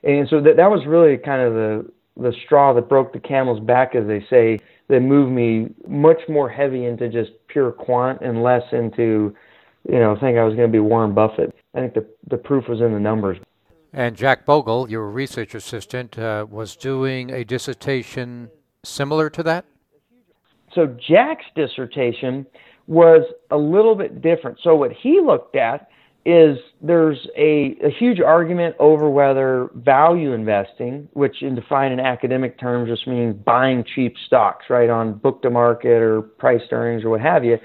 and 0.03 0.29
so 0.29 0.41
that 0.41 0.57
that 0.57 0.71
was 0.71 0.87
really 0.87 1.17
kind 1.17 1.43
of 1.43 1.55
the 1.55 1.87
the 2.17 2.33
straw 2.45 2.73
that 2.73 2.89
broke 2.89 3.12
the 3.12 3.21
camel's 3.21 3.61
back 3.61 3.95
as 3.95 4.07
they 4.07 4.25
say 4.31 4.59
that 4.88 5.01
moved 5.01 5.33
me 5.33 5.68
much 5.88 6.20
more 6.29 6.49
heavy 6.49 6.85
into 6.85 7.09
just 7.09 7.31
pure 7.49 7.72
quant 7.72 8.20
and 8.20 8.42
less 8.42 8.62
into 8.72 9.35
you 9.88 9.99
know 9.99 10.16
think 10.20 10.38
I 10.38 10.44
was 10.44 10.55
going 10.55 10.68
to 10.68 10.72
be 10.72 10.81
Warren 10.81 11.14
Buffett. 11.14 11.55
I 11.75 11.81
think 11.81 11.94
the 11.94 12.07
the 12.29 12.37
proof 12.37 12.68
was 12.68 12.81
in 12.81 12.92
the 12.92 13.01
numbers. 13.01 13.38
And 13.92 14.16
Jack 14.16 14.44
Bogle 14.44 14.90
your 14.90 15.09
research 15.11 15.55
assistant 15.55 16.18
uh, 16.18 16.46
was 16.49 16.77
doing 16.77 17.31
a 17.31 17.44
dissertation 17.44 18.51
similar 18.87 19.29
to 19.31 19.42
that? 19.42 19.64
So 20.75 20.87
Jack's 20.87 21.46
dissertation 21.55 22.46
was 22.87 23.22
a 23.51 23.57
little 23.57 23.94
bit 23.94 24.20
different. 24.20 24.59
So 24.62 24.75
what 24.75 24.92
he 24.92 25.20
looked 25.20 25.57
at 25.57 25.88
is 26.27 26.59
there's 26.83 27.29
a, 27.37 27.77
a 27.85 27.89
huge 27.89 28.21
argument 28.21 28.75
over 28.81 29.09
whether 29.09 29.71
value 29.77 30.33
investing, 30.33 31.09
which 31.12 31.41
in 31.41 31.55
defined 31.55 31.93
in 31.93 32.01
academic 32.01 32.59
terms 32.59 32.91
just 32.91 33.07
means 33.07 33.37
buying 33.45 33.85
cheap 33.95 34.17
stocks, 34.27 34.67
right, 34.69 34.91
on 34.91 35.15
book 35.15 35.41
to 35.43 35.51
market 35.51 36.03
or 36.03 36.23
price 36.23 36.62
earnings 36.73 37.05
or 37.05 37.11
what 37.11 37.21
have 37.21 37.45
you. 37.45 37.57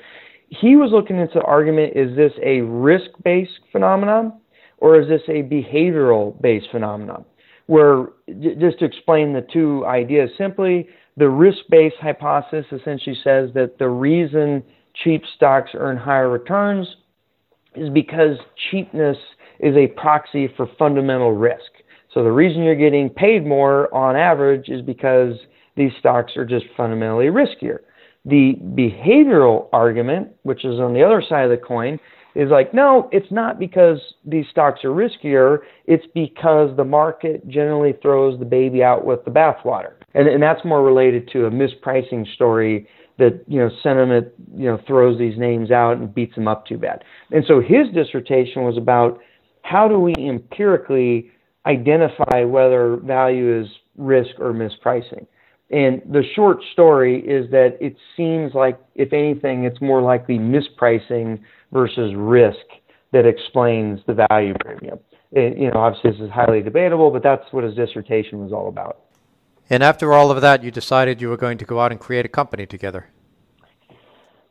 He 0.49 0.75
was 0.75 0.91
looking 0.91 1.17
into 1.17 1.39
the 1.39 1.41
argument 1.41 1.93
is 1.95 2.15
this 2.15 2.33
a 2.43 2.61
risk 2.61 3.09
based 3.23 3.59
phenomenon 3.71 4.33
or 4.77 5.01
is 5.01 5.07
this 5.07 5.21
a 5.27 5.41
behavioral 5.41 6.39
based 6.39 6.67
phenomenon? 6.71 7.25
Where, 7.65 8.09
just 8.59 8.79
to 8.79 8.85
explain 8.85 9.33
the 9.33 9.45
two 9.51 9.85
ideas 9.87 10.29
simply, 10.37 10.87
the 11.17 11.29
risk 11.29 11.59
based 11.69 11.95
hypothesis 11.99 12.65
essentially 12.71 13.17
says 13.23 13.49
that 13.55 13.79
the 13.79 13.89
reason 13.89 14.61
cheap 15.03 15.23
stocks 15.35 15.71
earn 15.73 15.97
higher 15.97 16.29
returns 16.29 16.87
is 17.75 17.89
because 17.89 18.37
cheapness 18.69 19.17
is 19.59 19.75
a 19.75 19.87
proxy 19.87 20.49
for 20.57 20.67
fundamental 20.77 21.33
risk. 21.33 21.71
So 22.13 22.23
the 22.23 22.31
reason 22.31 22.63
you're 22.63 22.75
getting 22.75 23.09
paid 23.09 23.45
more 23.45 23.93
on 23.93 24.15
average 24.15 24.69
is 24.69 24.81
because 24.81 25.35
these 25.77 25.91
stocks 25.99 26.35
are 26.35 26.45
just 26.45 26.65
fundamentally 26.75 27.27
riskier. 27.27 27.79
The 28.25 28.55
behavioral 28.75 29.67
argument, 29.71 30.29
which 30.43 30.65
is 30.65 30.79
on 30.79 30.93
the 30.93 31.03
other 31.03 31.23
side 31.27 31.45
of 31.45 31.51
the 31.51 31.57
coin, 31.57 31.99
is 32.35 32.49
like, 32.49 32.73
no, 32.73 33.09
it's 33.11 33.31
not 33.31 33.59
because 33.59 33.99
these 34.25 34.45
stocks 34.51 34.83
are 34.83 34.89
riskier. 34.89 35.59
It's 35.85 36.05
because 36.13 36.75
the 36.77 36.83
market 36.83 37.47
generally 37.47 37.93
throws 38.01 38.39
the 38.39 38.45
baby 38.45 38.83
out 38.83 39.05
with 39.05 39.23
the 39.25 39.31
bathwater. 39.31 39.93
And, 40.13 40.27
and 40.27 40.41
that's 40.41 40.63
more 40.65 40.83
related 40.83 41.29
to 41.33 41.45
a 41.45 41.51
mispricing 41.51 42.31
story 42.35 42.87
that 43.21 43.43
you 43.47 43.59
know 43.59 43.69
sentiment 43.83 44.27
you 44.55 44.65
know 44.65 44.79
throws 44.87 45.17
these 45.17 45.37
names 45.37 45.71
out 45.71 45.97
and 45.97 46.13
beats 46.13 46.35
them 46.35 46.47
up 46.47 46.65
too 46.65 46.77
bad. 46.77 47.03
And 47.31 47.45
so 47.47 47.61
his 47.61 47.87
dissertation 47.93 48.63
was 48.63 48.77
about 48.77 49.19
how 49.61 49.87
do 49.87 49.99
we 49.99 50.13
empirically 50.17 51.31
identify 51.65 52.43
whether 52.43 52.97
value 52.97 53.61
is 53.61 53.67
risk 53.95 54.31
or 54.39 54.51
mispricing. 54.51 55.27
And 55.69 56.01
the 56.11 56.23
short 56.35 56.57
story 56.73 57.21
is 57.21 57.49
that 57.51 57.77
it 57.79 57.95
seems 58.17 58.53
like, 58.53 58.77
if 58.95 59.13
anything, 59.13 59.63
it's 59.63 59.79
more 59.79 60.01
likely 60.01 60.37
mispricing 60.37 61.39
versus 61.71 62.13
risk 62.15 62.65
that 63.13 63.25
explains 63.25 63.99
the 64.07 64.25
value 64.29 64.53
premium. 64.59 64.99
It, 65.31 65.57
you 65.57 65.71
know, 65.71 65.79
obviously 65.79 66.11
this 66.11 66.19
is 66.19 66.29
highly 66.29 66.61
debatable, 66.61 67.11
but 67.11 67.23
that's 67.23 67.45
what 67.51 67.63
his 67.63 67.75
dissertation 67.75 68.39
was 68.39 68.51
all 68.51 68.67
about. 68.67 68.99
And 69.71 69.81
after 69.83 70.11
all 70.11 70.31
of 70.31 70.41
that, 70.41 70.63
you 70.65 70.69
decided 70.69 71.21
you 71.21 71.29
were 71.29 71.37
going 71.37 71.57
to 71.59 71.63
go 71.63 71.79
out 71.79 71.91
and 71.93 71.99
create 71.99 72.25
a 72.25 72.29
company 72.29 72.65
together. 72.65 73.07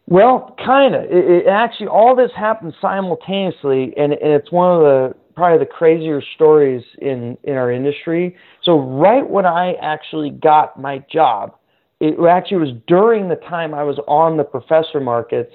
Well, 0.07 0.57
kind 0.65 0.95
of. 0.95 1.03
It, 1.05 1.13
it, 1.13 1.47
actually, 1.47 1.89
all 1.89 2.17
this 2.17 2.31
happened 2.35 2.73
simultaneously, 2.81 3.93
and, 3.99 4.15
and 4.15 4.33
it's 4.33 4.51
one 4.51 4.75
of 4.75 4.81
the 4.81 5.15
probably 5.37 5.59
the 5.59 5.71
crazier 5.71 6.23
stories 6.35 6.83
in 7.03 7.37
in 7.45 7.55
our 7.55 7.71
industry. 7.71 8.35
So, 8.65 8.79
right 8.79 9.29
when 9.29 9.45
I 9.45 9.75
actually 9.83 10.31
got 10.31 10.81
my 10.81 11.05
job, 11.13 11.55
it 12.01 12.17
actually 12.27 12.57
was 12.57 12.75
during 12.87 13.29
the 13.29 13.37
time 13.37 13.75
I 13.75 13.83
was 13.83 13.99
on 14.09 14.39
the 14.39 14.45
professor 14.45 15.01
markets. 15.01 15.53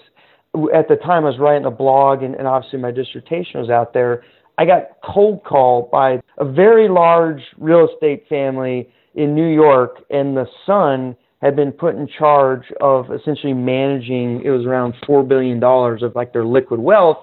At 0.76 0.88
the 0.88 0.96
time, 0.98 1.26
I 1.26 1.30
was 1.30 1.40
writing 1.40 1.66
a 1.66 1.72
blog, 1.72 2.22
and, 2.22 2.36
and 2.36 2.48
obviously 2.48 2.80
my 2.80 2.92
dissertation 2.92 3.60
was 3.60 3.72
out 3.72 3.94
there. 3.94 4.24
I 4.60 4.66
got 4.66 4.90
cold 5.04 5.44
called 5.44 5.90
by 5.90 6.22
a 6.38 6.46
very 6.46 6.88
large 6.88 7.42
real 7.58 7.90
estate 7.92 8.26
family 8.30 8.90
in 9.16 9.34
New 9.34 9.48
York, 9.48 10.04
and 10.10 10.36
the 10.36 10.48
son 10.66 11.16
had 11.42 11.56
been 11.56 11.72
put 11.72 11.96
in 11.96 12.08
charge 12.08 12.66
of 12.82 13.12
essentially 13.12 13.54
managing. 13.54 14.42
It 14.44 14.50
was 14.50 14.66
around 14.66 14.94
four 15.06 15.24
billion 15.24 15.60
dollars 15.60 16.04
of 16.04 16.16
like 16.16 16.34
their 16.34 16.46
liquid 16.46 16.80
wealth, 16.80 17.20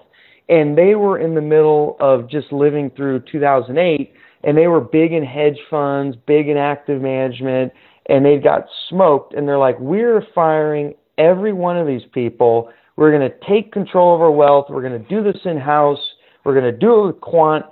and 0.49 0.77
they 0.77 0.95
were 0.95 1.19
in 1.19 1.35
the 1.35 1.41
middle 1.41 1.97
of 2.01 2.29
just 2.29 2.53
living 2.53 2.91
through 2.97 3.21
2008, 3.31 4.13
and 4.45 4.57
they 4.57 4.67
were 4.67 4.81
big 4.81 5.13
in 5.13 5.25
hedge 5.25 5.59
funds, 5.71 6.17
big 6.27 6.49
in 6.49 6.57
active 6.57 7.01
management, 7.01 7.73
and 8.07 8.25
they 8.25 8.39
got 8.39 8.67
smoked. 8.89 9.35
And 9.35 9.47
they're 9.47 9.59
like, 9.59 9.79
we're 9.79 10.23
firing 10.35 10.95
every 11.19 11.53
one 11.53 11.77
of 11.77 11.87
these 11.87 12.03
people. 12.13 12.71
We're 12.97 13.17
going 13.17 13.31
to 13.31 13.37
take 13.49 13.73
control 13.73 14.15
of 14.15 14.21
our 14.21 14.31
wealth. 14.31 14.67
We're 14.69 14.83
going 14.83 15.01
to 15.01 15.09
do 15.09 15.23
this 15.23 15.41
in 15.45 15.57
house. 15.59 16.01
We're 16.45 16.59
going 16.59 16.73
to 16.73 16.79
do 16.79 17.05
it 17.05 17.07
with 17.07 17.21
quant. 17.21 17.65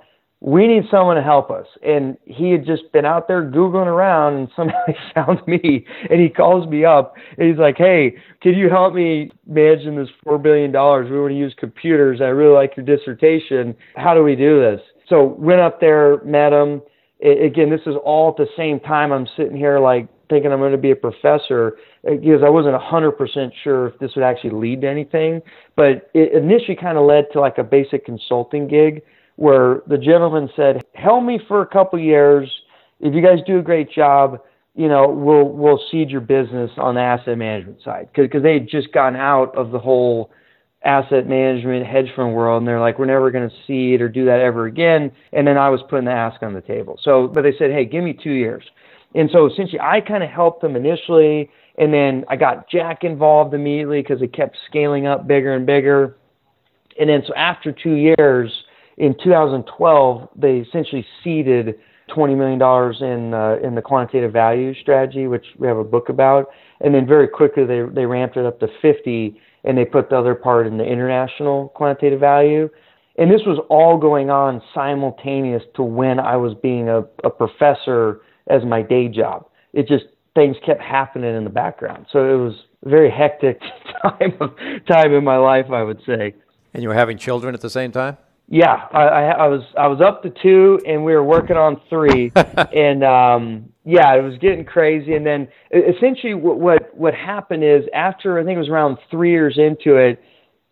We 0.43 0.65
need 0.67 0.83
someone 0.89 1.17
to 1.17 1.21
help 1.21 1.51
us. 1.51 1.67
And 1.83 2.17
he 2.25 2.51
had 2.51 2.65
just 2.65 2.91
been 2.91 3.05
out 3.05 3.27
there 3.27 3.43
Googling 3.43 3.85
around 3.85 4.33
and 4.33 4.49
somehow 4.55 4.79
he 4.87 4.93
found 5.13 5.39
me 5.47 5.85
and 6.09 6.19
he 6.19 6.29
calls 6.29 6.67
me 6.67 6.83
up 6.83 7.13
and 7.37 7.47
he's 7.47 7.59
like, 7.59 7.77
Hey, 7.77 8.15
can 8.41 8.55
you 8.55 8.69
help 8.69 8.95
me 8.95 9.31
managing 9.45 9.95
this 9.95 10.09
$4 10.25 10.41
billion? 10.41 10.71
We 10.71 11.19
want 11.19 11.31
to 11.31 11.37
use 11.37 11.53
computers. 11.57 12.21
I 12.21 12.25
really 12.25 12.55
like 12.55 12.75
your 12.75 12.85
dissertation. 12.85 13.75
How 13.95 14.15
do 14.15 14.23
we 14.23 14.35
do 14.35 14.59
this? 14.59 14.81
So 15.07 15.35
went 15.37 15.61
up 15.61 15.79
there, 15.79 16.23
met 16.23 16.53
him. 16.53 16.81
Again, 17.21 17.69
this 17.69 17.81
is 17.85 17.93
all 18.03 18.29
at 18.29 18.37
the 18.37 18.47
same 18.57 18.79
time. 18.79 19.11
I'm 19.11 19.27
sitting 19.37 19.55
here 19.55 19.79
like 19.79 20.07
thinking 20.27 20.51
I'm 20.51 20.59
going 20.59 20.71
to 20.71 20.77
be 20.77 20.89
a 20.89 20.95
professor 20.95 21.77
because 22.03 22.41
I 22.43 22.49
wasn't 22.49 22.73
a 22.73 22.79
100% 22.79 23.51
sure 23.63 23.89
if 23.89 23.99
this 23.99 24.11
would 24.15 24.23
actually 24.23 24.51
lead 24.51 24.81
to 24.81 24.89
anything. 24.89 25.41
But 25.75 26.09
it 26.15 26.33
initially 26.33 26.75
kind 26.75 26.97
of 26.97 27.05
led 27.05 27.25
to 27.33 27.39
like 27.39 27.59
a 27.59 27.63
basic 27.63 28.05
consulting 28.05 28.67
gig 28.67 29.03
where 29.41 29.81
the 29.87 29.97
gentleman 29.97 30.49
said, 30.55 30.83
"Help 30.93 31.23
me 31.23 31.39
for 31.47 31.61
a 31.61 31.65
couple 31.65 31.99
years. 31.99 32.49
If 32.99 33.13
you 33.13 33.21
guys 33.21 33.39
do 33.47 33.57
a 33.57 33.61
great 33.61 33.91
job, 33.91 34.39
you 34.75 34.87
know, 34.87 35.07
we'll 35.07 35.49
we'll 35.49 35.81
seed 35.89 36.09
your 36.09 36.21
business 36.21 36.71
on 36.77 36.95
the 36.95 37.01
asset 37.01 37.37
management 37.37 37.81
side 37.83 38.09
because 38.13 38.43
they 38.43 38.53
had 38.53 38.67
just 38.69 38.91
gotten 38.91 39.19
out 39.19 39.55
of 39.55 39.71
the 39.71 39.79
whole 39.79 40.31
asset 40.83 41.27
management 41.27 41.85
hedge 41.85 42.11
fund 42.15 42.33
world 42.33 42.59
and 42.59 42.67
they're 42.67 42.79
like 42.79 42.97
we're 42.97 43.05
never 43.05 43.29
going 43.29 43.47
to 43.47 43.55
seed 43.67 44.01
or 44.01 44.09
do 44.09 44.25
that 44.25 44.39
ever 44.39 44.65
again 44.65 45.11
and 45.31 45.45
then 45.45 45.55
i 45.55 45.69
was 45.69 45.79
putting 45.91 46.05
the 46.05 46.11
ask 46.11 46.41
on 46.41 46.55
the 46.55 46.61
table 46.61 46.99
so 47.03 47.27
but 47.27 47.43
they 47.43 47.53
said 47.59 47.69
hey 47.69 47.85
give 47.85 48.03
me 48.03 48.13
two 48.13 48.31
years 48.31 48.63
and 49.13 49.29
so 49.31 49.45
essentially 49.45 49.79
i 49.79 50.01
kind 50.01 50.23
of 50.23 50.29
helped 50.31 50.59
them 50.59 50.75
initially 50.75 51.51
and 51.77 51.93
then 51.93 52.25
I 52.27 52.35
got 52.35 52.69
Jack 52.69 53.03
involved 53.03 53.53
immediately 53.53 54.01
because 54.01 54.21
it 54.21 54.33
kept 54.33 54.57
scaling 54.67 55.07
up 55.07 55.27
bigger 55.27 55.53
and 55.53 55.65
bigger. 55.65 56.17
And 56.99 57.09
then 57.09 57.23
so 57.25 57.33
after 57.35 57.71
two 57.71 57.93
years, 57.93 58.51
in 59.01 59.15
2012, 59.23 60.29
they 60.35 60.57
essentially 60.57 61.05
seeded 61.23 61.73
$20 62.15 62.37
million 62.37 62.61
in 63.03 63.33
uh, 63.33 63.57
in 63.67 63.73
the 63.73 63.81
quantitative 63.81 64.31
value 64.31 64.75
strategy, 64.79 65.25
which 65.25 65.45
we 65.57 65.67
have 65.67 65.77
a 65.77 65.83
book 65.83 66.09
about. 66.09 66.49
And 66.81 66.93
then 66.93 67.07
very 67.07 67.27
quickly 67.27 67.65
they 67.65 67.81
they 67.91 68.05
ramped 68.05 68.37
it 68.37 68.45
up 68.45 68.59
to 68.59 68.67
50, 68.79 69.41
and 69.63 69.75
they 69.75 69.85
put 69.85 70.11
the 70.11 70.17
other 70.17 70.35
part 70.35 70.67
in 70.67 70.77
the 70.77 70.85
international 70.85 71.69
quantitative 71.69 72.19
value. 72.19 72.69
And 73.17 73.31
this 73.31 73.41
was 73.43 73.59
all 73.69 73.97
going 73.97 74.29
on 74.29 74.61
simultaneous 74.73 75.63
to 75.75 75.83
when 75.83 76.19
I 76.19 76.37
was 76.37 76.53
being 76.61 76.87
a, 76.87 76.99
a 77.23 77.29
professor 77.29 78.21
as 78.47 78.63
my 78.63 78.83
day 78.83 79.07
job. 79.07 79.49
It 79.73 79.87
just 79.87 80.05
things 80.35 80.57
kept 80.63 80.81
happening 80.81 81.35
in 81.35 81.43
the 81.43 81.49
background. 81.49 82.05
So 82.11 82.19
it 82.19 82.37
was 82.37 82.53
a 82.85 82.89
very 82.89 83.09
hectic 83.09 83.59
time 84.03 84.33
of, 84.39 84.51
time 84.87 85.11
in 85.13 85.23
my 85.23 85.37
life, 85.37 85.71
I 85.71 85.81
would 85.81 86.01
say. 86.05 86.35
And 86.73 86.83
you 86.83 86.89
were 86.89 86.95
having 86.95 87.17
children 87.17 87.55
at 87.55 87.61
the 87.61 87.69
same 87.69 87.91
time? 87.91 88.17
Yeah, 88.53 88.85
I, 88.91 89.01
I, 89.01 89.21
I 89.29 89.47
was 89.47 89.61
I 89.77 89.87
was 89.87 90.01
up 90.01 90.23
to 90.23 90.29
two, 90.29 90.77
and 90.85 91.05
we 91.05 91.13
were 91.13 91.23
working 91.23 91.55
on 91.55 91.79
three, 91.89 92.33
and 92.35 93.01
um, 93.01 93.69
yeah, 93.85 94.13
it 94.13 94.21
was 94.21 94.37
getting 94.39 94.65
crazy. 94.65 95.15
And 95.15 95.25
then 95.25 95.47
essentially, 95.71 96.33
what, 96.33 96.59
what 96.59 96.93
what 96.93 97.13
happened 97.13 97.63
is 97.63 97.83
after 97.93 98.37
I 98.37 98.43
think 98.43 98.57
it 98.57 98.59
was 98.59 98.67
around 98.67 98.97
three 99.09 99.31
years 99.31 99.57
into 99.57 99.95
it, 99.95 100.21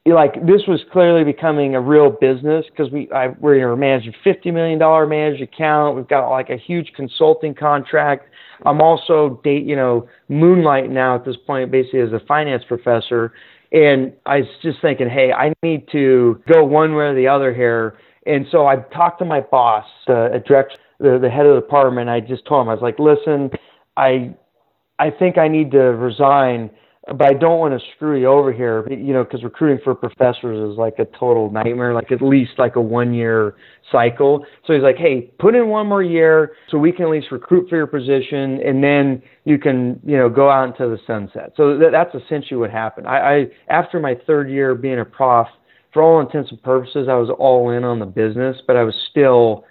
like 0.06 0.34
this 0.46 0.64
was 0.68 0.82
clearly 0.92 1.24
becoming 1.24 1.74
a 1.76 1.80
real 1.80 2.10
business 2.10 2.66
because 2.70 2.92
we 2.92 3.10
I, 3.14 3.30
we're 3.40 3.56
you 3.56 3.62
know, 3.62 3.78
managing 3.78 4.14
fifty 4.26 4.52
million 4.52 4.78
dollar 4.78 5.08
managed 5.08 5.42
account. 5.42 5.96
We've 5.96 6.08
got 6.08 6.30
like 6.30 6.50
a 6.50 6.58
huge 6.58 6.92
consulting 6.98 7.56
contract 7.56 8.30
I'm 8.66 8.82
also 8.82 9.40
date, 9.44 9.66
you 9.66 9.76
know, 9.76 10.08
moonlight 10.28 10.90
now 10.90 11.16
at 11.16 11.26
this 11.26 11.38
point, 11.48 11.72
basically 11.72 12.02
as 12.02 12.12
a 12.12 12.20
finance 12.28 12.64
professor. 12.68 13.34
And 13.72 14.14
I 14.26 14.38
was 14.38 14.48
just 14.64 14.82
thinking, 14.82 15.10
hey, 15.10 15.32
I 15.32 15.54
need 15.62 15.88
to 15.92 16.42
go 16.52 16.64
one 16.64 16.96
way 16.96 17.06
or 17.06 17.16
the 17.16 17.28
other 17.28 17.54
here. 17.54 17.98
And 18.26 18.46
so 18.52 18.66
I 18.66 18.78
talked 18.94 19.20
to 19.20 19.26
my 19.26 19.42
boss, 19.42 19.86
uh, 20.08 20.30
direct, 20.46 20.78
the, 21.00 21.20
the 21.22 21.30
head 21.30 21.46
of 21.46 21.56
the 21.56 21.62
department. 21.62 22.10
I 22.10 22.20
just 22.20 22.46
told 22.46 22.64
him, 22.64 22.70
I 22.70 22.74
was 22.74 22.82
like, 22.82 23.00
listen, 23.00 23.52
I, 23.96 24.34
I 24.98 25.12
think 25.12 25.38
I 25.38 25.48
need 25.48 25.72
to 25.72 25.80
resign 25.80 26.70
but 27.18 27.28
I 27.28 27.34
don't 27.34 27.60
want 27.60 27.80
to 27.80 27.86
screw 27.96 28.20
you 28.20 28.28
over 28.28 28.52
here, 28.52 28.88
you 28.90 29.14
know, 29.14 29.24
because 29.24 29.44
recruiting 29.44 29.80
for 29.84 29.96
professors 29.96 30.72
is 30.72 30.78
like 30.78 31.00
a 31.00 31.06
total 31.06 31.52
nightmare, 31.52 31.94
like 31.94 32.12
at 32.12 32.22
least 32.22 32.52
like 32.58 32.76
a 32.76 32.82
one 32.82 33.14
year 33.14 33.56
cycle. 33.92 34.46
So 34.66 34.74
he's 34.74 34.84
like, 34.84 34.98
hey, 34.98 35.32
put 35.40 35.56
in 35.56 35.68
one 35.68 35.88
more 35.88 36.04
year 36.04 36.54
so 36.70 36.78
we 36.78 36.92
can 36.92 37.06
at 37.06 37.12
least 37.12 37.28
recruit 37.32 37.70
for 37.70 37.78
your 37.78 37.88
position 37.88 38.62
and 38.66 38.84
then 38.84 39.22
you 39.46 39.58
can, 39.58 40.00
you 40.06 40.18
know, 40.18 40.30
go 40.30 40.50
out 40.50 40.68
into 40.70 40.90
the 40.90 41.00
sunset. 41.08 41.54
So 41.58 41.78
th- 41.78 41.92
that's 41.92 42.14
essentially 42.14 42.58
what 42.58 42.72
happened. 42.72 43.08
I, 43.08 43.18
I, 43.18 43.46
after 43.70 44.00
my 44.00 44.16
third 44.28 44.50
year 44.50 44.76
being 44.76 45.00
a 45.00 45.06
prof, 45.06 45.48
for 45.92 46.04
all 46.04 46.20
intents 46.20 46.52
and 46.52 46.62
purposes, 46.62 47.08
I 47.10 47.16
was 47.16 47.30
all 47.40 47.72
in 47.72 47.84
on 47.84 47.98
the 47.98 48.06
business, 48.06 48.58
but 48.68 48.76
I 48.76 48.84
was 48.84 48.94
still 49.10 49.66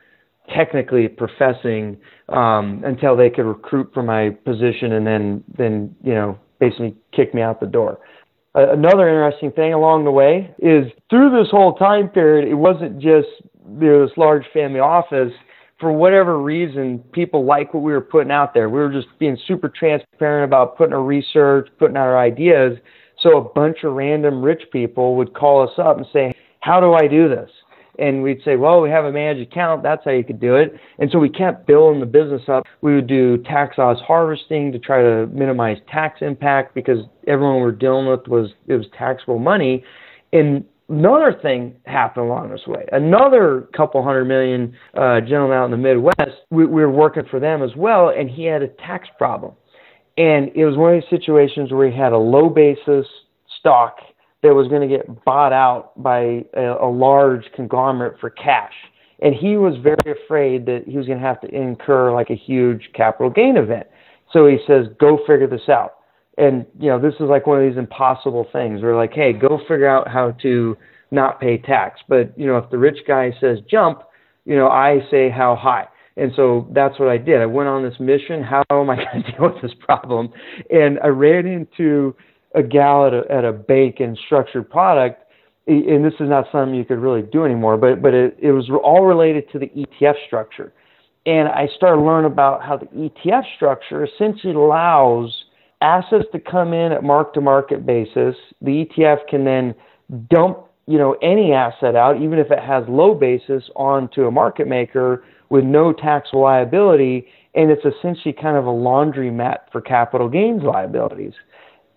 technically 0.52 1.06
professing 1.06 1.96
um, 2.28 2.82
until 2.84 3.16
they 3.16 3.30
could 3.30 3.44
recruit 3.44 3.90
for 3.94 4.02
my 4.02 4.30
position 4.30 4.92
and 4.92 5.06
then, 5.06 5.44
then, 5.56 5.94
you 6.02 6.14
know, 6.14 6.38
basically 6.58 6.94
kicked 7.12 7.34
me 7.34 7.42
out 7.42 7.60
the 7.60 7.66
door. 7.66 7.98
Another 8.54 9.08
interesting 9.08 9.52
thing 9.52 9.72
along 9.72 10.04
the 10.04 10.10
way 10.10 10.52
is 10.58 10.90
through 11.10 11.30
this 11.30 11.50
whole 11.50 11.74
time 11.74 12.08
period, 12.08 12.48
it 12.48 12.54
wasn't 12.54 12.98
just 12.98 13.28
you 13.80 13.86
know, 13.86 14.06
this 14.06 14.16
large 14.16 14.44
family 14.52 14.80
office. 14.80 15.32
For 15.78 15.92
whatever 15.92 16.40
reason, 16.40 16.98
people 17.12 17.44
liked 17.44 17.72
what 17.72 17.84
we 17.84 17.92
were 17.92 18.00
putting 18.00 18.32
out 18.32 18.52
there. 18.52 18.68
We 18.68 18.80
were 18.80 18.90
just 18.90 19.06
being 19.20 19.38
super 19.46 19.68
transparent 19.68 20.44
about 20.44 20.76
putting 20.76 20.92
our 20.92 21.04
research, 21.04 21.68
putting 21.78 21.96
our 21.96 22.18
ideas. 22.18 22.78
So 23.22 23.36
a 23.38 23.44
bunch 23.44 23.84
of 23.84 23.92
random 23.92 24.42
rich 24.42 24.62
people 24.72 25.14
would 25.16 25.34
call 25.34 25.62
us 25.62 25.78
up 25.78 25.98
and 25.98 26.06
say, 26.12 26.34
How 26.60 26.80
do 26.80 26.94
I 26.94 27.06
do 27.06 27.28
this? 27.28 27.50
And 27.98 28.22
we'd 28.22 28.40
say, 28.44 28.56
well, 28.56 28.80
we 28.80 28.90
have 28.90 29.04
a 29.04 29.12
managed 29.12 29.50
account. 29.50 29.82
That's 29.82 30.04
how 30.04 30.12
you 30.12 30.24
could 30.24 30.40
do 30.40 30.54
it. 30.56 30.74
And 30.98 31.10
so 31.10 31.18
we 31.18 31.28
kept 31.28 31.66
building 31.66 32.00
the 32.00 32.06
business 32.06 32.42
up. 32.48 32.64
We 32.80 32.94
would 32.94 33.06
do 33.06 33.38
tax 33.38 33.78
loss 33.78 33.98
harvesting 34.00 34.72
to 34.72 34.78
try 34.78 35.02
to 35.02 35.26
minimize 35.28 35.78
tax 35.90 36.20
impact 36.20 36.74
because 36.74 36.98
everyone 37.26 37.56
we 37.56 37.62
we're 37.62 37.72
dealing 37.72 38.06
with 38.06 38.26
was 38.28 38.50
it 38.66 38.74
was 38.74 38.86
taxable 38.96 39.38
money. 39.38 39.84
And 40.32 40.64
another 40.88 41.38
thing 41.40 41.74
happened 41.86 42.26
along 42.26 42.50
this 42.50 42.66
way. 42.66 42.86
Another 42.92 43.68
couple 43.76 44.02
hundred 44.02 44.26
million 44.26 44.74
uh, 44.94 45.20
gentleman 45.20 45.58
out 45.58 45.64
in 45.66 45.70
the 45.70 45.76
Midwest, 45.76 46.42
we, 46.50 46.66
we 46.66 46.82
were 46.82 46.90
working 46.90 47.24
for 47.30 47.40
them 47.40 47.62
as 47.62 47.74
well, 47.76 48.10
and 48.10 48.30
he 48.30 48.44
had 48.44 48.62
a 48.62 48.68
tax 48.68 49.08
problem. 49.18 49.54
And 50.16 50.50
it 50.54 50.64
was 50.64 50.76
one 50.76 50.94
of 50.94 51.00
these 51.00 51.10
situations 51.10 51.72
where 51.72 51.88
he 51.88 51.96
had 51.96 52.12
a 52.12 52.18
low 52.18 52.48
basis 52.48 53.06
stock 53.58 53.96
that 54.42 54.54
was 54.54 54.68
going 54.68 54.88
to 54.88 54.96
get 54.96 55.24
bought 55.24 55.52
out 55.52 56.00
by 56.00 56.44
a, 56.54 56.76
a 56.80 56.90
large 56.90 57.44
conglomerate 57.54 58.18
for 58.20 58.30
cash. 58.30 58.74
And 59.20 59.34
he 59.34 59.56
was 59.56 59.74
very 59.82 60.16
afraid 60.24 60.66
that 60.66 60.84
he 60.86 60.96
was 60.96 61.06
going 61.06 61.18
to 61.18 61.24
have 61.24 61.40
to 61.40 61.48
incur 61.48 62.12
like 62.12 62.30
a 62.30 62.36
huge 62.36 62.90
capital 62.94 63.30
gain 63.30 63.56
event. 63.56 63.88
So 64.32 64.46
he 64.46 64.58
says, 64.66 64.86
go 65.00 65.18
figure 65.26 65.48
this 65.48 65.68
out. 65.68 65.94
And, 66.36 66.64
you 66.78 66.88
know, 66.88 67.00
this 67.00 67.14
is 67.14 67.22
like 67.22 67.46
one 67.48 67.60
of 67.60 67.68
these 67.68 67.78
impossible 67.78 68.46
things. 68.52 68.80
We're 68.80 68.96
like, 68.96 69.12
hey, 69.12 69.32
go 69.32 69.58
figure 69.66 69.88
out 69.88 70.06
how 70.06 70.32
to 70.42 70.76
not 71.10 71.40
pay 71.40 71.58
tax. 71.58 72.00
But, 72.08 72.38
you 72.38 72.46
know, 72.46 72.58
if 72.58 72.70
the 72.70 72.78
rich 72.78 72.98
guy 73.08 73.32
says 73.40 73.58
jump, 73.68 74.02
you 74.44 74.54
know, 74.54 74.68
I 74.68 75.00
say 75.10 75.30
how 75.30 75.56
high. 75.56 75.88
And 76.16 76.32
so 76.36 76.68
that's 76.72 76.98
what 76.98 77.08
I 77.08 77.16
did. 77.16 77.40
I 77.40 77.46
went 77.46 77.68
on 77.68 77.82
this 77.82 77.98
mission. 77.98 78.42
How 78.42 78.62
am 78.70 78.90
I 78.90 78.96
going 78.96 79.22
to 79.24 79.32
deal 79.32 79.52
with 79.52 79.62
this 79.62 79.72
problem? 79.80 80.30
And 80.70 80.98
I 81.02 81.08
ran 81.08 81.46
into 81.46 82.14
a 82.54 82.62
gal 82.62 83.06
at 83.06 83.14
a, 83.14 83.24
at 83.30 83.44
a 83.44 84.02
and 84.02 84.18
structured 84.26 84.68
product, 84.68 85.24
and 85.66 86.04
this 86.04 86.14
is 86.14 86.28
not 86.28 86.46
something 86.50 86.74
you 86.74 86.84
could 86.84 86.98
really 86.98 87.22
do 87.22 87.44
anymore, 87.44 87.76
but, 87.76 88.00
but 88.00 88.14
it, 88.14 88.36
it 88.40 88.52
was 88.52 88.70
all 88.82 89.04
related 89.04 89.50
to 89.52 89.58
the 89.58 89.66
ETF 89.66 90.14
structure. 90.26 90.72
And 91.26 91.48
I 91.48 91.68
started 91.76 92.00
learning 92.00 92.32
about 92.32 92.62
how 92.62 92.78
the 92.78 92.86
ETF 92.86 93.42
structure 93.56 94.04
essentially 94.04 94.54
allows 94.54 95.44
assets 95.82 96.24
to 96.32 96.40
come 96.40 96.72
in 96.72 96.92
at 96.92 97.04
mark 97.04 97.34
to 97.34 97.40
market 97.40 97.84
basis. 97.84 98.34
The 98.62 98.86
ETF 98.86 99.28
can 99.28 99.44
then 99.44 99.74
dump 100.30 100.64
you 100.86 100.96
know 100.96 101.16
any 101.22 101.52
asset 101.52 101.94
out, 101.94 102.16
even 102.16 102.38
if 102.38 102.50
it 102.50 102.60
has 102.60 102.82
low 102.88 103.14
basis, 103.14 103.62
onto 103.76 104.24
a 104.24 104.30
market 104.30 104.66
maker 104.66 105.22
with 105.50 105.64
no 105.64 105.92
tax 105.92 106.30
liability, 106.32 107.26
and 107.54 107.70
it's 107.70 107.84
essentially 107.84 108.32
kind 108.32 108.56
of 108.56 108.64
a 108.64 108.70
laundry 108.70 109.30
mat 109.30 109.68
for 109.70 109.82
capital 109.82 110.28
gains 110.30 110.62
liabilities 110.62 111.34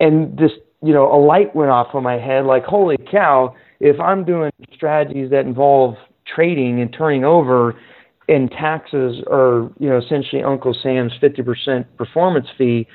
and 0.02 0.38
just 0.38 0.56
you 0.84 0.94
know 0.94 1.10
a 1.14 1.20
light 1.24 1.56
went 1.56 1.72
off 1.72 1.94
on 1.94 2.04
my 2.04 2.18
head 2.18 2.46
like 2.46 2.66
holy 2.66 2.98
cow 3.10 3.56
if 3.80 4.00
i'm 4.00 4.26
doing 4.26 4.52
strategies 4.74 5.30
that 5.30 5.46
involve 5.46 5.96
trading 6.26 6.82
and 6.82 6.94
turning 6.94 7.24
over 7.24 7.80
and 8.28 8.52
taxes 8.52 9.24
are 9.32 9.72
you 9.80 9.88
know 9.88 9.98
essentially 9.98 10.44
uncle 10.44 10.76
sam's 10.84 11.14
50% 11.22 11.86
performance 11.98 12.48
fee 12.58 12.88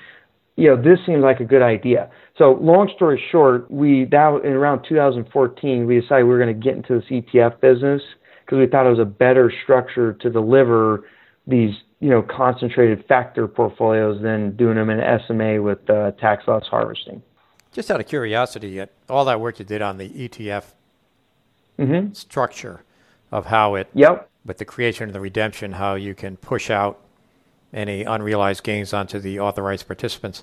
you 0.57 0.69
know 0.69 0.83
this 0.83 0.99
seems 1.07 1.23
like 1.23 1.41
a 1.41 1.45
good 1.45 1.63
idea. 1.63 2.11
So 2.37 2.59
long 2.61 2.91
story 2.95 3.23
short 3.31 3.71
we 3.71 4.07
that 4.11 4.41
in 4.43 4.53
around 4.53 4.85
2014 4.89 5.87
we 5.87 6.01
decided 6.01 6.25
we 6.25 6.31
were 6.31 6.39
going 6.39 6.59
to 6.59 6.65
get 6.65 6.77
into 6.77 6.95
this 6.95 7.05
etf 7.11 7.61
business 7.61 8.03
because 8.45 8.59
we 8.59 8.67
thought 8.67 8.87
it 8.87 8.91
was 8.91 8.99
a 8.99 9.05
better 9.05 9.53
structure 9.63 10.15
to 10.15 10.31
deliver 10.31 11.05
these 11.47 11.75
you 12.01 12.11
know, 12.11 12.23
concentrated 12.23 13.05
factor 13.07 13.49
portfolios 13.49 14.21
than 14.23 14.55
doing 14.57 14.77
them 14.77 14.91
in 14.91 15.01
SMA 15.27 15.61
with 15.63 15.89
uh, 15.89 16.13
tax 16.13 16.47
loss 16.47 16.67
harvesting. 16.67 17.23
Just 17.73 17.91
out 17.91 18.01
of 18.01 18.07
curiosity, 18.07 18.83
all 19.09 19.25
that 19.25 19.41
work 19.41 19.59
you 19.59 19.65
did 19.65 19.83
on 19.83 19.99
the 19.99 20.09
ETF 20.09 20.65
mm-hmm. 21.79 22.13
structure 22.13 22.83
of 23.33 23.47
how 23.47 23.75
it, 23.75 23.89
yep. 23.95 24.29
with 24.45 24.59
the 24.59 24.65
creation 24.65 25.05
and 25.05 25.15
the 25.15 25.21
redemption, 25.21 25.73
how 25.73 25.95
you 25.95 26.15
can 26.15 26.37
push 26.37 26.71
out 26.71 27.01
any 27.73 28.03
unrealized 28.05 28.63
gains 28.63 28.93
onto 28.93 29.19
the 29.19 29.41
authorized 29.41 29.87
participants. 29.87 30.43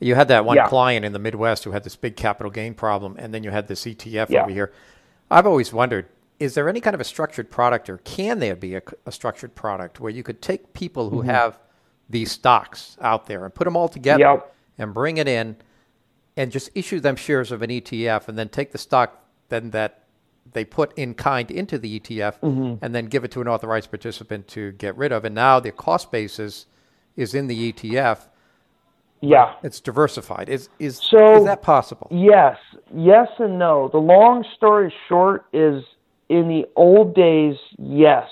You 0.00 0.14
had 0.14 0.28
that 0.28 0.44
one 0.44 0.56
yeah. 0.56 0.66
client 0.66 1.04
in 1.04 1.12
the 1.12 1.18
Midwest 1.18 1.64
who 1.64 1.70
had 1.70 1.84
this 1.84 1.96
big 1.96 2.16
capital 2.16 2.50
gain 2.50 2.74
problem, 2.74 3.16
and 3.18 3.32
then 3.32 3.44
you 3.44 3.50
had 3.50 3.68
this 3.68 3.84
ETF 3.84 4.30
yeah. 4.30 4.42
over 4.42 4.50
here. 4.50 4.72
I've 5.30 5.46
always 5.46 5.72
wondered 5.72 6.06
is 6.44 6.54
there 6.54 6.68
any 6.68 6.80
kind 6.80 6.94
of 6.94 7.00
a 7.00 7.04
structured 7.04 7.50
product, 7.50 7.88
or 7.88 7.98
can 7.98 8.38
there 8.38 8.54
be 8.54 8.74
a, 8.74 8.82
a 9.06 9.12
structured 9.12 9.54
product 9.54 9.98
where 9.98 10.10
you 10.10 10.22
could 10.22 10.42
take 10.42 10.72
people 10.74 11.10
who 11.10 11.20
mm-hmm. 11.20 11.30
have 11.30 11.58
these 12.08 12.30
stocks 12.30 12.96
out 13.00 13.26
there 13.26 13.44
and 13.44 13.54
put 13.54 13.64
them 13.64 13.76
all 13.76 13.88
together 13.88 14.20
yep. 14.20 14.54
and 14.78 14.92
bring 14.92 15.16
it 15.16 15.26
in 15.26 15.56
and 16.36 16.52
just 16.52 16.70
issue 16.74 17.00
them 17.00 17.16
shares 17.16 17.50
of 17.50 17.62
an 17.62 17.70
ETF 17.70 18.28
and 18.28 18.38
then 18.38 18.48
take 18.48 18.72
the 18.72 18.78
stock 18.78 19.24
then 19.48 19.70
that 19.70 20.04
they 20.52 20.64
put 20.64 20.96
in 20.98 21.14
kind 21.14 21.50
into 21.50 21.78
the 21.78 21.98
ETF 21.98 22.40
mm-hmm. 22.40 22.84
and 22.84 22.94
then 22.94 23.06
give 23.06 23.24
it 23.24 23.30
to 23.32 23.40
an 23.40 23.48
authorized 23.48 23.90
participant 23.90 24.46
to 24.48 24.72
get 24.72 24.96
rid 24.96 25.12
of. 25.12 25.24
And 25.24 25.34
now 25.34 25.60
the 25.60 25.72
cost 25.72 26.12
basis 26.12 26.66
is 27.16 27.34
in 27.34 27.46
the 27.46 27.72
ETF. 27.72 28.26
Yeah. 29.20 29.54
It's 29.62 29.80
diversified. 29.80 30.50
Is 30.50 30.68
is 30.78 30.98
so, 30.98 31.38
is 31.38 31.44
that 31.44 31.62
possible? 31.62 32.08
Yes. 32.10 32.58
Yes 32.94 33.28
and 33.38 33.58
no. 33.58 33.88
The 33.88 33.98
long 33.98 34.44
story 34.54 34.92
short 35.08 35.46
is 35.54 35.82
in 36.28 36.48
the 36.48 36.64
old 36.76 37.14
days, 37.14 37.56
yes. 37.78 38.28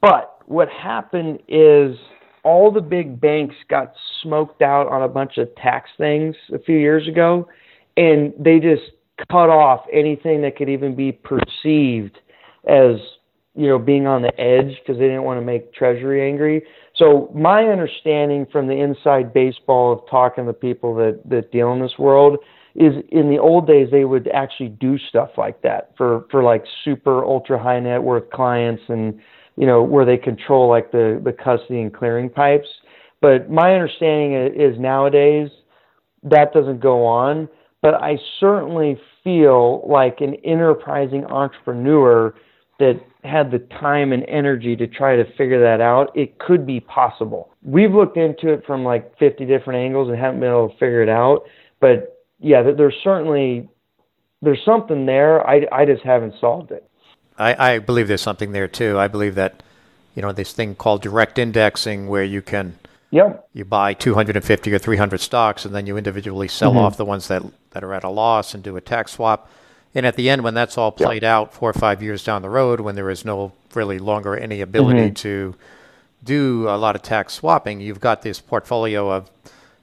But 0.00 0.38
what 0.46 0.68
happened 0.68 1.40
is 1.48 1.96
all 2.44 2.70
the 2.70 2.80
big 2.80 3.20
banks 3.20 3.56
got 3.68 3.92
smoked 4.22 4.62
out 4.62 4.86
on 4.88 5.02
a 5.02 5.08
bunch 5.08 5.38
of 5.38 5.54
tax 5.56 5.90
things 5.98 6.36
a 6.54 6.58
few 6.58 6.76
years 6.78 7.08
ago, 7.08 7.48
and 7.96 8.32
they 8.38 8.60
just 8.60 8.82
cut 9.30 9.48
off 9.48 9.84
anything 9.92 10.42
that 10.42 10.56
could 10.56 10.68
even 10.68 10.94
be 10.94 11.10
perceived 11.10 12.18
as 12.68 12.96
you 13.54 13.66
know 13.66 13.78
being 13.78 14.06
on 14.06 14.22
the 14.22 14.40
edge 14.40 14.76
because 14.80 14.98
they 14.98 15.06
didn't 15.06 15.24
want 15.24 15.40
to 15.40 15.44
make 15.44 15.72
Treasury 15.72 16.28
angry. 16.28 16.62
So 16.94 17.30
my 17.34 17.64
understanding 17.64 18.46
from 18.52 18.68
the 18.68 18.74
inside 18.74 19.32
baseball 19.32 19.92
of 19.92 20.08
talking 20.08 20.46
to 20.46 20.52
people 20.52 20.94
that 20.96 21.20
that 21.28 21.50
deal 21.50 21.72
in 21.72 21.80
this 21.80 21.98
world 21.98 22.38
is 22.76 22.94
in 23.10 23.30
the 23.30 23.38
old 23.38 23.66
days 23.66 23.88
they 23.90 24.04
would 24.04 24.28
actually 24.28 24.68
do 24.68 24.98
stuff 24.98 25.30
like 25.36 25.62
that 25.62 25.92
for 25.96 26.26
for 26.30 26.42
like 26.42 26.64
super 26.84 27.24
ultra 27.24 27.60
high 27.60 27.80
net 27.80 28.02
worth 28.02 28.30
clients 28.30 28.82
and 28.88 29.18
you 29.56 29.66
know 29.66 29.82
where 29.82 30.04
they 30.04 30.16
control 30.16 30.68
like 30.68 30.92
the 30.92 31.20
the 31.24 31.32
custody 31.32 31.80
and 31.80 31.94
clearing 31.94 32.28
pipes 32.28 32.68
but 33.20 33.50
my 33.50 33.72
understanding 33.72 34.34
is 34.54 34.78
nowadays 34.78 35.48
that 36.22 36.52
doesn't 36.52 36.80
go 36.80 37.04
on 37.04 37.48
but 37.82 37.94
i 37.94 38.18
certainly 38.38 39.00
feel 39.24 39.86
like 39.88 40.20
an 40.20 40.34
enterprising 40.44 41.24
entrepreneur 41.26 42.34
that 42.78 43.00
had 43.24 43.50
the 43.50 43.58
time 43.80 44.12
and 44.12 44.24
energy 44.28 44.76
to 44.76 44.86
try 44.86 45.16
to 45.16 45.24
figure 45.36 45.60
that 45.60 45.80
out, 45.80 46.14
it 46.14 46.38
could 46.38 46.66
be 46.66 46.80
possible. 46.80 47.50
We've 47.62 47.92
looked 47.92 48.16
into 48.16 48.52
it 48.52 48.64
from 48.66 48.84
like 48.84 49.18
50 49.18 49.46
different 49.46 49.80
angles 49.80 50.08
and 50.08 50.18
haven't 50.18 50.40
been 50.40 50.50
able 50.50 50.68
to 50.68 50.74
figure 50.74 51.02
it 51.02 51.08
out. 51.08 51.44
But 51.80 52.15
yeah, 52.38 52.62
there's 52.62 52.94
certainly 53.02 53.68
there's 54.42 54.64
something 54.64 55.06
there. 55.06 55.46
I, 55.46 55.66
I 55.72 55.84
just 55.84 56.02
haven't 56.02 56.34
solved 56.40 56.70
it. 56.70 56.88
I, 57.38 57.74
I 57.74 57.78
believe 57.78 58.08
there's 58.08 58.22
something 58.22 58.52
there 58.52 58.68
too. 58.68 58.98
I 58.98 59.08
believe 59.08 59.34
that 59.34 59.62
you 60.14 60.22
know 60.22 60.32
this 60.32 60.52
thing 60.52 60.74
called 60.74 61.02
direct 61.02 61.38
indexing, 61.38 62.08
where 62.08 62.24
you 62.24 62.42
can 62.42 62.78
yep. 63.10 63.48
you 63.52 63.64
buy 63.64 63.94
250 63.94 64.72
or 64.72 64.78
300 64.78 65.20
stocks, 65.20 65.64
and 65.64 65.74
then 65.74 65.86
you 65.86 65.96
individually 65.96 66.48
sell 66.48 66.70
mm-hmm. 66.70 66.80
off 66.80 66.96
the 66.96 67.04
ones 67.04 67.28
that 67.28 67.42
that 67.70 67.84
are 67.84 67.94
at 67.94 68.04
a 68.04 68.08
loss 68.08 68.54
and 68.54 68.62
do 68.62 68.76
a 68.76 68.80
tax 68.80 69.12
swap. 69.12 69.50
And 69.94 70.04
at 70.04 70.16
the 70.16 70.28
end, 70.28 70.44
when 70.44 70.52
that's 70.52 70.76
all 70.76 70.92
played 70.92 71.22
yep. 71.22 71.30
out, 71.30 71.54
four 71.54 71.70
or 71.70 71.74
five 71.74 72.02
years 72.02 72.22
down 72.22 72.42
the 72.42 72.50
road, 72.50 72.80
when 72.80 72.96
there 72.96 73.08
is 73.08 73.24
no 73.24 73.52
really 73.74 73.98
longer 73.98 74.36
any 74.36 74.60
ability 74.60 75.06
mm-hmm. 75.06 75.14
to 75.14 75.54
do 76.22 76.68
a 76.68 76.76
lot 76.76 76.96
of 76.96 77.02
tax 77.02 77.34
swapping, 77.34 77.80
you've 77.80 78.00
got 78.00 78.20
this 78.20 78.40
portfolio 78.40 79.10
of 79.10 79.30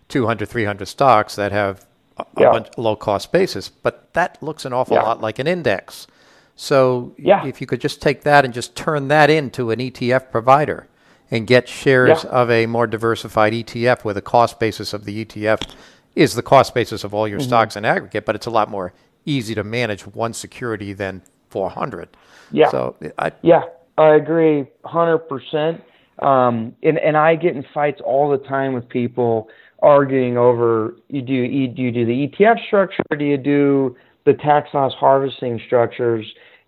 200, 0.09 0.47
300 0.47 0.85
stocks 0.85 1.35
that 1.35 1.51
have 1.51 1.85
a, 2.17 2.25
yeah. 2.37 2.51
bunch, 2.51 2.67
low 2.77 2.95
cost 2.95 3.31
basis, 3.31 3.69
but 3.69 4.13
that 4.13 4.41
looks 4.41 4.65
an 4.65 4.73
awful 4.73 4.97
yeah. 4.97 5.03
lot 5.03 5.21
like 5.21 5.39
an 5.39 5.47
index. 5.47 6.07
So 6.55 7.15
yeah. 7.17 7.45
if 7.45 7.61
you 7.61 7.67
could 7.67 7.81
just 7.81 8.01
take 8.01 8.21
that 8.23 8.45
and 8.45 8.53
just 8.53 8.75
turn 8.75 9.07
that 9.07 9.29
into 9.29 9.71
an 9.71 9.79
ETF 9.79 10.31
provider 10.31 10.87
and 11.31 11.47
get 11.47 11.67
shares 11.67 12.25
of 12.25 12.51
a 12.51 12.67
more 12.67 12.85
diversified 12.85 13.53
ETF 13.53 14.03
where 14.03 14.13
the 14.13 14.21
cost 14.21 14.59
basis 14.59 14.93
of 14.93 15.05
the 15.05 15.25
ETF 15.25 15.73
is 16.15 16.35
the 16.35 16.43
cost 16.43 16.75
basis 16.75 17.03
of 17.03 17.13
all 17.13 17.27
your 17.27 17.39
mm-hmm. 17.39 17.47
stocks 17.47 17.75
in 17.75 17.85
aggregate, 17.85 18.25
but 18.25 18.35
it's 18.35 18.45
a 18.45 18.51
lot 18.51 18.69
more 18.69 18.93
easy 19.25 19.55
to 19.55 19.63
manage 19.63 20.05
one 20.05 20.33
security 20.33 20.93
than 20.93 21.23
400. 21.49 22.09
Yeah. 22.51 22.69
So 22.69 22.95
I, 23.17 23.31
yeah, 23.41 23.63
I 23.97 24.15
agree 24.15 24.67
100%. 24.85 25.81
Um, 26.19 26.75
and, 26.83 26.99
and 26.99 27.17
I 27.17 27.35
get 27.35 27.55
in 27.55 27.65
fights 27.73 27.99
all 28.05 28.29
the 28.29 28.37
time 28.37 28.73
with 28.73 28.87
people 28.87 29.49
arguing 29.83 30.37
over 30.37 30.95
you 31.09 31.21
do 31.21 31.33
you, 31.33 31.67
do 31.67 31.81
you 31.81 31.91
do 31.91 32.05
the 32.05 32.27
ETF 32.27 32.65
structure? 32.65 33.03
Or 33.11 33.17
do 33.17 33.25
you 33.25 33.37
do 33.37 33.95
the 34.25 34.33
tax 34.33 34.69
loss 34.73 34.93
harvesting 34.93 35.61
structures? 35.67 36.25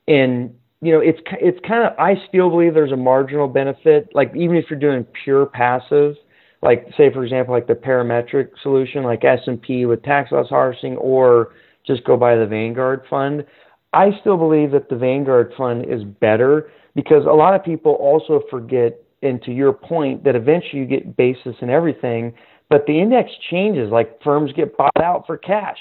And 0.07 0.53
you 0.81 0.91
know 0.91 0.99
it's 0.99 1.19
it's 1.41 1.59
kind 1.67 1.85
of 1.85 1.97
I 1.97 2.15
still 2.27 2.49
believe 2.49 2.73
there's 2.73 2.91
a 2.91 2.97
marginal 2.97 3.47
benefit. 3.47 4.09
Like 4.13 4.31
even 4.35 4.57
if 4.57 4.65
you're 4.69 4.79
doing 4.79 5.05
pure 5.23 5.47
passive 5.47 6.15
like 6.61 6.87
say 6.97 7.13
for 7.13 7.23
example 7.23 7.53
like 7.53 7.67
the 7.67 7.73
parametric 7.73 8.49
solution 8.61 9.03
like 9.03 9.23
S&P 9.23 9.85
with 9.85 10.03
tax 10.03 10.31
loss 10.31 10.49
harvesting 10.49 10.97
or 10.97 11.53
just 11.85 12.03
go 12.03 12.17
by 12.17 12.35
the 12.35 12.45
Vanguard 12.45 13.03
fund 13.09 13.45
I 13.93 14.09
still 14.19 14.35
believe 14.35 14.71
that 14.71 14.89
the 14.89 14.97
Vanguard 14.97 15.53
fund 15.55 15.85
is 15.85 16.03
better 16.03 16.69
because 16.95 17.25
a 17.25 17.33
lot 17.33 17.55
of 17.55 17.63
people 17.63 17.93
also 17.93 18.41
forget 18.49 18.99
and 19.21 19.41
to 19.43 19.51
your 19.51 19.71
point 19.71 20.23
that 20.25 20.35
eventually 20.35 20.81
you 20.81 20.85
get 20.85 21.15
basis 21.15 21.55
in 21.61 21.69
everything 21.69 22.33
but 22.69 22.85
the 22.87 22.99
index 22.99 23.31
changes, 23.49 23.91
like 23.91 24.21
firms 24.23 24.51
get 24.53 24.75
bought 24.77 25.01
out 25.01 25.25
for 25.27 25.37
cash. 25.37 25.77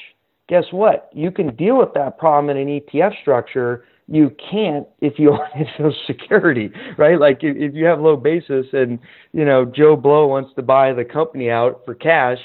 Guess 0.49 0.65
what? 0.71 1.09
You 1.15 1.31
can 1.31 1.55
deal 1.57 1.79
with 1.79 1.95
that 1.95 2.19
problem 2.19 2.55
in 2.55 2.69
an 2.69 2.81
ETF 2.81 3.19
structure. 3.21 3.85
You 4.07 4.35
can't 4.51 4.87
if 5.01 5.19
you 5.19 5.31
own 5.33 5.67
Social 5.77 5.95
Security, 6.07 6.71
right? 6.99 7.19
Like 7.19 7.39
if 7.41 7.75
you 7.75 7.87
have 7.87 8.01
low 8.01 8.17
basis 8.17 8.67
and 8.73 8.99
you 9.33 9.45
know 9.45 9.65
Joe 9.65 9.97
Blow 9.97 10.27
wants 10.27 10.55
to 10.57 10.63
buy 10.63 10.93
the 10.93 11.05
company 11.05 11.51
out 11.51 11.81
for 11.87 11.95
cash, 11.95 12.39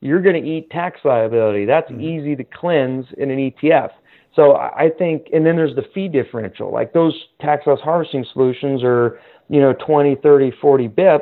you're 0.00 0.22
going 0.22 0.40
to 0.40 0.48
eat 0.48 0.70
tax 0.70 1.00
liability. 1.04 1.64
That's 1.64 1.90
mm-hmm. 1.90 2.00
easy 2.00 2.36
to 2.36 2.44
cleanse 2.44 3.06
in 3.18 3.30
an 3.30 3.38
ETF. 3.38 3.90
So 4.36 4.54
I 4.56 4.90
think, 4.96 5.26
and 5.32 5.44
then 5.44 5.56
there's 5.56 5.74
the 5.74 5.84
fee 5.92 6.06
differential. 6.06 6.72
Like 6.72 6.92
those 6.92 7.14
tax 7.40 7.66
loss 7.66 7.80
harvesting 7.80 8.24
solutions 8.32 8.82
are, 8.84 9.18
you 9.48 9.60
know, 9.60 9.74
20, 9.84 10.16
30, 10.22 10.52
40 10.60 10.88
bips 10.88 11.20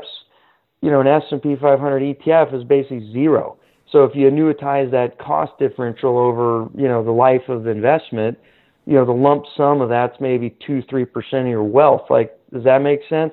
you 0.80 0.90
know, 0.90 1.00
an 1.00 1.06
S&P 1.06 1.56
500 1.60 2.18
ETF 2.18 2.54
is 2.54 2.64
basically 2.64 3.10
zero. 3.12 3.56
So 3.90 4.04
if 4.04 4.14
you 4.14 4.30
annuitize 4.30 4.90
that 4.90 5.18
cost 5.18 5.52
differential 5.58 6.18
over, 6.18 6.68
you 6.76 6.88
know, 6.88 7.02
the 7.02 7.10
life 7.10 7.48
of 7.48 7.64
the 7.64 7.70
investment, 7.70 8.38
you 8.84 8.94
know, 8.94 9.04
the 9.04 9.12
lump 9.12 9.44
sum 9.56 9.80
of 9.80 9.88
that's 9.88 10.16
maybe 10.20 10.56
two, 10.66 10.82
three 10.88 11.04
percent 11.04 11.42
of 11.42 11.48
your 11.48 11.62
wealth. 11.62 12.02
Like, 12.10 12.38
does 12.52 12.64
that 12.64 12.80
make 12.80 13.00
sense? 13.08 13.32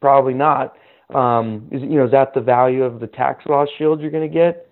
Probably 0.00 0.34
not. 0.34 0.74
Um, 1.14 1.68
is 1.70 1.82
you 1.82 1.96
know, 1.96 2.06
is 2.06 2.10
that 2.12 2.34
the 2.34 2.40
value 2.40 2.82
of 2.82 2.98
the 2.98 3.06
tax 3.06 3.44
loss 3.46 3.68
shield 3.78 4.00
you're 4.00 4.10
going 4.10 4.28
to 4.28 4.34
get? 4.34 4.68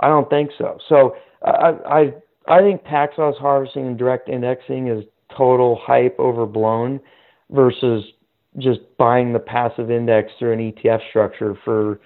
I 0.00 0.08
don't 0.08 0.28
think 0.30 0.50
so. 0.56 0.78
So 0.88 1.16
I, 1.44 1.72
I, 1.86 2.14
I 2.48 2.60
think 2.60 2.82
tax 2.84 3.14
loss 3.18 3.36
harvesting 3.38 3.86
and 3.86 3.98
direct 3.98 4.28
indexing 4.28 4.88
is 4.88 5.04
total 5.36 5.78
hype 5.82 6.18
overblown 6.18 7.00
versus 7.50 8.04
just 8.58 8.80
buying 8.98 9.32
the 9.32 9.38
passive 9.38 9.90
index 9.90 10.32
through 10.38 10.52
an 10.52 10.72
ETF 10.72 11.00
structure 11.08 11.56
for 11.64 12.00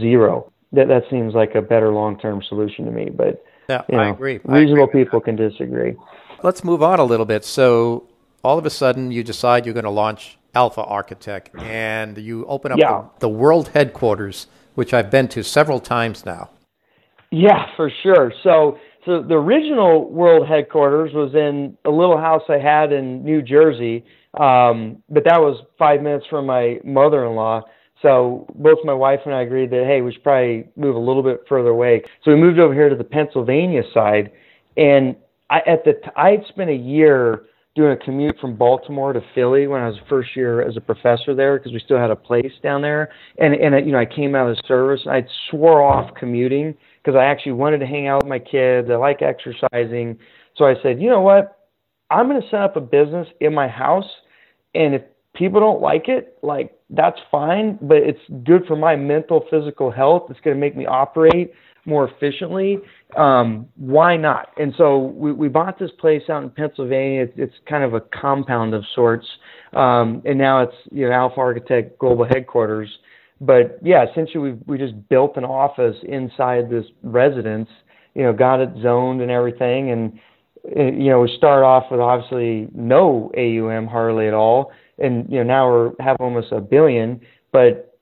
zero. 0.00 0.50
That 0.72 0.88
that 0.88 1.04
seems 1.10 1.34
like 1.34 1.54
a 1.54 1.62
better 1.62 1.92
long 1.92 2.18
term 2.18 2.42
solution 2.42 2.84
to 2.86 2.90
me. 2.90 3.10
But 3.10 3.44
yeah, 3.68 3.82
you 3.88 3.96
know, 3.96 4.02
I 4.02 4.08
agree. 4.10 4.40
Reasonable 4.44 4.84
I 4.84 4.88
agree 4.88 5.04
people 5.04 5.20
can 5.20 5.36
disagree. 5.36 5.94
Let's 6.42 6.64
move 6.64 6.82
on 6.82 6.98
a 6.98 7.04
little 7.04 7.26
bit. 7.26 7.44
So 7.44 8.08
all 8.42 8.58
of 8.58 8.66
a 8.66 8.70
sudden 8.70 9.10
you 9.10 9.22
decide 9.22 9.64
you're 9.64 9.74
going 9.74 9.84
to 9.84 9.90
launch 9.90 10.38
Alpha 10.54 10.82
Architect 10.82 11.50
and 11.58 12.18
you 12.18 12.44
open 12.46 12.72
up 12.72 12.78
yeah. 12.78 13.04
the, 13.18 13.20
the 13.20 13.28
world 13.28 13.68
headquarters, 13.68 14.46
which 14.74 14.92
I've 14.92 15.10
been 15.10 15.28
to 15.28 15.42
several 15.42 15.80
times 15.80 16.26
now. 16.26 16.50
Yeah, 17.30 17.66
for 17.76 17.90
sure. 18.02 18.32
So 18.42 18.78
so 19.04 19.22
the 19.22 19.34
original 19.34 20.10
world 20.10 20.48
headquarters 20.48 21.12
was 21.12 21.34
in 21.34 21.76
a 21.84 21.90
little 21.90 22.16
house 22.16 22.42
I 22.48 22.58
had 22.58 22.92
in 22.92 23.22
New 23.24 23.42
Jersey 23.42 24.04
um, 24.38 25.02
but 25.08 25.24
that 25.24 25.40
was 25.40 25.62
five 25.78 26.02
minutes 26.02 26.26
from 26.28 26.46
my 26.46 26.78
mother-in-law. 26.84 27.62
So 28.02 28.46
both 28.56 28.78
my 28.84 28.92
wife 28.92 29.20
and 29.24 29.34
I 29.34 29.42
agreed 29.42 29.70
that 29.70 29.84
hey, 29.86 30.00
we 30.02 30.12
should 30.12 30.22
probably 30.22 30.66
move 30.76 30.96
a 30.96 30.98
little 30.98 31.22
bit 31.22 31.40
further 31.48 31.70
away. 31.70 32.02
So 32.24 32.32
we 32.32 32.36
moved 32.36 32.58
over 32.58 32.74
here 32.74 32.88
to 32.88 32.96
the 32.96 33.04
Pennsylvania 33.04 33.82
side, 33.92 34.30
and 34.76 35.16
I 35.50 35.60
at 35.66 35.84
the 35.84 35.94
t- 35.94 36.10
I 36.16 36.30
had 36.30 36.44
spent 36.48 36.70
a 36.70 36.74
year 36.74 37.46
doing 37.74 37.92
a 37.92 37.96
commute 37.96 38.36
from 38.40 38.56
Baltimore 38.56 39.12
to 39.12 39.20
Philly 39.34 39.66
when 39.66 39.80
I 39.80 39.88
was 39.88 39.96
first 40.08 40.36
year 40.36 40.62
as 40.62 40.76
a 40.76 40.80
professor 40.80 41.34
there 41.34 41.58
because 41.58 41.72
we 41.72 41.80
still 41.80 41.98
had 41.98 42.10
a 42.10 42.16
place 42.16 42.52
down 42.62 42.82
there. 42.82 43.10
And 43.38 43.54
and 43.54 43.86
you 43.86 43.92
know 43.92 43.98
I 43.98 44.06
came 44.06 44.34
out 44.34 44.50
of 44.50 44.58
service. 44.66 45.00
I 45.08 45.24
swore 45.50 45.82
off 45.82 46.14
commuting 46.14 46.74
because 47.02 47.18
I 47.18 47.24
actually 47.24 47.52
wanted 47.52 47.78
to 47.78 47.86
hang 47.86 48.06
out 48.06 48.22
with 48.24 48.28
my 48.28 48.38
kids. 48.38 48.88
I 48.90 48.96
like 48.96 49.22
exercising. 49.22 50.18
So 50.56 50.64
I 50.64 50.74
said, 50.82 51.00
you 51.00 51.10
know 51.10 51.20
what? 51.20 51.58
I'm 52.10 52.28
going 52.28 52.40
to 52.40 52.48
set 52.48 52.60
up 52.60 52.76
a 52.76 52.80
business 52.80 53.26
in 53.40 53.54
my 53.54 53.66
house, 53.66 54.08
and 54.74 54.94
if 54.94 55.02
people 55.34 55.60
don't 55.60 55.80
like 55.80 56.08
it, 56.08 56.38
like 56.42 56.78
that's 56.90 57.18
fine, 57.30 57.78
but 57.82 57.98
it's 57.98 58.20
good 58.44 58.64
for 58.66 58.76
my 58.76 58.96
mental, 58.96 59.44
physical 59.50 59.90
health. 59.90 60.24
It's 60.30 60.40
going 60.40 60.56
to 60.56 60.60
make 60.60 60.76
me 60.76 60.86
operate 60.86 61.52
more 61.86 62.08
efficiently. 62.08 62.78
Um, 63.16 63.68
why 63.76 64.16
not? 64.16 64.48
And 64.56 64.72
so 64.78 64.98
we, 64.98 65.32
we 65.32 65.48
bought 65.48 65.78
this 65.78 65.90
place 65.98 66.22
out 66.30 66.42
in 66.42 66.50
Pennsylvania. 66.50 67.24
It's, 67.24 67.32
it's 67.36 67.54
kind 67.68 67.84
of 67.84 67.94
a 67.94 68.00
compound 68.00 68.74
of 68.74 68.84
sorts. 68.94 69.26
Um, 69.74 70.22
and 70.24 70.38
now 70.38 70.62
it's, 70.62 70.76
you 70.90 71.06
know, 71.06 71.12
Alpha 71.12 71.40
Architect 71.40 71.98
Global 71.98 72.24
Headquarters. 72.24 72.88
But 73.40 73.78
yeah, 73.82 74.06
essentially 74.10 74.52
we 74.52 74.58
we 74.66 74.78
just 74.78 74.94
built 75.08 75.36
an 75.36 75.44
office 75.44 75.96
inside 76.04 76.70
this 76.70 76.84
residence, 77.02 77.68
you 78.14 78.22
know, 78.22 78.32
got 78.32 78.60
it 78.60 78.70
zoned 78.80 79.20
and 79.20 79.30
everything. 79.30 79.90
And, 79.90 80.18
Eh, 80.76 80.90
you 80.90 81.10
know, 81.10 81.20
we 81.20 81.36
start 81.36 81.64
off 81.64 81.84
with 81.90 82.00
obviously 82.00 82.68
no 82.74 83.30
AUM 83.36 83.86
hardly 83.86 84.26
at 84.26 84.34
all. 84.34 84.72
And, 84.98 85.30
you 85.30 85.38
know, 85.38 85.44
now 85.44 85.70
we're 85.70 85.92
have 86.00 86.16
almost 86.20 86.52
a 86.52 86.60
billion, 86.60 87.20
but 87.52 87.98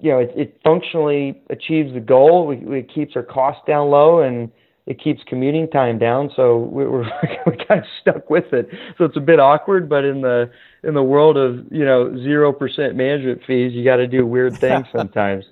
you 0.00 0.10
know, 0.10 0.18
it, 0.18 0.32
it 0.36 0.60
functionally 0.62 1.42
achieves 1.50 1.92
the 1.92 2.00
goal. 2.00 2.46
We, 2.46 2.56
we, 2.56 2.78
it 2.80 2.92
keeps 2.92 3.16
our 3.16 3.22
costs 3.22 3.62
down 3.66 3.90
low 3.90 4.20
and 4.22 4.50
it 4.86 5.02
keeps 5.02 5.20
commuting 5.26 5.68
time 5.68 5.98
down. 5.98 6.30
So 6.34 6.58
we, 6.58 6.86
we're 6.86 7.02
we 7.46 7.56
kind 7.66 7.80
of 7.80 7.86
stuck 8.00 8.30
with 8.30 8.52
it. 8.52 8.68
So 8.96 9.04
it's 9.04 9.16
a 9.16 9.20
bit 9.20 9.40
awkward, 9.40 9.88
but 9.88 10.04
in 10.04 10.22
the 10.22 10.50
in 10.84 10.94
the 10.94 11.02
world 11.02 11.36
of 11.36 11.66
you 11.70 11.84
know 11.84 12.16
zero 12.16 12.52
percent 12.52 12.96
management 12.96 13.42
fees, 13.46 13.72
you 13.74 13.84
got 13.84 13.96
to 13.96 14.06
do 14.06 14.24
weird 14.24 14.56
things 14.56 14.86
sometimes. 14.96 15.44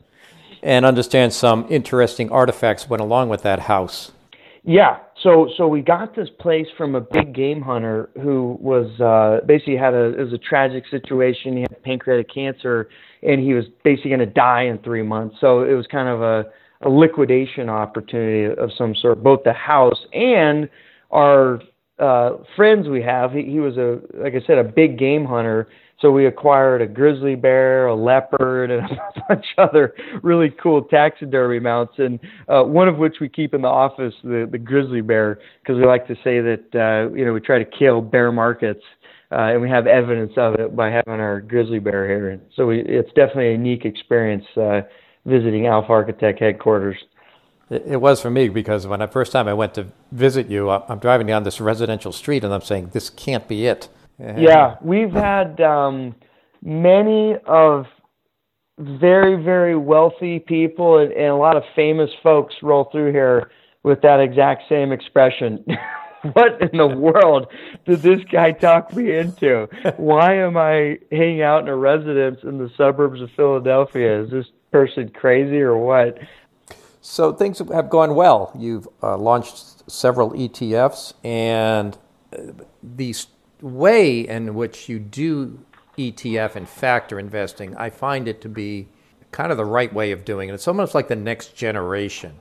and 0.62 0.86
understand 0.86 1.32
some 1.32 1.66
interesting 1.68 2.30
artifacts 2.30 2.88
went 2.88 3.02
along 3.02 3.28
with 3.28 3.42
that 3.42 3.60
house. 3.60 4.12
Yeah, 4.62 4.98
so 5.26 5.50
so 5.56 5.66
we 5.66 5.82
got 5.82 6.14
this 6.14 6.28
place 6.38 6.68
from 6.78 6.94
a 6.94 7.00
big 7.00 7.34
game 7.34 7.60
hunter 7.60 8.10
who 8.22 8.56
was 8.60 8.88
uh, 9.00 9.44
basically 9.44 9.76
had 9.76 9.92
a 9.92 10.16
it 10.16 10.22
was 10.22 10.32
a 10.32 10.38
tragic 10.38 10.84
situation. 10.88 11.56
He 11.56 11.62
had 11.62 11.82
pancreatic 11.82 12.32
cancer, 12.32 12.88
and 13.22 13.40
he 13.40 13.52
was 13.52 13.64
basically 13.82 14.10
going 14.10 14.20
to 14.20 14.26
die 14.26 14.62
in 14.62 14.78
three 14.78 15.02
months. 15.02 15.36
So 15.40 15.64
it 15.64 15.72
was 15.72 15.86
kind 15.88 16.08
of 16.08 16.22
a, 16.22 16.44
a 16.82 16.88
liquidation 16.88 17.68
opportunity 17.68 18.44
of 18.44 18.70
some 18.78 18.94
sort. 18.94 19.20
Both 19.24 19.42
the 19.42 19.52
house 19.52 19.98
and 20.12 20.68
our 21.10 21.60
uh, 21.98 22.36
friends 22.54 22.86
we 22.88 23.02
have. 23.02 23.32
He, 23.32 23.42
he 23.42 23.58
was 23.58 23.76
a 23.76 23.98
like 24.14 24.34
I 24.34 24.46
said 24.46 24.58
a 24.58 24.64
big 24.64 24.96
game 24.96 25.24
hunter 25.24 25.66
so 26.00 26.10
we 26.10 26.26
acquired 26.26 26.82
a 26.82 26.86
grizzly 26.86 27.34
bear, 27.34 27.86
a 27.86 27.94
leopard, 27.94 28.70
and 28.70 28.84
a 28.90 29.22
bunch 29.28 29.46
of 29.56 29.68
other 29.68 29.94
really 30.22 30.50
cool 30.62 30.82
taxidermy 30.82 31.58
mounts, 31.58 31.94
and 31.98 32.20
uh, 32.48 32.62
one 32.62 32.88
of 32.88 32.98
which 32.98 33.16
we 33.20 33.28
keep 33.28 33.54
in 33.54 33.62
the 33.62 33.68
office, 33.68 34.14
the, 34.22 34.48
the 34.50 34.58
grizzly 34.58 35.00
bear, 35.00 35.38
because 35.62 35.76
we 35.76 35.86
like 35.86 36.06
to 36.06 36.14
say 36.16 36.40
that 36.40 36.64
uh, 36.74 37.14
you 37.14 37.24
know 37.24 37.32
we 37.32 37.40
try 37.40 37.58
to 37.58 37.64
kill 37.64 38.02
bear 38.02 38.30
markets, 38.30 38.82
uh, 39.32 39.52
and 39.52 39.60
we 39.60 39.70
have 39.70 39.86
evidence 39.86 40.32
of 40.36 40.54
it 40.54 40.76
by 40.76 40.90
having 40.90 41.20
our 41.20 41.40
grizzly 41.40 41.78
bear 41.78 42.06
here. 42.06 42.40
So 42.54 42.66
we, 42.66 42.80
it's 42.80 43.12
definitely 43.14 43.48
a 43.48 43.52
unique 43.52 43.84
experience 43.84 44.44
uh, 44.56 44.82
visiting 45.24 45.66
Alpha 45.66 45.92
Architect 45.92 46.40
headquarters. 46.40 46.96
It 47.68 48.00
was 48.00 48.20
for 48.20 48.30
me 48.30 48.48
because 48.48 48.86
when 48.86 49.00
the 49.00 49.08
first 49.08 49.32
time 49.32 49.48
I 49.48 49.54
went 49.54 49.74
to 49.74 49.88
visit 50.12 50.48
you, 50.48 50.70
I'm 50.70 51.00
driving 51.00 51.26
down 51.26 51.42
this 51.42 51.60
residential 51.60 52.12
street 52.12 52.44
and 52.44 52.54
I'm 52.54 52.60
saying, 52.60 52.90
this 52.92 53.10
can't 53.10 53.48
be 53.48 53.66
it. 53.66 53.88
Yeah, 54.18 54.76
we've 54.80 55.12
had 55.12 55.60
um, 55.60 56.14
many 56.62 57.36
of 57.46 57.86
very, 58.78 59.42
very 59.42 59.76
wealthy 59.76 60.38
people 60.38 60.98
and, 60.98 61.12
and 61.12 61.28
a 61.28 61.36
lot 61.36 61.56
of 61.56 61.62
famous 61.74 62.10
folks 62.22 62.54
roll 62.62 62.84
through 62.92 63.12
here 63.12 63.50
with 63.82 64.02
that 64.02 64.20
exact 64.20 64.64
same 64.68 64.92
expression. 64.92 65.64
what 66.32 66.60
in 66.60 66.76
the 66.76 66.86
world 66.86 67.46
did 67.86 68.00
this 68.00 68.20
guy 68.30 68.52
talk 68.52 68.94
me 68.94 69.16
into? 69.16 69.68
Why 69.96 70.34
am 70.34 70.56
I 70.56 70.98
hanging 71.10 71.42
out 71.42 71.62
in 71.62 71.68
a 71.68 71.76
residence 71.76 72.40
in 72.42 72.58
the 72.58 72.70
suburbs 72.76 73.20
of 73.20 73.30
Philadelphia? 73.36 74.22
Is 74.22 74.30
this 74.30 74.46
person 74.72 75.08
crazy 75.10 75.60
or 75.60 75.78
what? 75.78 76.18
So 77.00 77.32
things 77.32 77.58
have 77.72 77.88
gone 77.88 78.14
well. 78.14 78.52
You've 78.58 78.88
uh, 79.02 79.16
launched 79.16 79.88
several 79.90 80.32
ETFs, 80.32 81.14
and 81.22 81.96
uh, 82.36 82.64
these 82.82 83.28
way 83.66 84.20
in 84.20 84.54
which 84.54 84.88
you 84.88 84.98
do 84.98 85.58
ETF 85.98 86.56
and 86.56 86.68
factor 86.68 87.18
investing, 87.18 87.76
I 87.76 87.90
find 87.90 88.28
it 88.28 88.40
to 88.42 88.48
be 88.48 88.88
kind 89.32 89.50
of 89.50 89.58
the 89.58 89.64
right 89.64 89.92
way 89.92 90.12
of 90.12 90.24
doing 90.24 90.48
it. 90.48 90.54
It's 90.54 90.68
almost 90.68 90.94
like 90.94 91.08
the 91.08 91.16
next 91.16 91.56
generation 91.56 92.36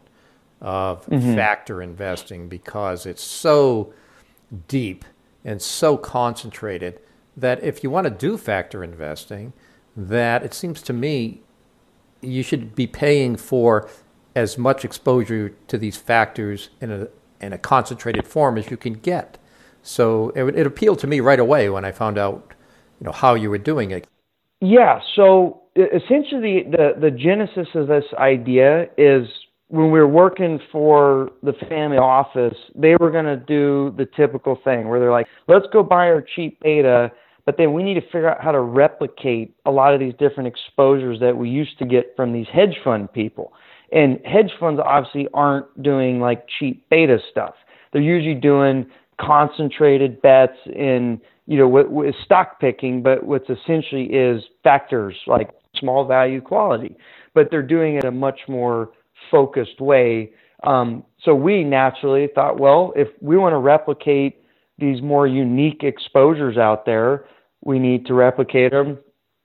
of 0.61 1.05
mm-hmm. 1.05 1.36
factor 1.36 1.82
investing 1.82 2.47
because 2.47 3.05
it's 3.05 3.23
so 3.23 3.93
deep 4.67 5.05
and 5.43 5.61
so 5.61 5.97
concentrated 5.97 6.99
that 7.38 7.63
if 7.63 7.84
you 7.84 7.89
want 7.89 8.05
to 8.05 8.11
do 8.11 8.38
factor 8.38 8.84
investing, 8.84 9.53
that 9.95 10.43
it 10.43 10.53
seems 10.53 10.82
to 10.84 10.93
me 10.93 11.41
you 12.21 12.43
should 12.43 12.76
be 12.76 12.88
paying 12.88 13.36
for 13.36 13.89
as 14.36 14.57
much 14.57 14.84
exposure 14.84 15.49
to 15.67 15.78
these 15.78 15.97
factors 15.97 16.69
in 16.82 16.91
a 16.91 17.07
in 17.41 17.53
a 17.53 17.57
concentrated 17.57 18.26
form 18.26 18.57
as 18.57 18.71
you 18.71 18.78
can 18.78 18.93
get. 18.93 19.38
So 19.86 20.31
it, 20.36 20.43
it 20.57 20.65
appealed 20.65 20.99
to 20.99 21.07
me 21.07 21.19
right 21.19 21.39
away 21.39 21.69
when 21.69 21.86
I 21.86 21.91
found 21.91 22.17
out, 22.17 22.53
you 22.99 23.05
know, 23.05 23.11
how 23.11 23.36
you 23.36 23.49
were 23.49 23.59
doing 23.59 23.91
it. 23.91 24.07
Yeah. 24.59 24.99
So 25.15 25.61
essentially, 25.75 26.63
the 26.69 26.95
the 26.99 27.11
genesis 27.11 27.67
of 27.75 27.88
this 27.88 28.05
idea 28.17 28.88
is 28.97 29.27
when 29.67 29.91
we 29.91 29.99
were 29.99 30.07
working 30.07 30.59
for 30.71 31.31
the 31.43 31.53
family 31.69 31.97
office, 31.97 32.57
they 32.75 32.95
were 32.99 33.11
going 33.11 33.25
to 33.25 33.38
do 33.38 33.93
the 33.97 34.07
typical 34.15 34.57
thing 34.63 34.88
where 34.88 34.99
they're 34.99 35.11
like, 35.11 35.27
let's 35.47 35.65
go 35.73 35.83
buy 35.83 36.07
our 36.07 36.23
cheap 36.36 36.59
beta, 36.61 37.11
but 37.45 37.57
then 37.57 37.73
we 37.73 37.83
need 37.83 37.95
to 37.95 38.01
figure 38.01 38.29
out 38.29 38.43
how 38.43 38.51
to 38.51 38.61
replicate 38.61 39.55
a 39.65 39.71
lot 39.71 39.93
of 39.93 39.99
these 39.99 40.13
different 40.19 40.47
exposures 40.47 41.19
that 41.19 41.36
we 41.36 41.49
used 41.49 41.77
to 41.79 41.86
get 41.86 42.15
from 42.15 42.31
these 42.31 42.47
hedge 42.53 42.77
fund 42.83 43.11
people. 43.11 43.53
And 43.91 44.19
hedge 44.25 44.51
funds 44.59 44.81
obviously 44.83 45.27
aren't 45.33 45.81
doing 45.81 46.19
like 46.19 46.45
cheap 46.59 46.88
beta 46.89 47.17
stuff. 47.31 47.53
They're 47.91 48.01
usually 48.01 48.36
doing 48.36 48.88
concentrated 49.20 50.22
bets 50.22 50.57
in 50.66 51.22
you 51.47 51.57
know 51.57 52.03
is 52.03 52.16
stock 52.24 52.59
picking, 52.59 53.01
but 53.01 53.24
what's 53.24 53.49
essentially 53.49 54.05
is 54.05 54.43
factors 54.63 55.16
like 55.28 55.49
small 55.78 56.05
value 56.05 56.41
quality, 56.41 56.95
but 57.34 57.49
they're 57.51 57.61
doing 57.61 57.95
it 57.95 58.05
a 58.05 58.11
much 58.11 58.41
more 58.47 58.91
focused 59.30 59.80
way. 59.82 60.32
Um, 60.63 61.03
so 61.22 61.36
we 61.36 61.63
naturally 61.63 62.28
thought, 62.34 62.59
well, 62.59 62.93
if 62.95 63.09
we 63.22 63.38
want 63.38 63.53
to 63.53 63.57
replicate 63.57 64.41
these 64.78 65.01
more 65.01 65.28
unique 65.28 65.84
exposures 65.84 66.57
out 66.57 66.86
there, 66.86 67.26
we 67.63 67.80
need 67.80 68.05
to 68.07 68.13
replicate 68.13 68.72
them 68.72 68.97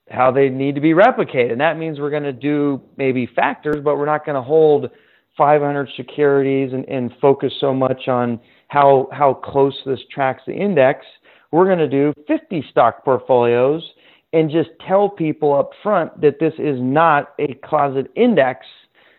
how 0.09 0.31
they 0.31 0.49
need 0.49 0.75
to 0.75 0.81
be 0.81 0.91
replicated. 0.91 1.51
And 1.53 1.61
that 1.61 1.77
means 1.77 1.99
we're 1.99 2.09
going 2.09 2.23
to 2.23 2.33
do 2.33 2.81
maybe 2.97 3.27
factors, 3.33 3.77
but 3.83 3.97
we're 3.97 4.05
not 4.05 4.25
going 4.25 4.35
to 4.35 4.41
hold 4.41 4.89
500 5.37 5.89
securities 5.95 6.73
and, 6.73 6.85
and 6.89 7.11
focus 7.21 7.53
so 7.59 7.73
much 7.73 8.07
on 8.07 8.39
how 8.71 9.09
how 9.11 9.33
close 9.33 9.75
this 9.85 9.99
tracks 10.09 10.41
the 10.47 10.53
index. 10.53 11.05
We're 11.51 11.65
going 11.65 11.79
to 11.79 11.89
do 11.89 12.13
50 12.25 12.63
stock 12.71 13.03
portfolios 13.03 13.83
and 14.31 14.49
just 14.49 14.69
tell 14.87 15.09
people 15.09 15.53
up 15.53 15.71
front 15.83 16.21
that 16.21 16.39
this 16.39 16.53
is 16.57 16.77
not 16.79 17.33
a 17.37 17.53
closet 17.65 18.09
index 18.15 18.65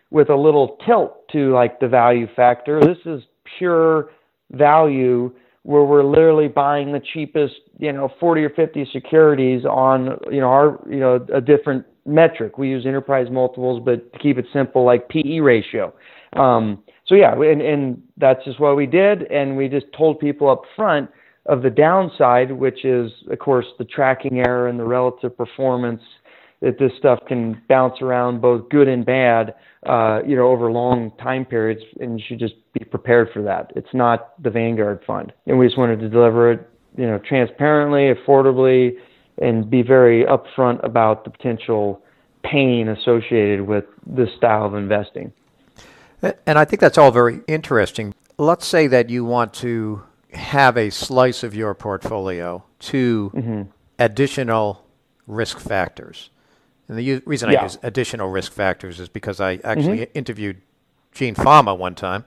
with 0.09 0.31
a 0.31 0.35
little 0.35 0.79
tilt 0.83 1.27
to 1.33 1.53
like 1.53 1.79
the 1.79 1.87
value 1.87 2.25
factor. 2.35 2.81
This 2.81 2.97
is 3.05 3.21
pure 3.59 4.09
value 4.49 5.31
where 5.61 5.83
we're 5.83 6.03
literally 6.03 6.47
buying 6.47 6.91
the 6.91 7.01
cheapest, 7.13 7.53
you 7.77 7.93
know, 7.93 8.09
40 8.19 8.41
or 8.45 8.49
50 8.49 8.89
securities 8.91 9.65
on, 9.65 10.17
you 10.31 10.41
know, 10.41 10.47
our, 10.47 10.79
you 10.89 10.99
know, 10.99 11.23
a 11.31 11.39
different 11.39 11.85
metric. 12.07 12.57
We 12.57 12.69
use 12.69 12.87
enterprise 12.87 13.27
multiples, 13.29 13.83
but 13.85 14.11
to 14.13 14.19
keep 14.19 14.39
it 14.39 14.45
simple, 14.51 14.83
like 14.83 15.09
PE 15.09 15.41
ratio. 15.41 15.93
Um, 16.35 16.83
so 17.05 17.15
yeah, 17.15 17.33
and, 17.33 17.61
and 17.61 18.01
that's 18.17 18.43
just 18.45 18.59
what 18.59 18.77
we 18.77 18.85
did, 18.85 19.23
and 19.23 19.57
we 19.57 19.67
just 19.67 19.87
told 19.97 20.19
people 20.19 20.49
up 20.49 20.61
front 20.75 21.09
of 21.45 21.61
the 21.61 21.69
downside, 21.69 22.51
which 22.51 22.85
is 22.85 23.11
of 23.29 23.39
course 23.39 23.65
the 23.77 23.85
tracking 23.85 24.39
error 24.39 24.67
and 24.67 24.79
the 24.79 24.85
relative 24.85 25.35
performance 25.35 26.01
that 26.61 26.79
this 26.79 26.93
stuff 26.97 27.19
can 27.27 27.61
bounce 27.67 28.01
around 28.01 28.41
both 28.41 28.69
good 28.69 28.87
and 28.87 29.05
bad, 29.05 29.53
uh, 29.85 30.21
you 30.25 30.33
know, 30.33 30.47
over 30.47 30.71
long 30.71 31.11
time 31.21 31.43
periods, 31.43 31.81
and 31.99 32.17
you 32.17 32.25
should 32.25 32.39
just 32.39 32.53
be 32.71 32.85
prepared 32.85 33.27
for 33.33 33.41
that. 33.41 33.73
It's 33.75 33.93
not 33.93 34.41
the 34.41 34.49
Vanguard 34.49 35.01
fund, 35.05 35.33
and 35.45 35.59
we 35.59 35.65
just 35.67 35.77
wanted 35.77 35.99
to 35.99 36.09
deliver 36.09 36.53
it, 36.53 36.69
you 36.95 37.05
know, 37.05 37.19
transparently, 37.19 38.13
affordably, 38.13 38.93
and 39.41 39.69
be 39.69 39.81
very 39.81 40.23
upfront 40.23 40.81
about 40.85 41.25
the 41.25 41.31
potential 41.31 42.01
pain 42.43 42.87
associated 42.87 43.61
with 43.61 43.83
this 44.05 44.29
style 44.37 44.65
of 44.65 44.75
investing. 44.75 45.33
And 46.45 46.57
I 46.57 46.65
think 46.65 46.79
that's 46.79 46.97
all 46.97 47.11
very 47.11 47.41
interesting. 47.47 48.13
Let's 48.37 48.65
say 48.65 48.87
that 48.87 49.09
you 49.09 49.25
want 49.25 49.53
to 49.55 50.03
have 50.33 50.77
a 50.77 50.89
slice 50.89 51.43
of 51.43 51.53
your 51.53 51.73
portfolio 51.73 52.63
to 52.79 53.31
mm-hmm. 53.35 53.61
additional 53.99 54.85
risk 55.27 55.59
factors. 55.59 56.29
And 56.87 56.97
the 56.97 57.21
reason 57.25 57.51
yeah. 57.51 57.61
I 57.61 57.63
use 57.63 57.77
additional 57.83 58.29
risk 58.29 58.51
factors 58.51 58.99
is 58.99 59.09
because 59.09 59.39
I 59.39 59.59
actually 59.63 59.99
mm-hmm. 59.99 60.17
interviewed 60.17 60.61
Gene 61.13 61.35
Fama 61.35 61.75
one 61.75 61.95
time, 61.95 62.25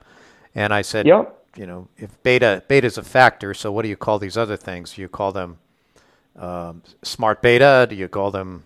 and 0.55 0.73
I 0.73 0.81
said, 0.81 1.05
yep. 1.05 1.45
you 1.55 1.65
know, 1.65 1.87
if 1.97 2.21
beta 2.23 2.63
beta 2.67 2.87
is 2.87 2.97
a 2.97 3.03
factor, 3.03 3.53
so 3.53 3.71
what 3.71 3.83
do 3.83 3.89
you 3.89 3.97
call 3.97 4.19
these 4.19 4.37
other 4.37 4.57
things? 4.57 4.93
Do 4.93 5.01
you 5.01 5.09
call 5.09 5.31
them 5.31 5.59
um, 6.37 6.81
smart 7.03 7.41
beta? 7.41 7.85
Do 7.89 7.95
you 7.95 8.07
call 8.07 8.31
them 8.31 8.63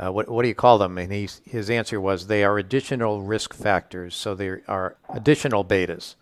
uh, 0.00 0.10
what 0.10 0.28
what 0.28 0.42
do 0.42 0.48
you 0.48 0.54
call 0.54 0.78
them? 0.78 0.96
And 0.96 1.12
he, 1.12 1.28
his 1.44 1.68
answer 1.68 2.00
was 2.00 2.26
they 2.26 2.42
are 2.42 2.58
additional 2.58 3.22
risk 3.22 3.52
factors, 3.52 4.14
so 4.14 4.34
they 4.34 4.48
are 4.66 4.96
additional 5.10 5.64
betas. 5.64 6.14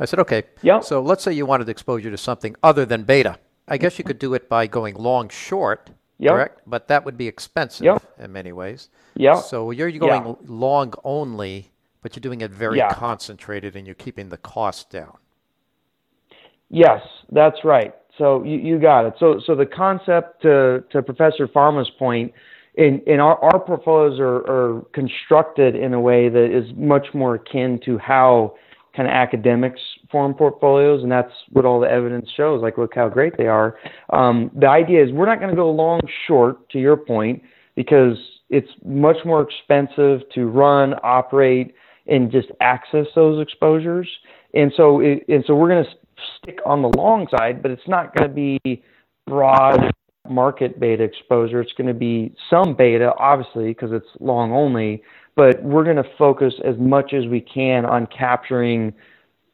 I 0.00 0.06
said, 0.06 0.18
okay. 0.20 0.44
Yep. 0.62 0.82
So 0.82 1.00
let's 1.00 1.22
say 1.22 1.32
you 1.32 1.46
wanted 1.46 1.68
exposure 1.68 2.10
to 2.10 2.16
something 2.16 2.56
other 2.62 2.86
than 2.86 3.04
beta. 3.04 3.38
I 3.68 3.76
guess 3.76 3.98
you 3.98 4.04
could 4.04 4.18
do 4.18 4.34
it 4.34 4.48
by 4.48 4.66
going 4.66 4.94
long 4.94 5.28
short, 5.28 5.90
yep. 6.18 6.32
correct? 6.32 6.62
But 6.66 6.88
that 6.88 7.04
would 7.04 7.16
be 7.16 7.28
expensive 7.28 7.84
yep. 7.84 8.02
in 8.18 8.32
many 8.32 8.50
ways. 8.50 8.88
Yeah. 9.14 9.40
So 9.40 9.70
you're 9.70 9.92
going 9.92 10.26
yep. 10.26 10.38
long 10.46 10.94
only, 11.04 11.70
but 12.02 12.16
you're 12.16 12.22
doing 12.22 12.40
it 12.40 12.50
very 12.50 12.80
concentrated 12.90 13.76
and 13.76 13.86
you're 13.86 13.94
keeping 13.94 14.30
the 14.30 14.38
cost 14.38 14.90
down. 14.90 15.18
Yes, 16.70 17.02
that's 17.30 17.64
right. 17.64 17.94
So 18.16 18.42
you, 18.42 18.58
you 18.58 18.78
got 18.78 19.06
it. 19.06 19.14
So 19.18 19.40
so 19.44 19.54
the 19.54 19.66
concept 19.66 20.42
to 20.42 20.82
to 20.90 21.02
Professor 21.02 21.46
Fama's 21.48 21.90
point, 21.98 22.32
in 22.80 23.02
in 23.06 23.20
our, 23.20 23.36
our 23.44 23.60
portfolios 23.60 24.18
are, 24.18 24.38
are 24.50 24.82
constructed 24.92 25.76
in 25.76 25.94
a 25.94 26.00
way 26.00 26.28
that 26.28 26.50
is 26.50 26.64
much 26.76 27.06
more 27.14 27.34
akin 27.36 27.78
to 27.84 27.98
how 27.98 28.54
kind 28.96 29.06
of 29.06 29.12
academics 29.12 29.80
form 30.10 30.34
portfolios, 30.34 31.02
and 31.02 31.12
that's 31.12 31.32
what 31.50 31.64
all 31.64 31.78
the 31.78 31.88
evidence 31.88 32.28
shows. 32.36 32.60
Like, 32.60 32.76
look 32.76 32.94
how 32.94 33.08
great 33.08 33.36
they 33.36 33.46
are. 33.46 33.76
Um, 34.12 34.50
the 34.58 34.68
idea 34.68 35.04
is 35.04 35.12
we're 35.12 35.26
not 35.26 35.38
going 35.38 35.50
to 35.50 35.56
go 35.56 35.70
long 35.70 36.00
short, 36.26 36.68
to 36.70 36.78
your 36.78 36.96
point, 36.96 37.42
because 37.76 38.16
it's 38.48 38.70
much 38.84 39.18
more 39.24 39.42
expensive 39.42 40.28
to 40.34 40.46
run, 40.46 40.94
operate, 41.04 41.74
and 42.08 42.32
just 42.32 42.48
access 42.60 43.06
those 43.14 43.40
exposures. 43.40 44.08
And 44.54 44.72
so, 44.76 45.00
it, 45.00 45.24
and 45.28 45.44
so 45.46 45.54
we're 45.54 45.68
going 45.68 45.84
to 45.84 45.90
stick 46.42 46.58
on 46.66 46.82
the 46.82 46.90
long 46.96 47.28
side, 47.30 47.62
but 47.62 47.70
it's 47.70 47.86
not 47.86 48.14
going 48.16 48.28
to 48.28 48.34
be 48.34 48.82
broad 49.26 49.92
market 50.28 50.78
beta 50.78 51.02
exposure. 51.02 51.60
It's 51.60 51.72
going 51.72 51.88
to 51.88 51.94
be 51.94 52.34
some 52.48 52.74
beta, 52.74 53.12
obviously, 53.18 53.68
because 53.68 53.92
it's 53.92 54.06
long 54.20 54.52
only, 54.52 55.02
but 55.36 55.62
we're 55.62 55.84
going 55.84 55.96
to 55.96 56.10
focus 56.18 56.54
as 56.64 56.76
much 56.78 57.12
as 57.12 57.26
we 57.26 57.40
can 57.40 57.84
on 57.84 58.06
capturing, 58.06 58.92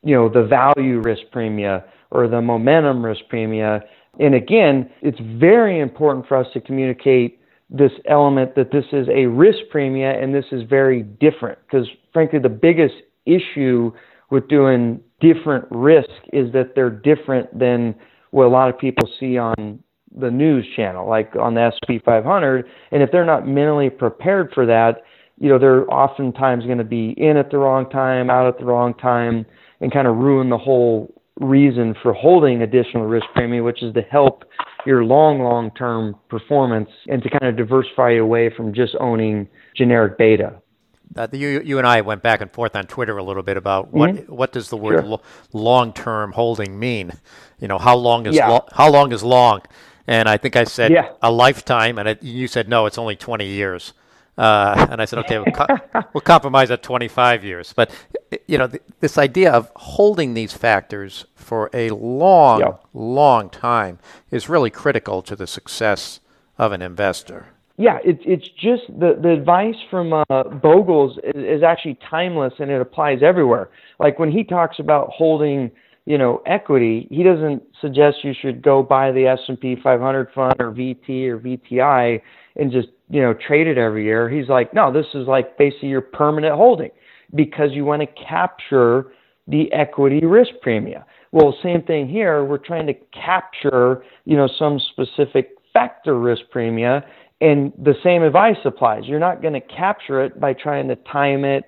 you 0.02 0.14
know, 0.14 0.28
the 0.28 0.44
value 0.44 1.00
risk 1.00 1.22
premia 1.32 1.84
or 2.10 2.28
the 2.28 2.40
momentum 2.40 3.04
risk 3.04 3.22
premia. 3.32 3.82
And 4.18 4.34
again, 4.34 4.90
it's 5.02 5.18
very 5.38 5.80
important 5.80 6.26
for 6.26 6.36
us 6.36 6.46
to 6.54 6.60
communicate 6.60 7.40
this 7.68 7.92
element 8.06 8.54
that 8.54 8.70
this 8.70 8.84
is 8.92 9.08
a 9.08 9.26
risk 9.26 9.58
premia 9.72 10.22
and 10.22 10.34
this 10.34 10.44
is 10.52 10.62
very 10.68 11.02
different 11.02 11.58
because 11.66 11.88
frankly 12.12 12.38
the 12.38 12.48
biggest 12.48 12.94
issue 13.24 13.90
with 14.30 14.46
doing 14.48 15.00
different 15.20 15.64
risk 15.70 16.08
is 16.32 16.52
that 16.52 16.74
they're 16.76 16.90
different 16.90 17.58
than 17.58 17.92
what 18.30 18.44
a 18.44 18.48
lot 18.48 18.68
of 18.68 18.78
people 18.78 19.08
see 19.18 19.36
on 19.36 19.82
the 20.16 20.30
news 20.30 20.66
channel 20.74 21.08
like 21.08 21.34
on 21.36 21.54
the 21.54 21.60
S&P 21.60 21.98
500 22.04 22.64
and 22.92 23.02
if 23.02 23.10
they're 23.12 23.24
not 23.24 23.46
mentally 23.46 23.90
prepared 23.90 24.50
for 24.54 24.66
that 24.66 25.02
you 25.38 25.48
know, 25.48 25.58
they're 25.58 25.88
oftentimes 25.92 26.64
going 26.64 26.78
to 26.78 26.84
be 26.84 27.14
in 27.16 27.36
at 27.36 27.50
the 27.50 27.58
wrong 27.58 27.88
time, 27.90 28.30
out 28.30 28.46
at 28.46 28.58
the 28.58 28.64
wrong 28.64 28.94
time, 28.94 29.44
and 29.80 29.92
kind 29.92 30.06
of 30.06 30.16
ruin 30.16 30.48
the 30.48 30.58
whole 30.58 31.12
reason 31.40 31.94
for 32.02 32.14
holding 32.14 32.62
additional 32.62 33.04
risk 33.04 33.26
premium, 33.34 33.64
which 33.64 33.82
is 33.82 33.92
to 33.94 34.02
help 34.02 34.44
your 34.86 35.04
long, 35.04 35.40
long 35.40 35.70
term 35.72 36.16
performance 36.30 36.88
and 37.08 37.22
to 37.22 37.28
kind 37.28 37.44
of 37.46 37.56
diversify 37.56 38.12
away 38.12 38.50
from 38.56 38.72
just 38.72 38.94
owning 38.98 39.46
generic 39.76 40.16
beta. 40.16 40.54
Uh, 41.14 41.28
you, 41.32 41.60
you 41.64 41.78
and 41.78 41.86
I 41.86 42.00
went 42.00 42.22
back 42.22 42.40
and 42.40 42.50
forth 42.50 42.74
on 42.74 42.86
Twitter 42.86 43.16
a 43.16 43.22
little 43.22 43.42
bit 43.42 43.56
about 43.56 43.92
what 43.92 44.10
mm-hmm. 44.10 44.34
what 44.34 44.52
does 44.52 44.70
the 44.70 44.76
word 44.76 45.02
sure. 45.02 45.02
lo- 45.02 45.22
long 45.52 45.92
term 45.92 46.32
holding 46.32 46.78
mean? 46.78 47.12
You 47.60 47.68
know, 47.68 47.78
how 47.78 47.96
long 47.96 48.26
is 48.26 48.34
yeah. 48.34 48.48
lo- 48.48 48.66
how 48.72 48.90
long 48.90 49.12
is 49.12 49.22
long? 49.22 49.60
And 50.06 50.28
I 50.28 50.36
think 50.36 50.56
I 50.56 50.64
said 50.64 50.92
yeah. 50.92 51.10
a 51.22 51.30
lifetime, 51.30 51.98
and 51.98 52.08
it, 52.08 52.22
you 52.22 52.46
said 52.48 52.68
no, 52.68 52.86
it's 52.86 52.98
only 52.98 53.16
twenty 53.16 53.46
years. 53.46 53.92
Uh, 54.38 54.86
and 54.90 55.00
I 55.00 55.06
said, 55.06 55.20
okay, 55.20 55.38
we'll, 55.38 55.52
co- 55.52 55.66
we'll, 56.12 56.20
compromise 56.20 56.70
at 56.70 56.82
25 56.82 57.42
years. 57.42 57.72
But, 57.72 57.90
you 58.46 58.58
know, 58.58 58.68
th- 58.68 58.82
this 59.00 59.16
idea 59.16 59.50
of 59.50 59.70
holding 59.76 60.34
these 60.34 60.52
factors 60.52 61.24
for 61.34 61.70
a 61.72 61.88
long, 61.88 62.60
yep. 62.60 62.84
long 62.92 63.48
time 63.48 63.98
is 64.30 64.46
really 64.46 64.68
critical 64.68 65.22
to 65.22 65.34
the 65.34 65.46
success 65.46 66.20
of 66.58 66.72
an 66.72 66.82
investor. 66.82 67.46
Yeah, 67.78 67.98
it's 68.02 68.22
it's 68.24 68.48
just 68.48 68.84
the, 68.88 69.18
the 69.20 69.30
advice 69.30 69.76
from 69.90 70.12
uh, 70.12 70.24
Bogle's 70.44 71.18
is, 71.18 71.58
is 71.58 71.62
actually 71.62 71.98
timeless 72.08 72.54
and 72.58 72.70
it 72.70 72.80
applies 72.80 73.22
everywhere. 73.22 73.68
Like 74.00 74.18
when 74.18 74.30
he 74.30 74.44
talks 74.44 74.78
about 74.78 75.10
holding, 75.10 75.70
you 76.06 76.16
know, 76.16 76.40
equity, 76.46 77.08
he 77.10 77.24
doesn't 77.24 77.62
suggest 77.80 78.18
you 78.22 78.32
should 78.40 78.62
go 78.62 78.82
buy 78.82 79.10
the 79.10 79.26
S&P 79.26 79.76
500 79.82 80.28
fund 80.32 80.54
or 80.60 80.70
VT 80.70 81.28
or 81.28 81.38
VTI 81.38 82.20
and 82.54 82.72
just 82.72 82.88
you 83.10 83.20
know 83.20 83.34
trade 83.34 83.66
it 83.66 83.76
every 83.76 84.04
year. 84.04 84.30
He's 84.30 84.48
like, 84.48 84.72
no, 84.72 84.92
this 84.92 85.06
is 85.14 85.26
like 85.26 85.58
basically 85.58 85.88
your 85.88 86.00
permanent 86.00 86.54
holding 86.54 86.90
because 87.34 87.70
you 87.72 87.84
want 87.84 88.02
to 88.02 88.24
capture 88.24 89.08
the 89.48 89.70
equity 89.72 90.24
risk 90.24 90.52
premium. 90.62 91.02
Well, 91.32 91.56
same 91.62 91.82
thing 91.82 92.08
here. 92.08 92.44
We're 92.44 92.58
trying 92.58 92.86
to 92.86 92.94
capture 93.12 94.02
you 94.24 94.36
know 94.36 94.48
some 94.58 94.78
specific 94.78 95.50
factor 95.72 96.18
risk 96.18 96.42
premium, 96.52 97.02
and 97.40 97.72
the 97.82 97.94
same 98.04 98.22
advice 98.22 98.56
applies. 98.64 99.02
You're 99.06 99.18
not 99.18 99.42
going 99.42 99.54
to 99.54 99.60
capture 99.60 100.24
it 100.24 100.40
by 100.40 100.52
trying 100.52 100.86
to 100.88 100.96
time 100.96 101.44
it 101.44 101.64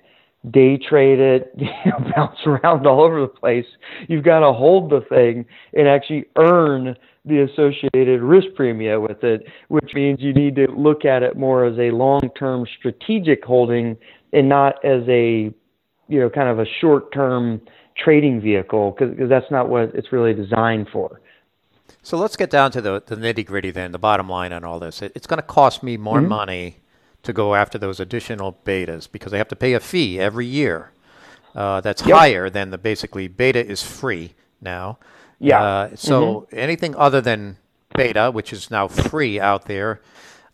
day 0.49 0.77
trade 0.77 1.19
it, 1.19 1.53
you 1.57 1.67
know, 1.85 2.11
bounce 2.15 2.39
around 2.45 2.87
all 2.87 3.01
over 3.01 3.21
the 3.21 3.27
place. 3.27 3.65
You've 4.07 4.23
got 4.23 4.39
to 4.39 4.53
hold 4.53 4.89
the 4.89 5.01
thing 5.01 5.45
and 5.73 5.87
actually 5.87 6.25
earn 6.37 6.95
the 7.25 7.41
associated 7.41 8.21
risk 8.21 8.47
premium 8.55 9.01
with 9.01 9.23
it, 9.23 9.43
which 9.67 9.91
means 9.93 10.19
you 10.21 10.33
need 10.33 10.55
to 10.55 10.67
look 10.71 11.05
at 11.05 11.21
it 11.23 11.37
more 11.37 11.65
as 11.65 11.77
a 11.77 11.91
long-term 11.91 12.65
strategic 12.77 13.43
holding 13.43 13.97
and 14.31 14.47
not 14.47 14.83
as 14.85 15.03
a, 15.07 15.53
you 16.07 16.19
know, 16.19 16.29
kind 16.29 16.47
of 16.47 16.59
a 16.59 16.65
short-term 16.79 17.61
trading 17.97 18.39
vehicle 18.39 18.95
because 18.97 19.29
that's 19.29 19.51
not 19.51 19.69
what 19.69 19.93
it's 19.93 20.11
really 20.11 20.33
designed 20.33 20.87
for. 20.91 21.19
So 22.01 22.17
let's 22.17 22.37
get 22.37 22.49
down 22.49 22.71
to 22.71 22.81
the, 22.81 23.03
the 23.05 23.17
nitty 23.17 23.45
gritty 23.45 23.71
then, 23.71 23.91
the 23.91 23.99
bottom 23.99 24.29
line 24.29 24.53
on 24.53 24.63
all 24.63 24.79
this. 24.79 25.01
It, 25.01 25.11
it's 25.15 25.27
going 25.27 25.39
to 25.39 25.45
cost 25.45 25.83
me 25.83 25.97
more 25.97 26.19
mm-hmm. 26.19 26.29
money 26.29 26.77
to 27.23 27.33
go 27.33 27.55
after 27.55 27.77
those 27.77 27.99
additional 27.99 28.59
betas 28.65 29.11
because 29.11 29.33
I 29.33 29.37
have 29.37 29.47
to 29.49 29.55
pay 29.55 29.73
a 29.73 29.79
fee 29.79 30.19
every 30.19 30.45
year 30.45 30.91
uh, 31.55 31.81
that's 31.81 32.05
yep. 32.05 32.17
higher 32.17 32.49
than 32.49 32.69
the 32.69 32.77
basically 32.77 33.27
beta 33.27 33.65
is 33.65 33.83
free 33.83 34.33
now. 34.61 34.99
Yeah. 35.39 35.61
Uh, 35.61 35.95
so 35.95 36.21
mm-hmm. 36.21 36.57
anything 36.57 36.95
other 36.95 37.21
than 37.21 37.57
beta, 37.95 38.31
which 38.31 38.53
is 38.53 38.69
now 38.69 38.87
free 38.87 39.39
out 39.39 39.65
there, 39.65 40.01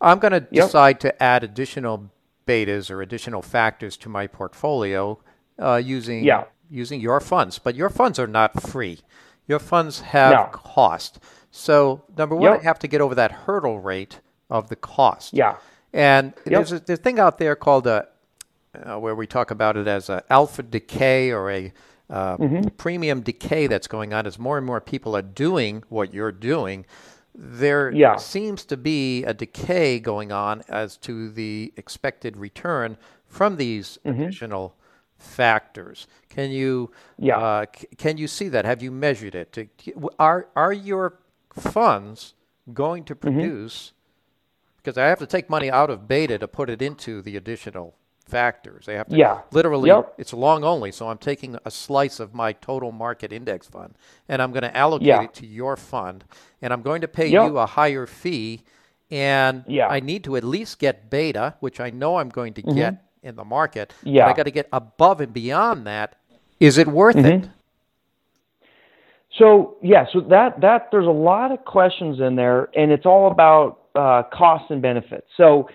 I'm 0.00 0.18
going 0.18 0.32
to 0.32 0.46
yep. 0.50 0.66
decide 0.66 1.00
to 1.00 1.22
add 1.22 1.44
additional 1.44 2.10
betas 2.46 2.90
or 2.90 3.02
additional 3.02 3.42
factors 3.42 3.96
to 3.98 4.08
my 4.08 4.26
portfolio 4.26 5.18
uh, 5.58 5.76
using 5.76 6.24
yeah. 6.24 6.44
using 6.70 7.00
your 7.00 7.20
funds. 7.20 7.58
But 7.58 7.74
your 7.74 7.90
funds 7.90 8.18
are 8.18 8.26
not 8.26 8.62
free. 8.62 9.00
Your 9.48 9.58
funds 9.58 10.00
have 10.00 10.32
no. 10.32 10.48
cost. 10.52 11.18
So 11.50 12.02
number 12.16 12.34
one, 12.34 12.52
yep. 12.52 12.60
I 12.60 12.64
have 12.64 12.78
to 12.80 12.88
get 12.88 13.00
over 13.00 13.14
that 13.14 13.32
hurdle 13.32 13.80
rate 13.80 14.20
of 14.50 14.68
the 14.68 14.76
cost. 14.76 15.32
Yeah. 15.32 15.56
And 15.96 16.34
yep. 16.44 16.44
there's 16.44 16.72
a, 16.72 16.80
there's 16.80 16.98
a 16.98 17.02
thing 17.02 17.18
out 17.18 17.38
there 17.38 17.56
called 17.56 17.86
a, 17.86 18.06
uh, 18.74 18.98
where 18.98 19.14
we 19.14 19.26
talk 19.26 19.50
about 19.50 19.78
it 19.78 19.88
as 19.88 20.10
a 20.10 20.22
alpha 20.28 20.62
decay 20.62 21.30
or 21.30 21.50
a 21.50 21.72
uh, 22.10 22.36
mm-hmm. 22.36 22.68
premium 22.76 23.22
decay 23.22 23.66
that's 23.66 23.88
going 23.88 24.12
on 24.12 24.26
as 24.26 24.38
more 24.38 24.58
and 24.58 24.66
more 24.66 24.80
people 24.80 25.16
are 25.16 25.22
doing 25.22 25.82
what 25.88 26.12
you're 26.12 26.32
doing. 26.32 26.84
There 27.34 27.90
yeah. 27.90 28.16
seems 28.16 28.66
to 28.66 28.76
be 28.76 29.24
a 29.24 29.32
decay 29.32 29.98
going 29.98 30.32
on 30.32 30.62
as 30.68 30.98
to 30.98 31.30
the 31.30 31.72
expected 31.76 32.36
return 32.36 32.98
from 33.26 33.56
these 33.56 33.98
mm-hmm. 34.04 34.22
additional 34.22 34.76
factors. 35.18 36.06
Can 36.28 36.50
you 36.50 36.92
yeah. 37.18 37.38
Uh, 37.38 37.66
c- 37.74 37.88
can 37.96 38.18
you 38.18 38.28
see 38.28 38.48
that? 38.48 38.66
Have 38.66 38.82
you 38.82 38.90
measured 38.90 39.34
it? 39.34 39.70
Are 40.18 40.48
are 40.54 40.72
your 40.74 41.18
funds 41.54 42.34
going 42.72 43.04
to 43.04 43.14
mm-hmm. 43.14 43.34
produce 43.34 43.92
because 44.86 44.96
I 44.96 45.06
have 45.06 45.18
to 45.18 45.26
take 45.26 45.50
money 45.50 45.68
out 45.68 45.90
of 45.90 46.06
beta 46.06 46.38
to 46.38 46.46
put 46.46 46.70
it 46.70 46.80
into 46.80 47.20
the 47.20 47.36
additional 47.36 47.96
factors. 48.24 48.86
They 48.86 48.94
have 48.94 49.08
to 49.08 49.16
yeah. 49.16 49.40
literally 49.50 49.90
yep. 49.90 50.14
it's 50.16 50.32
long 50.32 50.62
only, 50.62 50.92
so 50.92 51.08
I'm 51.08 51.18
taking 51.18 51.58
a 51.64 51.72
slice 51.72 52.20
of 52.20 52.34
my 52.34 52.52
total 52.52 52.92
market 52.92 53.32
index 53.32 53.66
fund 53.66 53.96
and 54.28 54.40
I'm 54.40 54.52
going 54.52 54.62
to 54.62 54.76
allocate 54.76 55.08
yeah. 55.08 55.22
it 55.24 55.34
to 55.34 55.46
your 55.46 55.76
fund 55.76 56.24
and 56.62 56.72
I'm 56.72 56.82
going 56.82 57.00
to 57.00 57.08
pay 57.08 57.26
yep. 57.26 57.48
you 57.48 57.58
a 57.58 57.66
higher 57.66 58.06
fee 58.06 58.62
and 59.10 59.64
yeah. 59.66 59.88
I 59.88 59.98
need 59.98 60.22
to 60.24 60.36
at 60.36 60.44
least 60.44 60.78
get 60.78 61.10
beta, 61.10 61.56
which 61.58 61.80
I 61.80 61.90
know 61.90 62.18
I'm 62.18 62.28
going 62.28 62.54
to 62.54 62.62
mm-hmm. 62.62 62.76
get 62.76 63.04
in 63.24 63.34
the 63.34 63.44
market. 63.44 63.92
Yeah. 64.04 64.28
I 64.28 64.34
got 64.34 64.44
to 64.44 64.52
get 64.52 64.68
above 64.72 65.20
and 65.20 65.32
beyond 65.32 65.88
that. 65.88 66.14
Is 66.60 66.78
it 66.78 66.86
worth 66.86 67.16
mm-hmm. 67.16 67.44
it? 67.44 67.50
So 69.36 69.76
yeah, 69.82 70.06
so 70.12 70.20
that 70.20 70.60
that 70.60 70.88
there's 70.90 71.06
a 71.06 71.10
lot 71.10 71.52
of 71.52 71.62
questions 71.66 72.20
in 72.20 72.36
there, 72.36 72.70
and 72.74 72.90
it's 72.90 73.04
all 73.04 73.30
about 73.30 73.85
uh, 73.96 74.22
costs 74.32 74.68
and 74.70 74.82
benefits. 74.82 75.26
So 75.36 75.68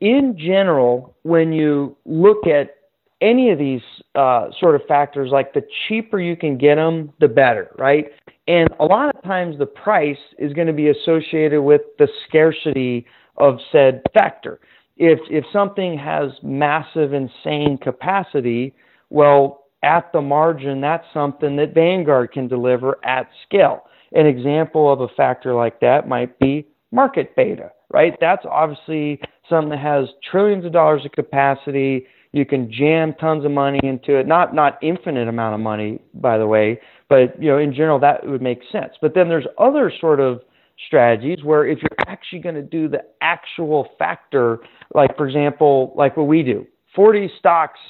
in 0.00 0.36
general, 0.38 1.16
when 1.22 1.52
you 1.52 1.96
look 2.04 2.46
at 2.46 2.76
any 3.20 3.50
of 3.50 3.58
these 3.58 3.80
uh, 4.14 4.48
sort 4.60 4.74
of 4.74 4.82
factors, 4.86 5.30
like 5.32 5.52
the 5.54 5.62
cheaper 5.86 6.20
you 6.20 6.36
can 6.36 6.56
get 6.56 6.76
them, 6.76 7.12
the 7.20 7.28
better, 7.28 7.70
right? 7.78 8.06
And 8.46 8.68
a 8.78 8.84
lot 8.84 9.14
of 9.14 9.22
times 9.22 9.58
the 9.58 9.66
price 9.66 10.18
is 10.38 10.52
going 10.52 10.68
to 10.68 10.72
be 10.72 10.88
associated 10.88 11.62
with 11.62 11.82
the 11.98 12.08
scarcity 12.26 13.06
of 13.36 13.58
said 13.72 14.02
factor. 14.14 14.60
If 14.96 15.20
if 15.30 15.44
something 15.52 15.96
has 15.98 16.30
massive, 16.42 17.12
insane 17.12 17.78
capacity, 17.80 18.74
well, 19.10 19.64
at 19.82 20.12
the 20.12 20.20
margin, 20.20 20.80
that's 20.80 21.06
something 21.14 21.56
that 21.56 21.74
Vanguard 21.74 22.32
can 22.32 22.48
deliver 22.48 22.98
at 23.04 23.28
scale. 23.46 23.84
An 24.12 24.26
example 24.26 24.92
of 24.92 25.00
a 25.00 25.08
factor 25.08 25.54
like 25.54 25.80
that 25.80 26.08
might 26.08 26.36
be 26.38 26.66
market 26.90 27.34
beta, 27.36 27.70
right? 27.90 28.14
That's 28.20 28.44
obviously 28.48 29.20
something 29.48 29.70
that 29.70 29.78
has 29.78 30.08
trillions 30.30 30.64
of 30.64 30.72
dollars 30.72 31.04
of 31.04 31.12
capacity. 31.12 32.06
You 32.32 32.44
can 32.44 32.70
jam 32.70 33.14
tons 33.14 33.44
of 33.44 33.50
money 33.50 33.80
into 33.82 34.16
it. 34.16 34.26
Not 34.26 34.54
not 34.54 34.78
infinite 34.82 35.28
amount 35.28 35.54
of 35.54 35.60
money, 35.60 36.00
by 36.14 36.38
the 36.38 36.46
way, 36.46 36.80
but 37.08 37.40
you 37.40 37.48
know, 37.48 37.58
in 37.58 37.72
general 37.72 37.98
that 38.00 38.26
would 38.26 38.42
make 38.42 38.60
sense. 38.70 38.92
But 39.00 39.14
then 39.14 39.28
there's 39.28 39.46
other 39.58 39.92
sort 40.00 40.20
of 40.20 40.42
strategies 40.86 41.42
where 41.42 41.66
if 41.66 41.78
you're 41.78 42.06
actually 42.06 42.38
going 42.40 42.54
to 42.54 42.62
do 42.62 42.88
the 42.88 43.02
actual 43.20 43.88
factor, 43.98 44.60
like 44.94 45.16
for 45.16 45.26
example, 45.26 45.92
like 45.96 46.16
what 46.16 46.26
we 46.26 46.42
do, 46.42 46.66
40 46.94 47.30
stocks 47.38 47.80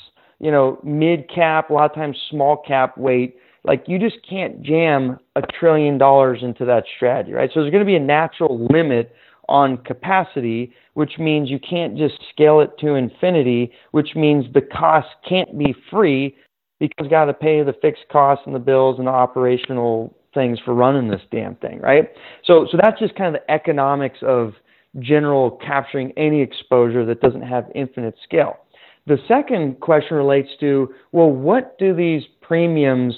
you 0.40 0.50
know, 0.50 0.78
mid 0.84 1.28
cap, 1.32 1.70
a 1.70 1.72
lot 1.72 1.90
of 1.90 1.94
times 1.94 2.16
small 2.30 2.56
cap 2.66 2.96
weight. 2.96 3.36
Like 3.64 3.84
you 3.86 3.98
just 3.98 4.16
can't 4.28 4.62
jam 4.62 5.18
a 5.36 5.42
trillion 5.42 5.98
dollars 5.98 6.40
into 6.42 6.64
that 6.64 6.84
strategy, 6.96 7.32
right? 7.32 7.50
So 7.52 7.60
there's 7.60 7.70
going 7.72 7.84
to 7.84 7.86
be 7.86 7.96
a 7.96 8.00
natural 8.00 8.66
limit 8.70 9.12
on 9.48 9.78
capacity, 9.78 10.72
which 10.94 11.18
means 11.18 11.50
you 11.50 11.58
can't 11.58 11.96
just 11.96 12.14
scale 12.30 12.60
it 12.60 12.70
to 12.80 12.94
infinity, 12.94 13.72
which 13.92 14.14
means 14.14 14.44
the 14.52 14.60
cost 14.60 15.08
can't 15.26 15.58
be 15.58 15.74
free 15.90 16.36
because 16.78 16.94
you've 17.00 17.10
got 17.10 17.24
to 17.24 17.34
pay 17.34 17.62
the 17.62 17.72
fixed 17.80 18.04
costs 18.12 18.44
and 18.46 18.54
the 18.54 18.60
bills 18.60 18.98
and 18.98 19.06
the 19.06 19.12
operational 19.12 20.14
things 20.34 20.58
for 20.64 20.74
running 20.74 21.08
this 21.08 21.22
damn 21.32 21.56
thing, 21.56 21.80
right? 21.80 22.10
So 22.44 22.66
so 22.70 22.78
that's 22.80 22.98
just 22.98 23.14
kind 23.16 23.34
of 23.34 23.42
the 23.42 23.50
economics 23.50 24.18
of 24.22 24.54
general 25.00 25.52
capturing 25.64 26.12
any 26.16 26.40
exposure 26.40 27.04
that 27.04 27.20
doesn't 27.20 27.42
have 27.42 27.66
infinite 27.74 28.14
scale. 28.22 28.58
The 29.06 29.18
second 29.26 29.80
question 29.80 30.16
relates 30.16 30.50
to, 30.60 30.92
well, 31.12 31.30
what 31.30 31.78
do 31.78 31.94
these 31.94 32.22
premiums 32.42 33.14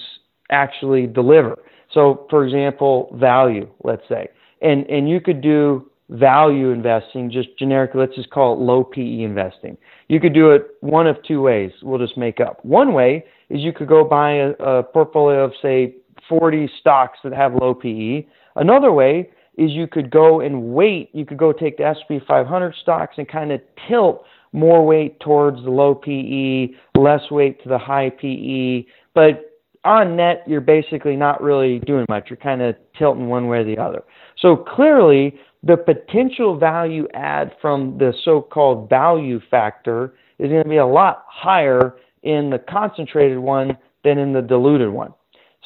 actually 0.50 1.06
deliver? 1.06 1.58
So, 1.92 2.26
for 2.30 2.44
example, 2.44 3.14
value, 3.18 3.68
let's 3.82 4.02
say. 4.08 4.28
And, 4.62 4.88
and 4.88 5.08
you 5.08 5.20
could 5.20 5.40
do 5.40 5.90
value 6.10 6.70
investing, 6.70 7.30
just 7.30 7.48
generically, 7.58 8.00
let's 8.00 8.14
just 8.14 8.30
call 8.30 8.54
it 8.54 8.60
low 8.60 8.84
PE 8.84 9.22
investing. 9.22 9.76
You 10.08 10.20
could 10.20 10.34
do 10.34 10.50
it 10.50 10.68
one 10.80 11.06
of 11.06 11.16
two 11.26 11.40
ways. 11.40 11.70
We'll 11.82 11.98
just 11.98 12.16
make 12.16 12.40
up. 12.40 12.64
One 12.64 12.92
way 12.92 13.24
is 13.48 13.60
you 13.60 13.72
could 13.72 13.88
go 13.88 14.04
buy 14.04 14.32
a, 14.32 14.50
a 14.50 14.82
portfolio 14.82 15.44
of, 15.44 15.52
say, 15.62 15.94
40 16.28 16.70
stocks 16.80 17.18
that 17.24 17.32
have 17.32 17.54
low 17.54 17.74
PE. 17.74 18.26
Another 18.56 18.92
way 18.92 19.30
is 19.56 19.70
you 19.72 19.86
could 19.86 20.10
go 20.10 20.40
and 20.40 20.72
wait. 20.72 21.10
You 21.12 21.24
could 21.26 21.38
go 21.38 21.52
take 21.52 21.76
the 21.76 21.84
S&P 21.84 22.20
500 22.26 22.74
stocks 22.80 23.14
and 23.18 23.28
kind 23.28 23.52
of 23.52 23.60
tilt 23.88 24.24
more 24.52 24.84
weight 24.84 25.20
towards 25.20 25.62
the 25.62 25.70
low 25.70 25.94
PE, 25.94 26.68
less 26.98 27.30
weight 27.30 27.62
to 27.62 27.68
the 27.68 27.78
high 27.78 28.10
PE. 28.10 28.84
But 29.14 29.49
on 29.84 30.16
net, 30.16 30.42
you're 30.46 30.60
basically 30.60 31.16
not 31.16 31.42
really 31.42 31.78
doing 31.80 32.04
much. 32.08 32.28
You're 32.28 32.36
kind 32.36 32.60
of 32.62 32.76
tilting 32.98 33.28
one 33.28 33.48
way 33.48 33.58
or 33.58 33.64
the 33.64 33.78
other. 33.78 34.02
So 34.38 34.56
clearly, 34.56 35.38
the 35.62 35.76
potential 35.76 36.58
value 36.58 37.06
add 37.14 37.52
from 37.60 37.98
the 37.98 38.12
so 38.24 38.42
called 38.42 38.88
value 38.88 39.40
factor 39.50 40.14
is 40.38 40.48
going 40.48 40.62
to 40.62 40.68
be 40.68 40.76
a 40.76 40.86
lot 40.86 41.24
higher 41.26 41.96
in 42.22 42.50
the 42.50 42.58
concentrated 42.58 43.38
one 43.38 43.76
than 44.04 44.18
in 44.18 44.32
the 44.32 44.42
diluted 44.42 44.90
one. 44.90 45.12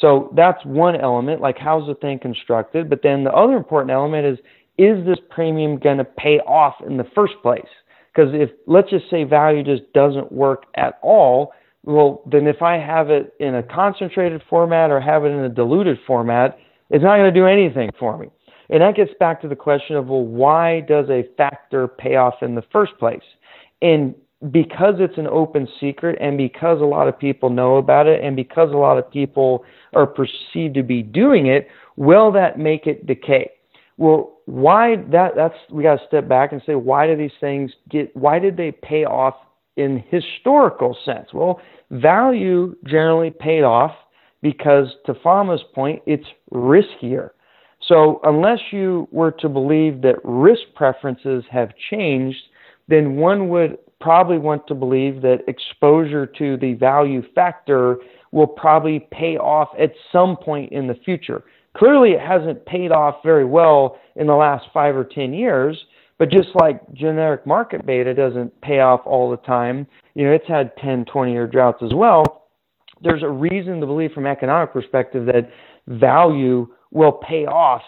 So 0.01 0.33
that's 0.35 0.65
one 0.65 0.97
element, 0.97 1.41
like 1.41 1.57
how's 1.57 1.87
the 1.87 1.95
thing 1.95 2.19
constructed? 2.19 2.91
But 2.91 3.03
then 3.03 3.23
the 3.23 3.33
other 3.33 3.57
important 3.57 3.93
element 3.93 4.27
is 4.27 4.39
is 4.77 5.07
this 5.07 5.19
premium 5.31 5.79
going 5.79 5.99
to 5.99 6.05
pay 6.05 6.41
off 6.41 6.75
in 6.85 6.97
the 6.97 7.07
first 7.15 7.35
place? 7.43 7.63
Because 8.13 8.35
if, 8.35 8.51
let's 8.67 8.91
just 8.91 9.09
say 9.09 9.23
value 9.23 9.63
just 9.63 9.93
doesn't 9.93 10.33
work 10.33 10.65
at 10.75 10.99
all, 11.01 11.53
well, 11.85 12.23
then 12.27 12.47
if 12.47 12.63
I 12.63 12.79
have 12.79 13.11
it 13.11 13.35
in 13.41 13.55
a 13.55 13.63
concentrated 13.63 14.43
format 14.49 14.91
or 14.91 15.01
have 15.01 15.25
it 15.25 15.29
in 15.29 15.41
a 15.41 15.49
diluted 15.49 15.99
format, 16.07 16.59
it's 16.91 17.05
not 17.05 17.17
going 17.17 17.33
to 17.33 17.41
do 17.41 17.47
anything 17.47 17.91
for 17.99 18.17
me. 18.19 18.29
And 18.71 18.81
that 18.81 18.97
gets 18.97 19.11
back 19.21 19.43
to 19.43 19.49
the 19.49 19.57
question 19.57 19.97
of, 19.97 20.09
well, 20.09 20.25
why 20.25 20.81
does 20.81 21.09
a 21.11 21.25
factor 21.37 21.87
pay 21.87 22.17
off 22.17 22.35
in 22.41 22.55
the 22.55 22.65
first 22.73 22.99
place? 22.99 23.23
And 23.83 24.15
because 24.51 24.95
it's 24.99 25.19
an 25.19 25.27
open 25.27 25.69
secret 25.81 26.19
and 26.21 26.39
because 26.39 26.81
a 26.81 26.85
lot 26.85 27.09
of 27.09 27.19
people 27.19 27.51
know 27.51 27.77
about 27.77 28.07
it 28.07 28.23
and 28.23 28.35
because 28.35 28.71
a 28.71 28.77
lot 28.77 28.99
of 28.99 29.11
people 29.11 29.65
are 29.95 30.07
perceived 30.07 30.75
to 30.75 30.83
be 30.83 31.03
doing 31.03 31.47
it, 31.47 31.69
will 31.97 32.33
that 32.33 32.59
make 32.59 32.87
it 32.87 33.07
decay? 33.07 33.51
Well, 33.97 34.39
why 34.47 34.97
that 35.11 35.33
that's 35.37 35.55
we 35.71 35.83
got 35.83 35.97
to 35.97 36.07
step 36.07 36.29
back 36.29 36.53
and 36.53 36.61
say 36.67 36.75
why 36.75 37.07
do 37.07 37.17
these 37.17 37.31
things 37.41 37.71
get 37.89 38.15
why 38.15 38.39
did 38.39 38.57
they 38.57 38.73
pay 38.73 39.05
off 39.05 39.35
in 39.77 40.03
historical 40.09 40.97
sense? 41.05 41.29
Well, 41.33 41.61
value 41.91 42.77
generally 42.87 43.31
paid 43.31 43.63
off 43.63 43.93
because 44.43 44.89
to 45.07 45.15
Fama's 45.23 45.65
point, 45.75 46.03
it's 46.07 46.27
riskier. 46.53 47.31
So 47.89 48.21
unless 48.25 48.61
you 48.71 49.09
were 49.11 49.33
to 49.33 49.49
believe 49.49 50.03
that 50.03 50.17
risk 50.25 50.63
preferences 50.75 51.45
have 51.51 51.71
changed, 51.91 52.39
then 52.89 53.17
one 53.17 53.49
would 53.49 53.79
probably 54.01 54.39
want 54.39 54.67
to 54.67 54.75
believe 54.75 55.23
that 55.23 55.39
exposure 55.49 56.27
to 56.27 56.57
the 56.59 56.75
value 56.75 57.23
factor 57.35 57.97
will 58.33 58.47
probably 58.47 59.07
pay 59.11 59.37
off 59.37 59.69
at 59.79 59.93
some 60.13 60.37
point 60.37 60.73
in 60.73 60.87
the 60.87 60.95
future. 61.05 61.43
Clearly, 61.77 62.11
it 62.11 62.21
hasn't 62.21 62.67
paid 62.67 62.93
off 62.93 63.17
very 63.25 63.45
well 63.45 63.99
in 64.17 64.27
the 64.27 64.35
last 64.35 64.67
five 64.73 64.97
or 64.97 65.05
10 65.05 65.33
years, 65.33 65.83
but 66.25 66.33
just 66.33 66.49
like 66.55 66.81
generic 66.95 67.47
market 67.47 67.85
beta 67.85 68.15
doesn't 68.15 68.59
pay 68.63 68.81
off 68.81 69.03
all 69.05 69.31
the 69.31 69.37
time, 69.37 69.87
you 70.15 70.25
know, 70.25 70.33
it's 70.33 70.49
had 70.49 70.75
10, 70.79 71.05
20 71.05 71.33
year 71.33 71.47
droughts 71.47 71.83
as 71.85 71.93
well. 71.93 72.47
There's 73.03 73.23
a 73.23 73.29
reason 73.29 73.79
to 73.81 73.87
believe 73.87 74.13
from 74.13 74.25
economic 74.25 74.73
perspective 74.73 75.27
that 75.27 75.51
value 75.87 76.67
will 76.93 77.13
pay 77.13 77.45
off 77.45 77.83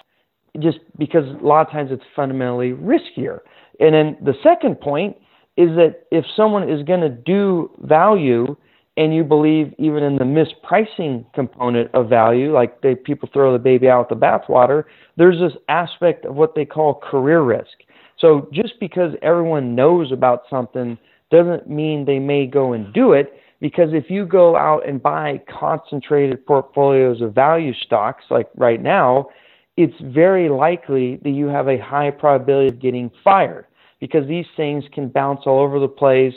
just 0.60 0.80
because 0.98 1.24
a 1.24 1.46
lot 1.46 1.66
of 1.66 1.72
times 1.72 1.88
it's 1.90 2.02
fundamentally 2.14 2.72
riskier. 2.72 3.38
And 3.80 3.94
then 3.94 4.18
the 4.22 4.34
second 4.42 4.82
point 4.82 5.16
is 5.56 5.70
that 5.76 6.00
if 6.10 6.26
someone 6.36 6.68
is 6.68 6.82
going 6.82 7.00
to 7.00 7.08
do 7.08 7.70
value, 7.84 8.54
and 8.98 9.14
you 9.14 9.24
believe 9.24 9.74
even 9.78 10.02
in 10.02 10.16
the 10.16 10.24
mispricing 10.24 11.24
component 11.34 11.94
of 11.94 12.08
value, 12.08 12.52
like 12.52 12.80
they, 12.82 12.94
people 12.94 13.28
throw 13.32 13.52
the 13.52 13.58
baby 13.58 13.88
out 13.88 14.10
with 14.10 14.18
the 14.18 14.26
bathwater, 14.26 14.84
there's 15.16 15.38
this 15.38 15.58
aspect 15.68 16.24
of 16.24 16.34
what 16.34 16.54
they 16.54 16.64
call 16.64 16.94
career 16.94 17.42
risk. 17.42 17.76
So 18.18 18.48
just 18.52 18.74
because 18.80 19.12
everyone 19.22 19.74
knows 19.74 20.12
about 20.12 20.42
something 20.48 20.98
doesn't 21.30 21.68
mean 21.68 22.04
they 22.04 22.18
may 22.18 22.46
go 22.46 22.72
and 22.72 22.92
do 22.92 23.12
it. 23.12 23.32
Because 23.60 23.88
if 23.92 24.10
you 24.10 24.26
go 24.26 24.56
out 24.56 24.86
and 24.86 25.02
buy 25.02 25.40
concentrated 25.48 26.44
portfolios 26.46 27.22
of 27.22 27.34
value 27.34 27.72
stocks, 27.74 28.24
like 28.30 28.48
right 28.54 28.82
now, 28.82 29.28
it's 29.76 29.94
very 30.02 30.48
likely 30.48 31.16
that 31.22 31.30
you 31.30 31.46
have 31.46 31.68
a 31.68 31.78
high 31.78 32.10
probability 32.10 32.68
of 32.68 32.80
getting 32.80 33.10
fired 33.24 33.66
because 34.00 34.26
these 34.28 34.46
things 34.56 34.84
can 34.92 35.08
bounce 35.08 35.40
all 35.46 35.60
over 35.60 35.78
the 35.78 35.88
place 35.88 36.34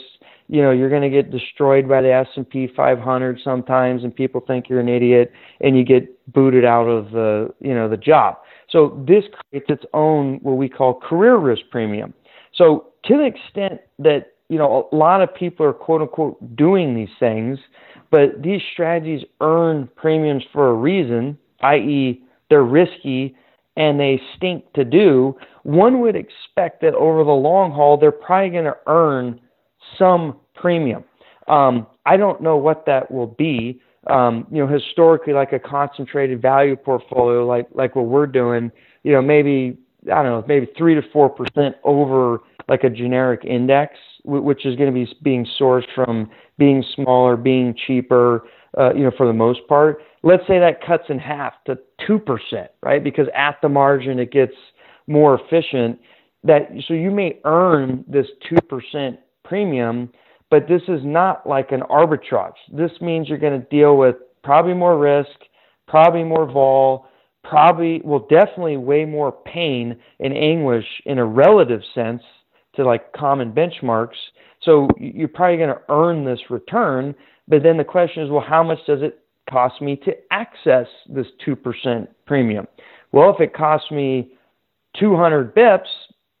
you 0.50 0.60
know 0.60 0.72
you're 0.72 0.90
going 0.90 1.02
to 1.02 1.10
get 1.10 1.30
destroyed 1.30 1.88
by 1.88 2.02
the 2.02 2.12
S&P 2.12 2.68
500 2.76 3.40
sometimes 3.42 4.02
and 4.02 4.14
people 4.14 4.42
think 4.46 4.68
you're 4.68 4.80
an 4.80 4.88
idiot 4.88 5.32
and 5.60 5.76
you 5.76 5.84
get 5.84 6.04
booted 6.32 6.64
out 6.64 6.86
of 6.86 7.12
the 7.12 7.48
you 7.60 7.72
know 7.72 7.88
the 7.88 7.96
job 7.96 8.36
so 8.70 9.02
this 9.06 9.24
creates 9.50 9.66
its 9.68 9.84
own 9.94 10.38
what 10.42 10.56
we 10.56 10.68
call 10.68 10.94
career 11.00 11.36
risk 11.36 11.62
premium 11.70 12.14
so 12.54 12.86
to 13.04 13.16
the 13.16 13.24
extent 13.24 13.80
that 13.98 14.32
you 14.48 14.58
know 14.58 14.88
a 14.90 14.96
lot 14.96 15.22
of 15.22 15.34
people 15.34 15.64
are 15.64 15.72
quote 15.72 16.02
unquote 16.02 16.56
doing 16.56 16.94
these 16.94 17.14
things 17.18 17.58
but 18.10 18.42
these 18.42 18.60
strategies 18.72 19.24
earn 19.40 19.88
premiums 19.96 20.44
for 20.52 20.70
a 20.70 20.74
reason 20.74 21.36
i.e. 21.62 22.22
they're 22.48 22.64
risky 22.64 23.36
and 23.76 24.00
they 24.00 24.20
stink 24.36 24.72
to 24.72 24.84
do 24.84 25.36
one 25.62 26.00
would 26.00 26.16
expect 26.16 26.80
that 26.80 26.94
over 26.94 27.24
the 27.24 27.30
long 27.30 27.70
haul 27.70 27.96
they're 27.96 28.10
probably 28.10 28.50
going 28.50 28.64
to 28.64 28.76
earn 28.86 29.40
some 29.98 30.36
premium. 30.54 31.04
Um, 31.48 31.86
I 32.06 32.16
don't 32.16 32.40
know 32.40 32.56
what 32.56 32.86
that 32.86 33.10
will 33.10 33.26
be. 33.26 33.80
Um, 34.06 34.46
you 34.50 34.58
know, 34.58 34.66
historically, 34.66 35.34
like 35.34 35.52
a 35.52 35.58
concentrated 35.58 36.40
value 36.40 36.76
portfolio, 36.76 37.46
like 37.46 37.66
like 37.72 37.94
what 37.94 38.06
we're 38.06 38.26
doing, 38.26 38.72
you 39.02 39.12
know, 39.12 39.20
maybe 39.20 39.76
I 40.06 40.22
don't 40.22 40.26
know, 40.26 40.44
maybe 40.48 40.68
three 40.76 40.94
to 40.94 41.02
four 41.12 41.28
percent 41.28 41.76
over 41.84 42.38
like 42.68 42.84
a 42.84 42.90
generic 42.90 43.44
index, 43.44 43.96
which 44.24 44.64
is 44.64 44.76
going 44.76 44.92
to 44.92 44.94
be 44.94 45.12
being 45.22 45.46
sourced 45.60 45.86
from 45.94 46.30
being 46.56 46.84
smaller, 46.94 47.36
being 47.36 47.74
cheaper, 47.86 48.44
uh, 48.78 48.94
you 48.94 49.02
know, 49.02 49.10
for 49.16 49.26
the 49.26 49.32
most 49.32 49.60
part. 49.68 50.02
let's 50.22 50.46
say 50.46 50.58
that 50.58 50.84
cuts 50.86 51.04
in 51.08 51.18
half 51.18 51.54
to 51.64 51.76
2%, 52.08 52.68
right? 52.82 53.02
Because 53.02 53.26
at 53.34 53.56
the 53.62 53.68
margin 53.68 54.18
it 54.18 54.30
gets 54.30 54.54
more 55.06 55.40
efficient 55.40 55.98
that 56.44 56.68
so 56.86 56.94
you 56.94 57.10
may 57.10 57.38
earn 57.44 58.04
this 58.06 58.26
2% 58.50 59.18
premium, 59.44 60.10
but 60.50 60.68
this 60.68 60.82
is 60.88 61.00
not 61.04 61.46
like 61.46 61.72
an 61.72 61.82
arbitrage. 61.82 62.54
This 62.72 62.90
means 63.00 63.28
you're 63.28 63.38
going 63.38 63.60
to 63.60 63.66
deal 63.68 63.96
with 63.96 64.16
probably 64.42 64.74
more 64.74 64.98
risk, 64.98 65.30
probably 65.86 66.24
more 66.24 66.50
vol, 66.50 67.06
probably 67.44 68.00
well 68.04 68.26
definitely 68.28 68.76
way 68.76 69.04
more 69.04 69.32
pain 69.32 69.96
and 70.18 70.36
anguish 70.36 70.84
in 71.06 71.18
a 71.18 71.24
relative 71.24 71.80
sense 71.94 72.22
to 72.74 72.84
like 72.84 73.12
common 73.12 73.52
benchmarks. 73.52 74.16
So 74.62 74.88
you're 74.98 75.28
probably 75.28 75.56
going 75.56 75.70
to 75.70 75.80
earn 75.88 76.24
this 76.24 76.40
return, 76.50 77.14
but 77.48 77.62
then 77.62 77.76
the 77.76 77.84
question 77.84 78.22
is, 78.22 78.30
well, 78.30 78.44
how 78.46 78.62
much 78.62 78.78
does 78.86 79.02
it 79.02 79.20
cost 79.48 79.80
me 79.80 79.96
to 79.96 80.12
access 80.30 80.86
this 81.08 81.26
2% 81.46 82.06
premium? 82.26 82.66
Well, 83.12 83.34
if 83.34 83.40
it 83.40 83.54
costs 83.54 83.90
me 83.90 84.32
200 84.98 85.54
bips, 85.54 85.88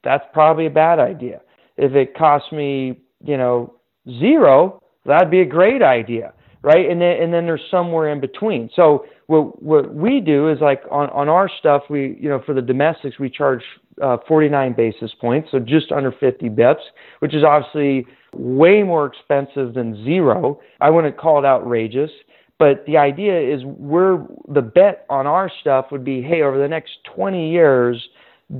that's 0.04 0.24
probably 0.32 0.66
a 0.66 0.70
bad 0.70 0.98
idea. 0.98 1.40
If 1.76 1.94
it 1.94 2.16
costs 2.16 2.52
me, 2.52 3.00
you 3.24 3.36
know, 3.36 3.74
zero, 4.08 4.82
that'd 5.04 5.30
be 5.30 5.40
a 5.40 5.46
great 5.46 5.82
idea, 5.82 6.32
right? 6.62 6.88
And 6.88 7.00
then 7.00 7.22
and 7.22 7.32
then 7.32 7.46
there's 7.46 7.62
somewhere 7.70 8.08
in 8.08 8.20
between. 8.20 8.70
So 8.74 9.06
what 9.26 9.62
what 9.62 9.94
we 9.94 10.20
do 10.20 10.48
is 10.48 10.60
like 10.60 10.82
on 10.90 11.08
on 11.10 11.28
our 11.28 11.50
stuff, 11.58 11.82
we 11.90 12.16
you 12.20 12.28
know 12.28 12.42
for 12.44 12.54
the 12.54 12.62
domestics 12.62 13.18
we 13.18 13.30
charge 13.30 13.62
uh, 14.02 14.16
49 14.26 14.74
basis 14.74 15.12
points, 15.20 15.48
so 15.50 15.58
just 15.58 15.92
under 15.92 16.10
50 16.12 16.48
bips, 16.48 16.82
which 17.18 17.34
is 17.34 17.44
obviously 17.44 18.06
way 18.34 18.82
more 18.82 19.06
expensive 19.06 19.74
than 19.74 20.04
zero. 20.04 20.60
I 20.80 20.90
wouldn't 20.90 21.18
call 21.18 21.38
it 21.38 21.46
outrageous. 21.46 22.10
But 22.58 22.84
the 22.86 22.98
idea 22.98 23.40
is 23.40 23.64
we're 23.64 24.22
the 24.48 24.60
bet 24.60 25.06
on 25.08 25.26
our 25.26 25.50
stuff 25.62 25.86
would 25.90 26.04
be, 26.04 26.20
hey, 26.20 26.42
over 26.42 26.58
the 26.58 26.68
next 26.68 26.92
20 27.16 27.50
years, 27.50 28.06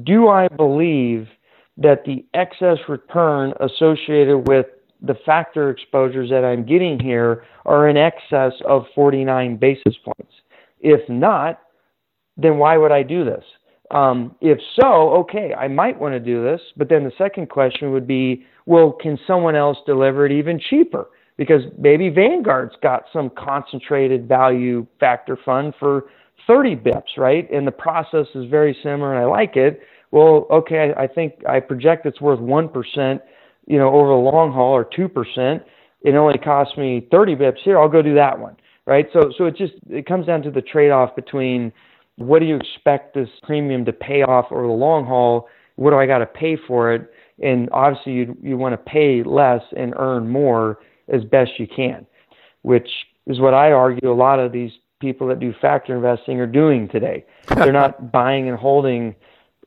do 0.05 0.28
I 0.28 0.49
believe 0.49 1.28
that 1.76 2.05
the 2.07 2.24
excess 2.32 2.78
return 2.88 3.53
associated 3.61 4.49
with 4.49 4.66
the 5.03 5.14
factor 5.26 5.70
exposures 5.70 6.30
that 6.30 6.44
I'm 6.44 6.64
getting 6.64 6.98
here 6.98 7.44
are 7.64 7.88
in 7.88 7.96
excess 7.96 8.53
of 8.66 8.84
49 8.94 9.57
basis 9.57 9.94
points? 10.05 10.32
If 10.80 11.09
not, 11.09 11.61
then 12.36 12.59
why 12.59 12.76
would 12.76 12.92
I 12.92 13.03
do 13.03 13.24
this? 13.24 13.44
Um, 13.90 14.36
if 14.40 14.59
so, 14.80 15.11
okay, 15.16 15.53
I 15.55 15.68
might 15.68 15.98
want 15.98 16.14
to 16.14 16.20
do 16.20 16.44
this. 16.44 16.61
But 16.76 16.88
then 16.88 17.05
the 17.05 17.12
second 17.18 17.48
question 17.48 17.92
would 17.92 18.07
be, 18.07 18.44
well, 18.66 18.92
can 18.92 19.18
someone 19.26 19.57
else 19.57 19.78
deliver 19.84 20.26
it 20.26 20.32
even 20.32 20.61
cheaper? 20.61 21.09
Because 21.36 21.62
maybe 21.78 22.09
Vanguard's 22.09 22.76
got 22.82 23.05
some 23.12 23.30
concentrated 23.36 24.28
value 24.28 24.86
factor 25.01 25.36
fund 25.44 25.74
for 25.78 26.05
30 26.46 26.76
bips, 26.76 27.16
right? 27.16 27.51
And 27.51 27.66
the 27.66 27.72
process 27.72 28.26
is 28.34 28.48
very 28.51 28.76
similar 28.82 29.14
and 29.14 29.22
I 29.22 29.26
like 29.26 29.57
it. 29.57 29.80
Well, 30.12 30.46
okay, 30.51 30.92
I 30.96 31.07
think 31.07 31.34
I 31.48 31.61
project 31.61 32.07
it's 32.07 32.20
worth 32.20 32.40
1%, 32.40 33.20
you 33.70 33.78
know, 33.78 33.94
over 33.94 34.08
the 34.08 34.14
long 34.14 34.52
haul 34.52 34.72
or 34.72 34.84
2%. 34.84 35.62
It 36.02 36.14
only 36.16 36.38
costs 36.38 36.76
me 36.76 37.06
30 37.12 37.36
bips 37.36 37.58
here. 37.62 37.78
I'll 37.78 37.88
go 37.88 38.02
do 38.02 38.16
that 38.16 38.36
one, 38.36 38.56
right? 38.84 39.06
So, 39.12 39.30
so 39.38 39.44
it 39.44 39.56
just, 39.56 39.74
it 39.88 40.06
comes 40.06 40.26
down 40.26 40.42
to 40.42 40.50
the 40.50 40.60
trade 40.60 40.90
off 40.90 41.14
between 41.14 41.72
what 42.16 42.40
do 42.40 42.46
you 42.46 42.56
expect 42.56 43.14
this 43.14 43.28
premium 43.44 43.84
to 43.84 43.92
pay 43.92 44.22
off 44.22 44.46
over 44.50 44.66
the 44.66 44.72
long 44.72 45.06
haul? 45.06 45.46
What 45.76 45.90
do 45.90 45.98
I 45.98 46.06
got 46.06 46.18
to 46.18 46.26
pay 46.26 46.58
for 46.66 46.92
it? 46.92 47.12
And 47.40 47.68
obviously 47.70 48.12
you, 48.14 48.36
you 48.42 48.56
want 48.56 48.72
to 48.72 48.90
pay 48.90 49.22
less 49.22 49.62
and 49.76 49.94
earn 49.96 50.28
more 50.28 50.78
as 51.06 51.22
best 51.22 51.52
you 51.58 51.68
can, 51.68 52.04
which 52.62 52.88
is 53.28 53.38
what 53.38 53.54
I 53.54 53.70
argue 53.70 54.10
a 54.10 54.12
lot 54.12 54.40
of 54.40 54.50
these 54.50 54.72
people 55.00 55.28
that 55.28 55.38
do 55.38 55.54
factor 55.62 55.94
investing 55.94 56.40
are 56.40 56.46
doing 56.46 56.88
today. 56.88 57.24
They're 57.54 57.72
not 57.72 58.10
buying 58.10 58.48
and 58.48 58.58
holding, 58.58 59.14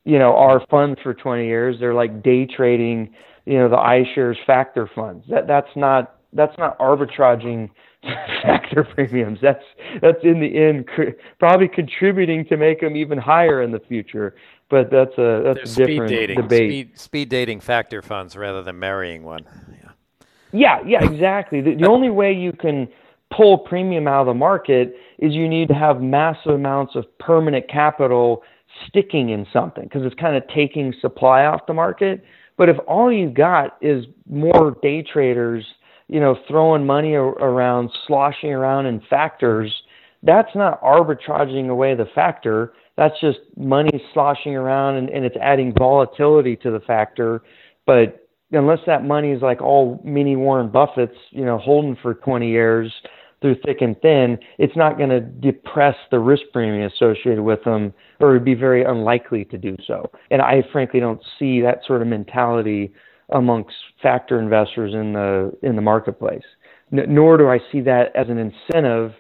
you 0.06 0.20
know, 0.20 0.36
our 0.36 0.66
funds 0.70 1.00
for 1.02 1.14
20 1.14 1.46
years. 1.46 1.78
They're 1.80 1.94
like 1.94 2.24
day 2.24 2.46
trading, 2.46 3.14
you 3.46 3.58
know, 3.58 3.70
the 3.70 3.78
iShares 3.78 4.36
factor 4.46 4.90
funds. 4.94 5.26
That 5.30 5.48
that's 5.48 5.76
not 5.76 6.20
that's 6.34 6.58
not 6.58 6.78
arbitraging 6.80 7.70
factor 8.04 8.84
premiums. 8.84 9.40
That's 9.42 9.64
that's 10.02 10.24
in 10.24 10.40
the 10.40 10.58
end 10.58 10.88
cr- 10.88 11.16
probably 11.40 11.68
contributing 11.68 12.46
to 12.48 12.58
make 12.58 12.82
them 12.82 12.96
even 12.96 13.18
higher 13.18 13.62
in 13.62 13.72
the 13.72 13.80
future. 13.80 14.36
But 14.70 14.90
that's 14.92 15.18
a 15.18 15.54
that's 15.56 15.78
a 15.78 15.86
different 15.86 16.10
dating. 16.10 16.42
debate. 16.42 16.70
Speed, 16.70 17.00
speed 17.00 17.30
dating 17.30 17.60
factor 17.62 18.02
funds 18.02 18.36
rather 18.36 18.62
than 18.62 18.80
marrying 18.80 19.24
one. 19.24 19.46
Yeah, 19.72 19.90
yeah, 20.52 20.82
yeah 20.86 21.04
exactly. 21.06 21.62
The, 21.62 21.76
the 21.76 21.88
only 21.88 22.10
way 22.10 22.34
you 22.34 22.52
can 22.52 22.88
pull 23.36 23.58
premium 23.58 24.08
out 24.08 24.22
of 24.22 24.28
the 24.28 24.34
market 24.34 24.96
is 25.20 25.34
you 25.34 25.48
need 25.48 25.68
to 25.68 25.74
have 25.74 26.02
massive 26.02 26.54
amounts 26.54 26.96
of 26.96 27.06
permanent 27.20 27.68
capital 27.70 28.44
sticking 28.88 29.30
in 29.30 29.46
something 29.52 29.84
because 29.84 30.04
it's 30.04 30.20
kind 30.20 30.36
of 30.36 30.44
taking 30.54 30.94
supply 31.02 31.46
off 31.46 31.66
the 31.68 31.74
market. 31.74 32.24
But 32.58 32.70
if 32.70 32.78
all 32.88 33.12
you've 33.12 33.34
got 33.34 33.78
is 33.82 34.06
more 34.30 34.78
day 34.82 35.02
traders, 35.02 35.66
you 36.08 36.20
know, 36.20 36.38
throwing 36.48 36.86
money 36.86 37.14
around, 37.14 37.90
sloshing 38.08 38.52
around 38.52 38.86
in 38.86 39.02
factors, 39.10 39.74
that's 40.22 40.56
not 40.56 40.82
arbitraging 40.82 41.70
away 41.70 41.96
the 41.96 42.08
factor. 42.14 42.74
That's 42.96 43.20
just 43.20 43.40
money 43.58 44.04
sloshing 44.14 44.56
around 44.56 44.96
and, 44.96 45.10
and 45.10 45.26
it's 45.26 45.36
adding 45.42 45.74
volatility 45.78 46.56
to 46.58 46.72
the 46.72 46.80
factor. 46.80 47.42
But 47.86 48.28
unless 48.52 48.80
that 48.86 49.04
money 49.04 49.32
is 49.32 49.42
like 49.42 49.62
all 49.62 50.00
mini 50.04 50.36
Warren 50.36 50.70
Buffett's, 50.70 51.18
you 51.32 51.44
know, 51.44 51.58
holding 51.58 51.98
for 52.02 52.14
20 52.14 52.50
years, 52.50 52.92
through 53.44 53.58
thick 53.66 53.82
and 53.82 54.00
thin, 54.02 54.40
it's 54.58 54.76
not 54.78 54.98
going 54.98 55.10
to 55.10 55.20
depress 55.20 55.96
the 56.12 56.20
risk 56.20 56.44
premium 56.54 56.90
associated 56.90 57.42
with 57.42 57.62
them, 57.66 57.94
or 58.22 58.30
it 58.30 58.34
would 58.36 58.46
be 58.46 58.54
very 58.54 58.86
unlikely 58.86 59.44
to 59.44 59.58
do 59.58 59.76
so. 59.86 60.10
And 60.32 60.42
I 60.42 60.64
frankly 60.72 61.02
don't 61.02 61.22
see 61.38 61.60
that 61.60 61.80
sort 61.86 62.02
of 62.02 62.08
mentality 62.08 62.94
amongst 63.34 63.76
factor 64.02 64.40
investors 64.40 64.94
in 64.94 65.12
the 65.12 65.52
in 65.62 65.76
the 65.76 65.82
marketplace. 65.82 66.44
N- 66.94 67.14
nor 67.14 67.38
do 67.38 67.50
I 67.50 67.60
see 67.70 67.82
that 67.82 68.16
as 68.16 68.30
an 68.30 68.38
incentive 68.38 69.12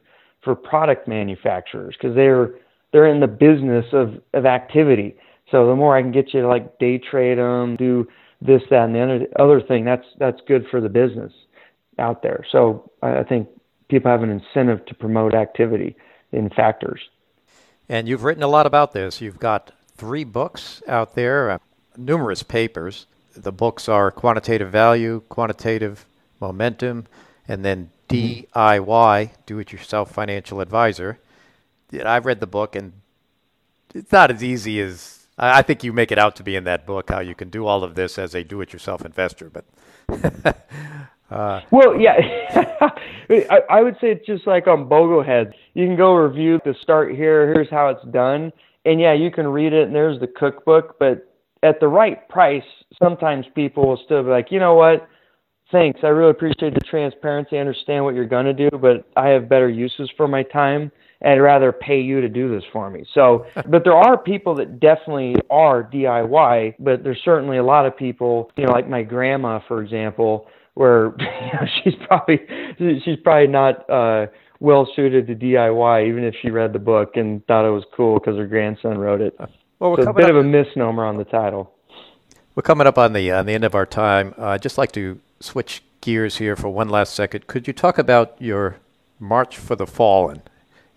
for 0.41 0.55
product 0.55 1.05
manufacturers 1.05 1.93
because 1.99 2.15
they're 2.15 2.51
they're 2.93 3.07
in 3.07 3.19
the 3.19 3.27
business 3.27 3.85
of 3.91 4.21
of 4.33 4.45
activity. 4.45 5.17
So 5.51 5.67
the 5.67 5.75
more 5.75 5.97
I 5.97 6.01
can 6.01 6.13
get 6.13 6.33
you 6.33 6.43
to 6.43 6.47
like 6.47 6.79
day 6.79 6.97
trade 6.97 7.39
them, 7.39 7.75
do 7.75 8.07
this, 8.41 8.61
that, 8.69 8.85
and 8.85 8.95
the 8.95 9.27
other 9.37 9.59
thing, 9.59 9.83
that's 9.83 10.05
that's 10.17 10.39
good 10.47 10.65
for 10.71 10.79
the 10.79 10.89
business 10.89 11.33
out 11.99 12.23
there. 12.23 12.45
So 12.53 12.89
I 13.01 13.23
think 13.23 13.49
people 13.89 14.11
have 14.11 14.23
an 14.23 14.29
incentive 14.29 14.85
to 14.85 14.95
promote 14.95 15.33
activity 15.33 15.95
in 16.31 16.49
factors. 16.49 16.99
And 17.89 18.07
you've 18.07 18.23
written 18.23 18.43
a 18.43 18.47
lot 18.47 18.65
about 18.65 18.93
this. 18.93 19.21
You've 19.21 19.39
got 19.39 19.71
three 19.95 20.23
books 20.23 20.81
out 20.87 21.15
there, 21.15 21.51
uh, 21.51 21.57
numerous 21.97 22.43
papers. 22.43 23.05
The 23.35 23.51
books 23.51 23.89
are 23.89 24.11
Quantitative 24.11 24.71
Value, 24.71 25.21
Quantitative 25.29 26.05
Momentum, 26.39 27.07
and 27.47 27.63
then 27.65 27.89
DIY, 28.09 29.31
Do 29.45 29.59
It 29.59 29.71
Yourself 29.71 30.11
Financial 30.11 30.61
Advisor. 30.61 31.19
I've 32.03 32.25
read 32.25 32.39
the 32.39 32.47
book, 32.47 32.75
and 32.75 32.93
it's 33.93 34.11
not 34.11 34.31
as 34.31 34.43
easy 34.43 34.79
as 34.79 35.27
I 35.37 35.61
think 35.63 35.83
you 35.83 35.93
make 35.93 36.11
it 36.11 36.19
out 36.19 36.35
to 36.37 36.43
be 36.43 36.55
in 36.55 36.63
that 36.65 36.85
book 36.85 37.09
how 37.09 37.19
you 37.19 37.33
can 37.33 37.49
do 37.49 37.65
all 37.65 37.83
of 37.83 37.95
this 37.95 38.19
as 38.19 38.35
a 38.35 38.43
do 38.43 38.61
it 38.61 38.71
yourself 38.71 39.03
investor. 39.03 39.49
But 39.49 39.65
Uh, 41.29 41.61
well, 41.71 41.99
yeah, 41.99 42.13
I, 43.29 43.59
I, 43.69 43.81
would 43.81 43.95
say 43.95 44.11
it's 44.11 44.25
just 44.25 44.45
like 44.45 44.67
on 44.67 44.87
Bogleheads. 44.87 45.53
You 45.73 45.87
can 45.87 45.95
go 45.95 46.13
review 46.15 46.59
the 46.63 46.75
start 46.81 47.15
here. 47.15 47.51
Here's 47.53 47.69
how 47.69 47.89
it's 47.89 48.05
done, 48.11 48.51
and 48.85 48.99
yeah, 48.99 49.13
you 49.13 49.31
can 49.31 49.47
read 49.47 49.73
it. 49.73 49.87
And 49.87 49.95
there's 49.95 50.19
the 50.19 50.27
cookbook, 50.27 50.99
but 50.99 51.33
at 51.63 51.79
the 51.79 51.87
right 51.87 52.27
price, 52.29 52.63
sometimes 53.01 53.45
people 53.55 53.87
will 53.87 53.99
still 54.05 54.21
be 54.21 54.29
like, 54.29 54.51
you 54.51 54.59
know 54.59 54.75
what? 54.75 55.07
Thanks. 55.71 56.01
I 56.03 56.07
really 56.07 56.29
appreciate 56.29 56.75
the 56.75 56.81
transparency. 56.81 57.57
I 57.57 57.61
understand 57.61 58.03
what 58.03 58.13
you're 58.13 58.27
going 58.27 58.45
to 58.45 58.53
do, 58.53 58.69
but 58.77 59.07
I 59.15 59.29
have 59.29 59.49
better 59.49 59.69
uses 59.69 60.11
for 60.15 60.27
my 60.27 60.43
time. 60.43 60.91
And 61.21 61.31
I'd 61.31 61.39
rather 61.41 61.71
pay 61.71 62.01
you 62.01 62.19
to 62.19 62.27
do 62.27 62.53
this 62.53 62.63
for 62.71 62.89
me. 62.89 63.05
So, 63.13 63.45
but 63.69 63.85
there 63.85 63.95
are 63.95 64.17
people 64.17 64.53
that 64.55 64.79
definitely 64.79 65.35
are 65.49 65.83
DIY, 65.83 66.75
but 66.79 67.03
there's 67.03 67.21
certainly 67.23 67.57
a 67.57 67.63
lot 67.63 67.85
of 67.85 67.97
people, 67.97 68.51
you 68.57 68.65
know, 68.65 68.71
like 68.71 68.89
my 68.89 69.01
grandma, 69.01 69.61
for 69.67 69.81
example, 69.81 70.47
where 70.75 71.05
you 71.19 71.53
know, 71.53 71.67
she's 71.83 71.95
probably 72.07 72.39
she's 73.03 73.19
probably 73.23 73.47
not 73.47 73.89
uh, 73.89 74.27
well 74.59 74.87
suited 74.95 75.27
to 75.27 75.35
DIY, 75.35 76.07
even 76.07 76.23
if 76.23 76.35
she 76.41 76.49
read 76.49 76.73
the 76.73 76.79
book 76.79 77.15
and 77.15 77.45
thought 77.47 77.65
it 77.65 77.71
was 77.71 77.83
cool 77.95 78.19
because 78.19 78.37
her 78.37 78.47
grandson 78.47 78.97
wrote 78.97 79.21
it. 79.21 79.37
Well, 79.79 79.91
we're 79.91 80.03
so 80.03 80.09
a 80.09 80.13
bit 80.13 80.29
of 80.29 80.37
a 80.37 80.43
misnomer 80.43 81.05
on 81.05 81.17
the 81.17 81.25
title. 81.25 81.73
We're 82.55 82.63
coming 82.63 82.87
up 82.87 82.97
on 82.97 83.13
the 83.13 83.31
on 83.31 83.45
the 83.45 83.53
end 83.53 83.63
of 83.63 83.75
our 83.75 83.85
time. 83.85 84.33
Uh, 84.37 84.47
I'd 84.47 84.61
just 84.61 84.77
like 84.77 84.91
to 84.93 85.19
switch 85.39 85.83
gears 86.01 86.37
here 86.37 86.55
for 86.55 86.69
one 86.69 86.89
last 86.89 87.13
second. 87.13 87.47
Could 87.47 87.67
you 87.67 87.73
talk 87.73 87.97
about 87.97 88.35
your 88.39 88.77
March 89.19 89.57
for 89.57 89.75
the 89.75 89.87
Fallen 89.87 90.41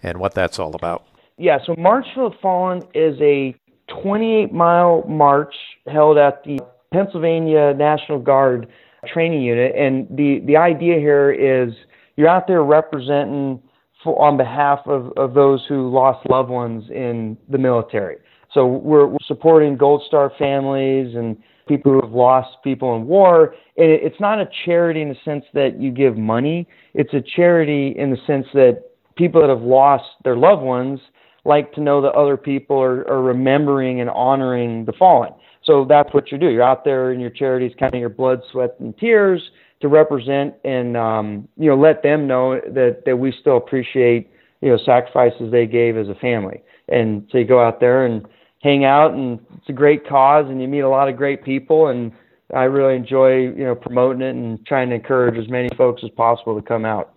and 0.03 0.19
what 0.19 0.35
that's 0.35 0.59
all 0.59 0.75
about? 0.75 1.07
Yeah, 1.39 1.59
so 1.65 1.75
March 1.77 2.07
for 2.15 2.31
the 2.31 2.37
Fallen 2.41 2.83
is 2.95 3.19
a 3.21 3.55
28 3.89 4.53
mile 4.53 5.05
march 5.07 5.55
held 5.87 6.19
at 6.19 6.43
the 6.45 6.61
Pennsylvania 6.93 7.75
National 7.75 8.19
Guard 8.19 8.69
training 9.07 9.43
unit. 9.43 9.75
And 9.77 10.07
the, 10.11 10.41
the 10.47 10.57
idea 10.57 10.99
here 10.99 11.31
is 11.31 11.75
you're 12.17 12.29
out 12.29 12.47
there 12.47 12.63
representing 12.63 13.61
for, 14.03 14.21
on 14.21 14.37
behalf 14.37 14.81
of, 14.87 15.13
of 15.17 15.35
those 15.35 15.65
who 15.69 15.91
lost 15.91 16.29
loved 16.29 16.51
ones 16.51 16.85
in 16.91 17.37
the 17.49 17.59
military. 17.59 18.17
So 18.53 18.67
we're, 18.67 19.07
we're 19.07 19.19
supporting 19.27 19.77
Gold 19.77 20.03
Star 20.07 20.33
families 20.39 21.15
and 21.15 21.37
people 21.69 21.93
who 21.93 22.01
have 22.01 22.13
lost 22.13 22.57
people 22.63 22.97
in 22.97 23.07
war. 23.07 23.55
And 23.77 23.91
it, 23.91 24.01
it's 24.03 24.21
not 24.21 24.41
a 24.41 24.49
charity 24.65 25.03
in 25.03 25.09
the 25.09 25.17
sense 25.25 25.45
that 25.55 25.81
you 25.81 25.91
give 25.91 26.17
money. 26.17 26.67
It's 26.95 27.13
a 27.13 27.21
charity 27.21 27.95
in 27.97 28.11
the 28.11 28.19
sense 28.27 28.47
that 28.55 28.85
people 29.17 29.41
that 29.41 29.51
have 29.51 29.63
lost 29.63 30.05
their 30.25 30.37
loved 30.37 30.63
ones 30.63 31.01
like 31.45 31.73
to 31.73 31.81
know 31.81 32.01
that 32.03 32.13
other 32.13 32.37
people 32.37 32.81
are, 32.81 33.09
are 33.09 33.23
remembering 33.23 34.01
and 34.01 34.11
honoring 34.11 34.85
the 34.85 34.93
fallen. 34.93 35.33
So 35.67 35.85
that's 35.85 36.15
what 36.15 36.31
you 36.31 36.39
do. 36.39 36.49
You're 36.49 36.63
out 36.63 36.85
there 36.85 37.13
in 37.13 37.19
your 37.19 37.31
charities, 37.31 37.73
of 37.81 37.95
your 37.95 38.09
blood, 38.09 38.41
sweat, 38.51 38.77
and 38.79 38.97
tears 38.97 39.51
to 39.81 39.89
represent 39.89 40.55
and 40.65 40.97
um, 40.97 41.49
you 41.59 41.69
know 41.69 41.77
let 41.77 42.03
them 42.03 42.27
know 42.27 42.61
that 42.61 43.03
that 43.05 43.19
we 43.19 43.33
still 43.41 43.57
appreciate 43.57 44.31
you 44.63 44.71
know 44.71 44.79
sacrifices 44.85 45.51
they 45.51 45.67
gave 45.67 45.97
as 45.97 46.09
a 46.09 46.15
family. 46.15 46.63
And 46.89 47.29
so 47.31 47.39
you 47.39 47.45
go 47.45 47.61
out 47.61 47.81
there 47.81 48.07
and 48.07 48.27
hang 48.63 48.85
out, 48.85 49.13
and 49.13 49.41
it's 49.57 49.69
a 49.69 49.73
great 49.73 50.09
cause, 50.09 50.47
and 50.49 50.63
you 50.63 50.69
meet 50.69 50.81
a 50.81 50.89
lot 50.89 51.09
of 51.09 51.17
great 51.17 51.45
people, 51.45 51.89
and 51.89 52.13
I 52.55 52.65
really 52.65 52.95
enjoy 52.95 53.49
you 53.49 53.65
know 53.65 53.75
promoting 53.75 54.23
it 54.23 54.35
and 54.35 54.65
trying 54.67 54.89
to 54.91 54.95
encourage 54.95 55.37
as 55.37 55.49
many 55.49 55.69
folks 55.77 56.03
as 56.05 56.11
possible 56.11 56.55
to 56.55 56.67
come 56.67 56.85
out. 56.85 57.13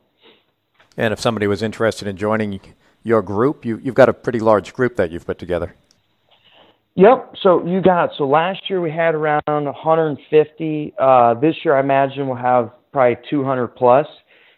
And 0.97 1.13
if 1.13 1.19
somebody 1.19 1.47
was 1.47 1.61
interested 1.61 2.07
in 2.07 2.17
joining 2.17 2.59
your 3.03 3.21
group, 3.21 3.63
you, 3.63 3.79
you've 3.81 3.95
got 3.95 4.09
a 4.09 4.13
pretty 4.13 4.39
large 4.39 4.73
group 4.73 4.97
that 4.97 5.11
you've 5.11 5.25
put 5.25 5.37
together. 5.37 5.75
Yep. 6.99 7.35
So 7.41 7.65
you 7.65 7.81
got 7.81 8.09
so 8.17 8.27
last 8.27 8.69
year 8.69 8.81
we 8.81 8.91
had 8.91 9.15
around 9.15 9.41
150. 9.47 10.93
Uh, 10.99 11.33
this 11.35 11.55
year 11.63 11.77
I 11.77 11.79
imagine 11.79 12.27
we'll 12.27 12.35
have 12.35 12.71
probably 12.91 13.15
200 13.29 13.69
plus. 13.69 14.05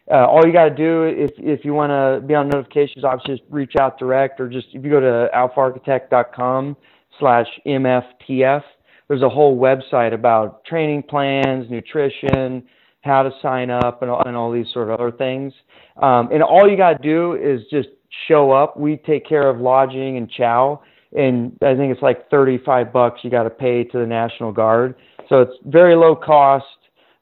Uh, 0.10 0.26
all 0.26 0.42
you 0.44 0.52
got 0.52 0.68
to 0.70 0.76
do 0.76 1.04
if 1.04 1.30
if 1.38 1.64
you 1.64 1.76
want 1.76 1.92
to 1.92 2.26
be 2.26 2.34
on 2.34 2.50
notifications, 2.50 3.06
obviously 3.06 3.38
just 3.38 3.48
reach 3.52 3.74
out 3.80 4.00
direct 4.00 4.40
or 4.40 4.50
just 4.50 4.66
if 4.74 4.84
you 4.84 4.90
go 4.90 5.00
to 5.00 5.30
alphaarchitect.com 5.36 6.76
slash 7.20 7.46
mftf. 7.68 8.64
There's 9.08 9.22
a 9.22 9.30
whole 9.30 9.56
website 9.56 10.12
about 10.12 10.66
training 10.66 11.04
plans, 11.04 11.70
nutrition, 11.70 12.64
how 13.02 13.22
to 13.22 13.30
sign 13.44 13.70
up, 13.70 14.02
and 14.02 14.10
and 14.26 14.36
all 14.36 14.52
these 14.52 14.66
sort 14.74 14.90
of 14.90 15.00
other 15.00 15.12
things. 15.12 15.54
Um, 16.02 16.30
and 16.34 16.42
all 16.42 16.68
you 16.68 16.76
got 16.76 16.94
to 16.94 17.04
do 17.08 17.36
is 17.36 17.62
just 17.70 17.90
show 18.28 18.52
up. 18.52 18.80
We 18.80 18.98
take 18.98 19.30
care 19.30 19.48
of 19.48 19.60
lodging 19.60 20.18
and 20.18 20.28
chow 20.28 20.82
and 21.16 21.58
I 21.62 21.76
think 21.76 21.92
it's 21.92 22.02
like 22.02 22.30
35 22.30 22.94
bucks 22.94 23.20
you 23.24 23.30
got 23.30 23.44
to 23.44 23.50
pay 23.50 23.84
to 23.84 23.98
the 24.00 24.06
National 24.06 24.52
Guard. 24.52 24.96
So 25.30 25.42
it's 25.42 25.54
very 25.66 25.96
low 25.96 26.16
cost, 26.16 26.66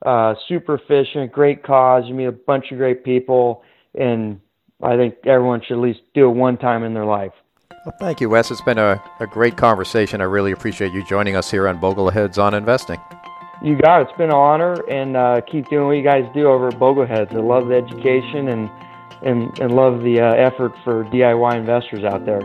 uh, 0.05 0.35
super 0.47 0.75
efficient, 0.75 1.31
great 1.31 1.63
cause. 1.63 2.03
You 2.07 2.13
meet 2.13 2.25
a 2.25 2.31
bunch 2.31 2.71
of 2.71 2.77
great 2.77 3.03
people, 3.03 3.63
and 3.95 4.39
I 4.81 4.95
think 4.95 5.15
everyone 5.25 5.61
should 5.61 5.73
at 5.73 5.81
least 5.81 6.01
do 6.13 6.29
it 6.29 6.33
one 6.33 6.57
time 6.57 6.83
in 6.83 6.93
their 6.93 7.05
life. 7.05 7.33
Well, 7.85 7.95
thank 7.99 8.19
you, 8.19 8.29
Wes. 8.29 8.51
It's 8.51 8.61
been 8.61 8.77
a, 8.77 9.01
a 9.19 9.27
great 9.27 9.57
conversation. 9.57 10.21
I 10.21 10.25
really 10.25 10.51
appreciate 10.51 10.91
you 10.91 11.05
joining 11.05 11.35
us 11.35 11.49
here 11.49 11.67
on 11.67 11.79
Bogleheads 11.79 12.37
on 12.37 12.53
Investing. 12.53 12.99
You 13.63 13.77
got 13.77 14.01
it. 14.01 14.07
It's 14.09 14.17
been 14.17 14.29
an 14.29 14.35
honor, 14.35 14.73
and 14.89 15.17
uh, 15.17 15.41
keep 15.41 15.69
doing 15.69 15.87
what 15.87 15.93
you 15.93 16.03
guys 16.03 16.25
do 16.33 16.47
over 16.47 16.67
at 16.67 16.75
Bogleheads. 16.75 17.33
I 17.33 17.39
love 17.39 17.67
the 17.67 17.75
education 17.75 18.47
and 18.47 18.69
and, 19.21 19.57
and 19.59 19.73
love 19.73 20.01
the 20.01 20.21
uh, 20.21 20.33
effort 20.33 20.73
for 20.83 21.03
DIY 21.05 21.55
investors 21.55 22.05
out 22.05 22.25
there. 22.25 22.41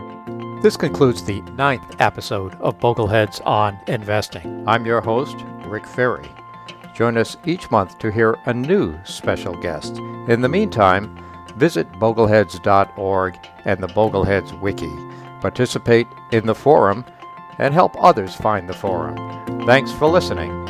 This 0.61 0.77
concludes 0.77 1.23
the 1.23 1.41
ninth 1.41 2.01
episode 2.01 2.55
of 2.55 2.79
Bogleheads 2.79 3.39
on 3.45 3.79
Investing. 3.87 4.63
I'm 4.67 4.85
your 4.85 4.99
host, 4.99 5.35
Rick 5.67 5.85
Ferri. 5.85 6.27
Join 6.95 7.17
us 7.17 7.37
each 7.45 7.69
month 7.69 7.99
to 7.99 8.11
hear 8.11 8.35
a 8.45 8.53
new 8.53 8.97
special 9.03 9.53
guest. 9.61 9.97
In 10.27 10.41
the 10.41 10.49
meantime, 10.49 11.23
visit 11.55 11.91
bogleheads.org 11.93 13.37
and 13.65 13.83
the 13.83 13.87
Bogleheads 13.87 14.59
Wiki. 14.59 14.91
Participate 15.39 16.07
in 16.31 16.47
the 16.47 16.55
forum 16.55 17.05
and 17.59 17.73
help 17.73 17.95
others 18.01 18.33
find 18.35 18.67
the 18.67 18.73
forum. 18.73 19.15
Thanks 19.67 19.91
for 19.91 20.07
listening. 20.07 20.64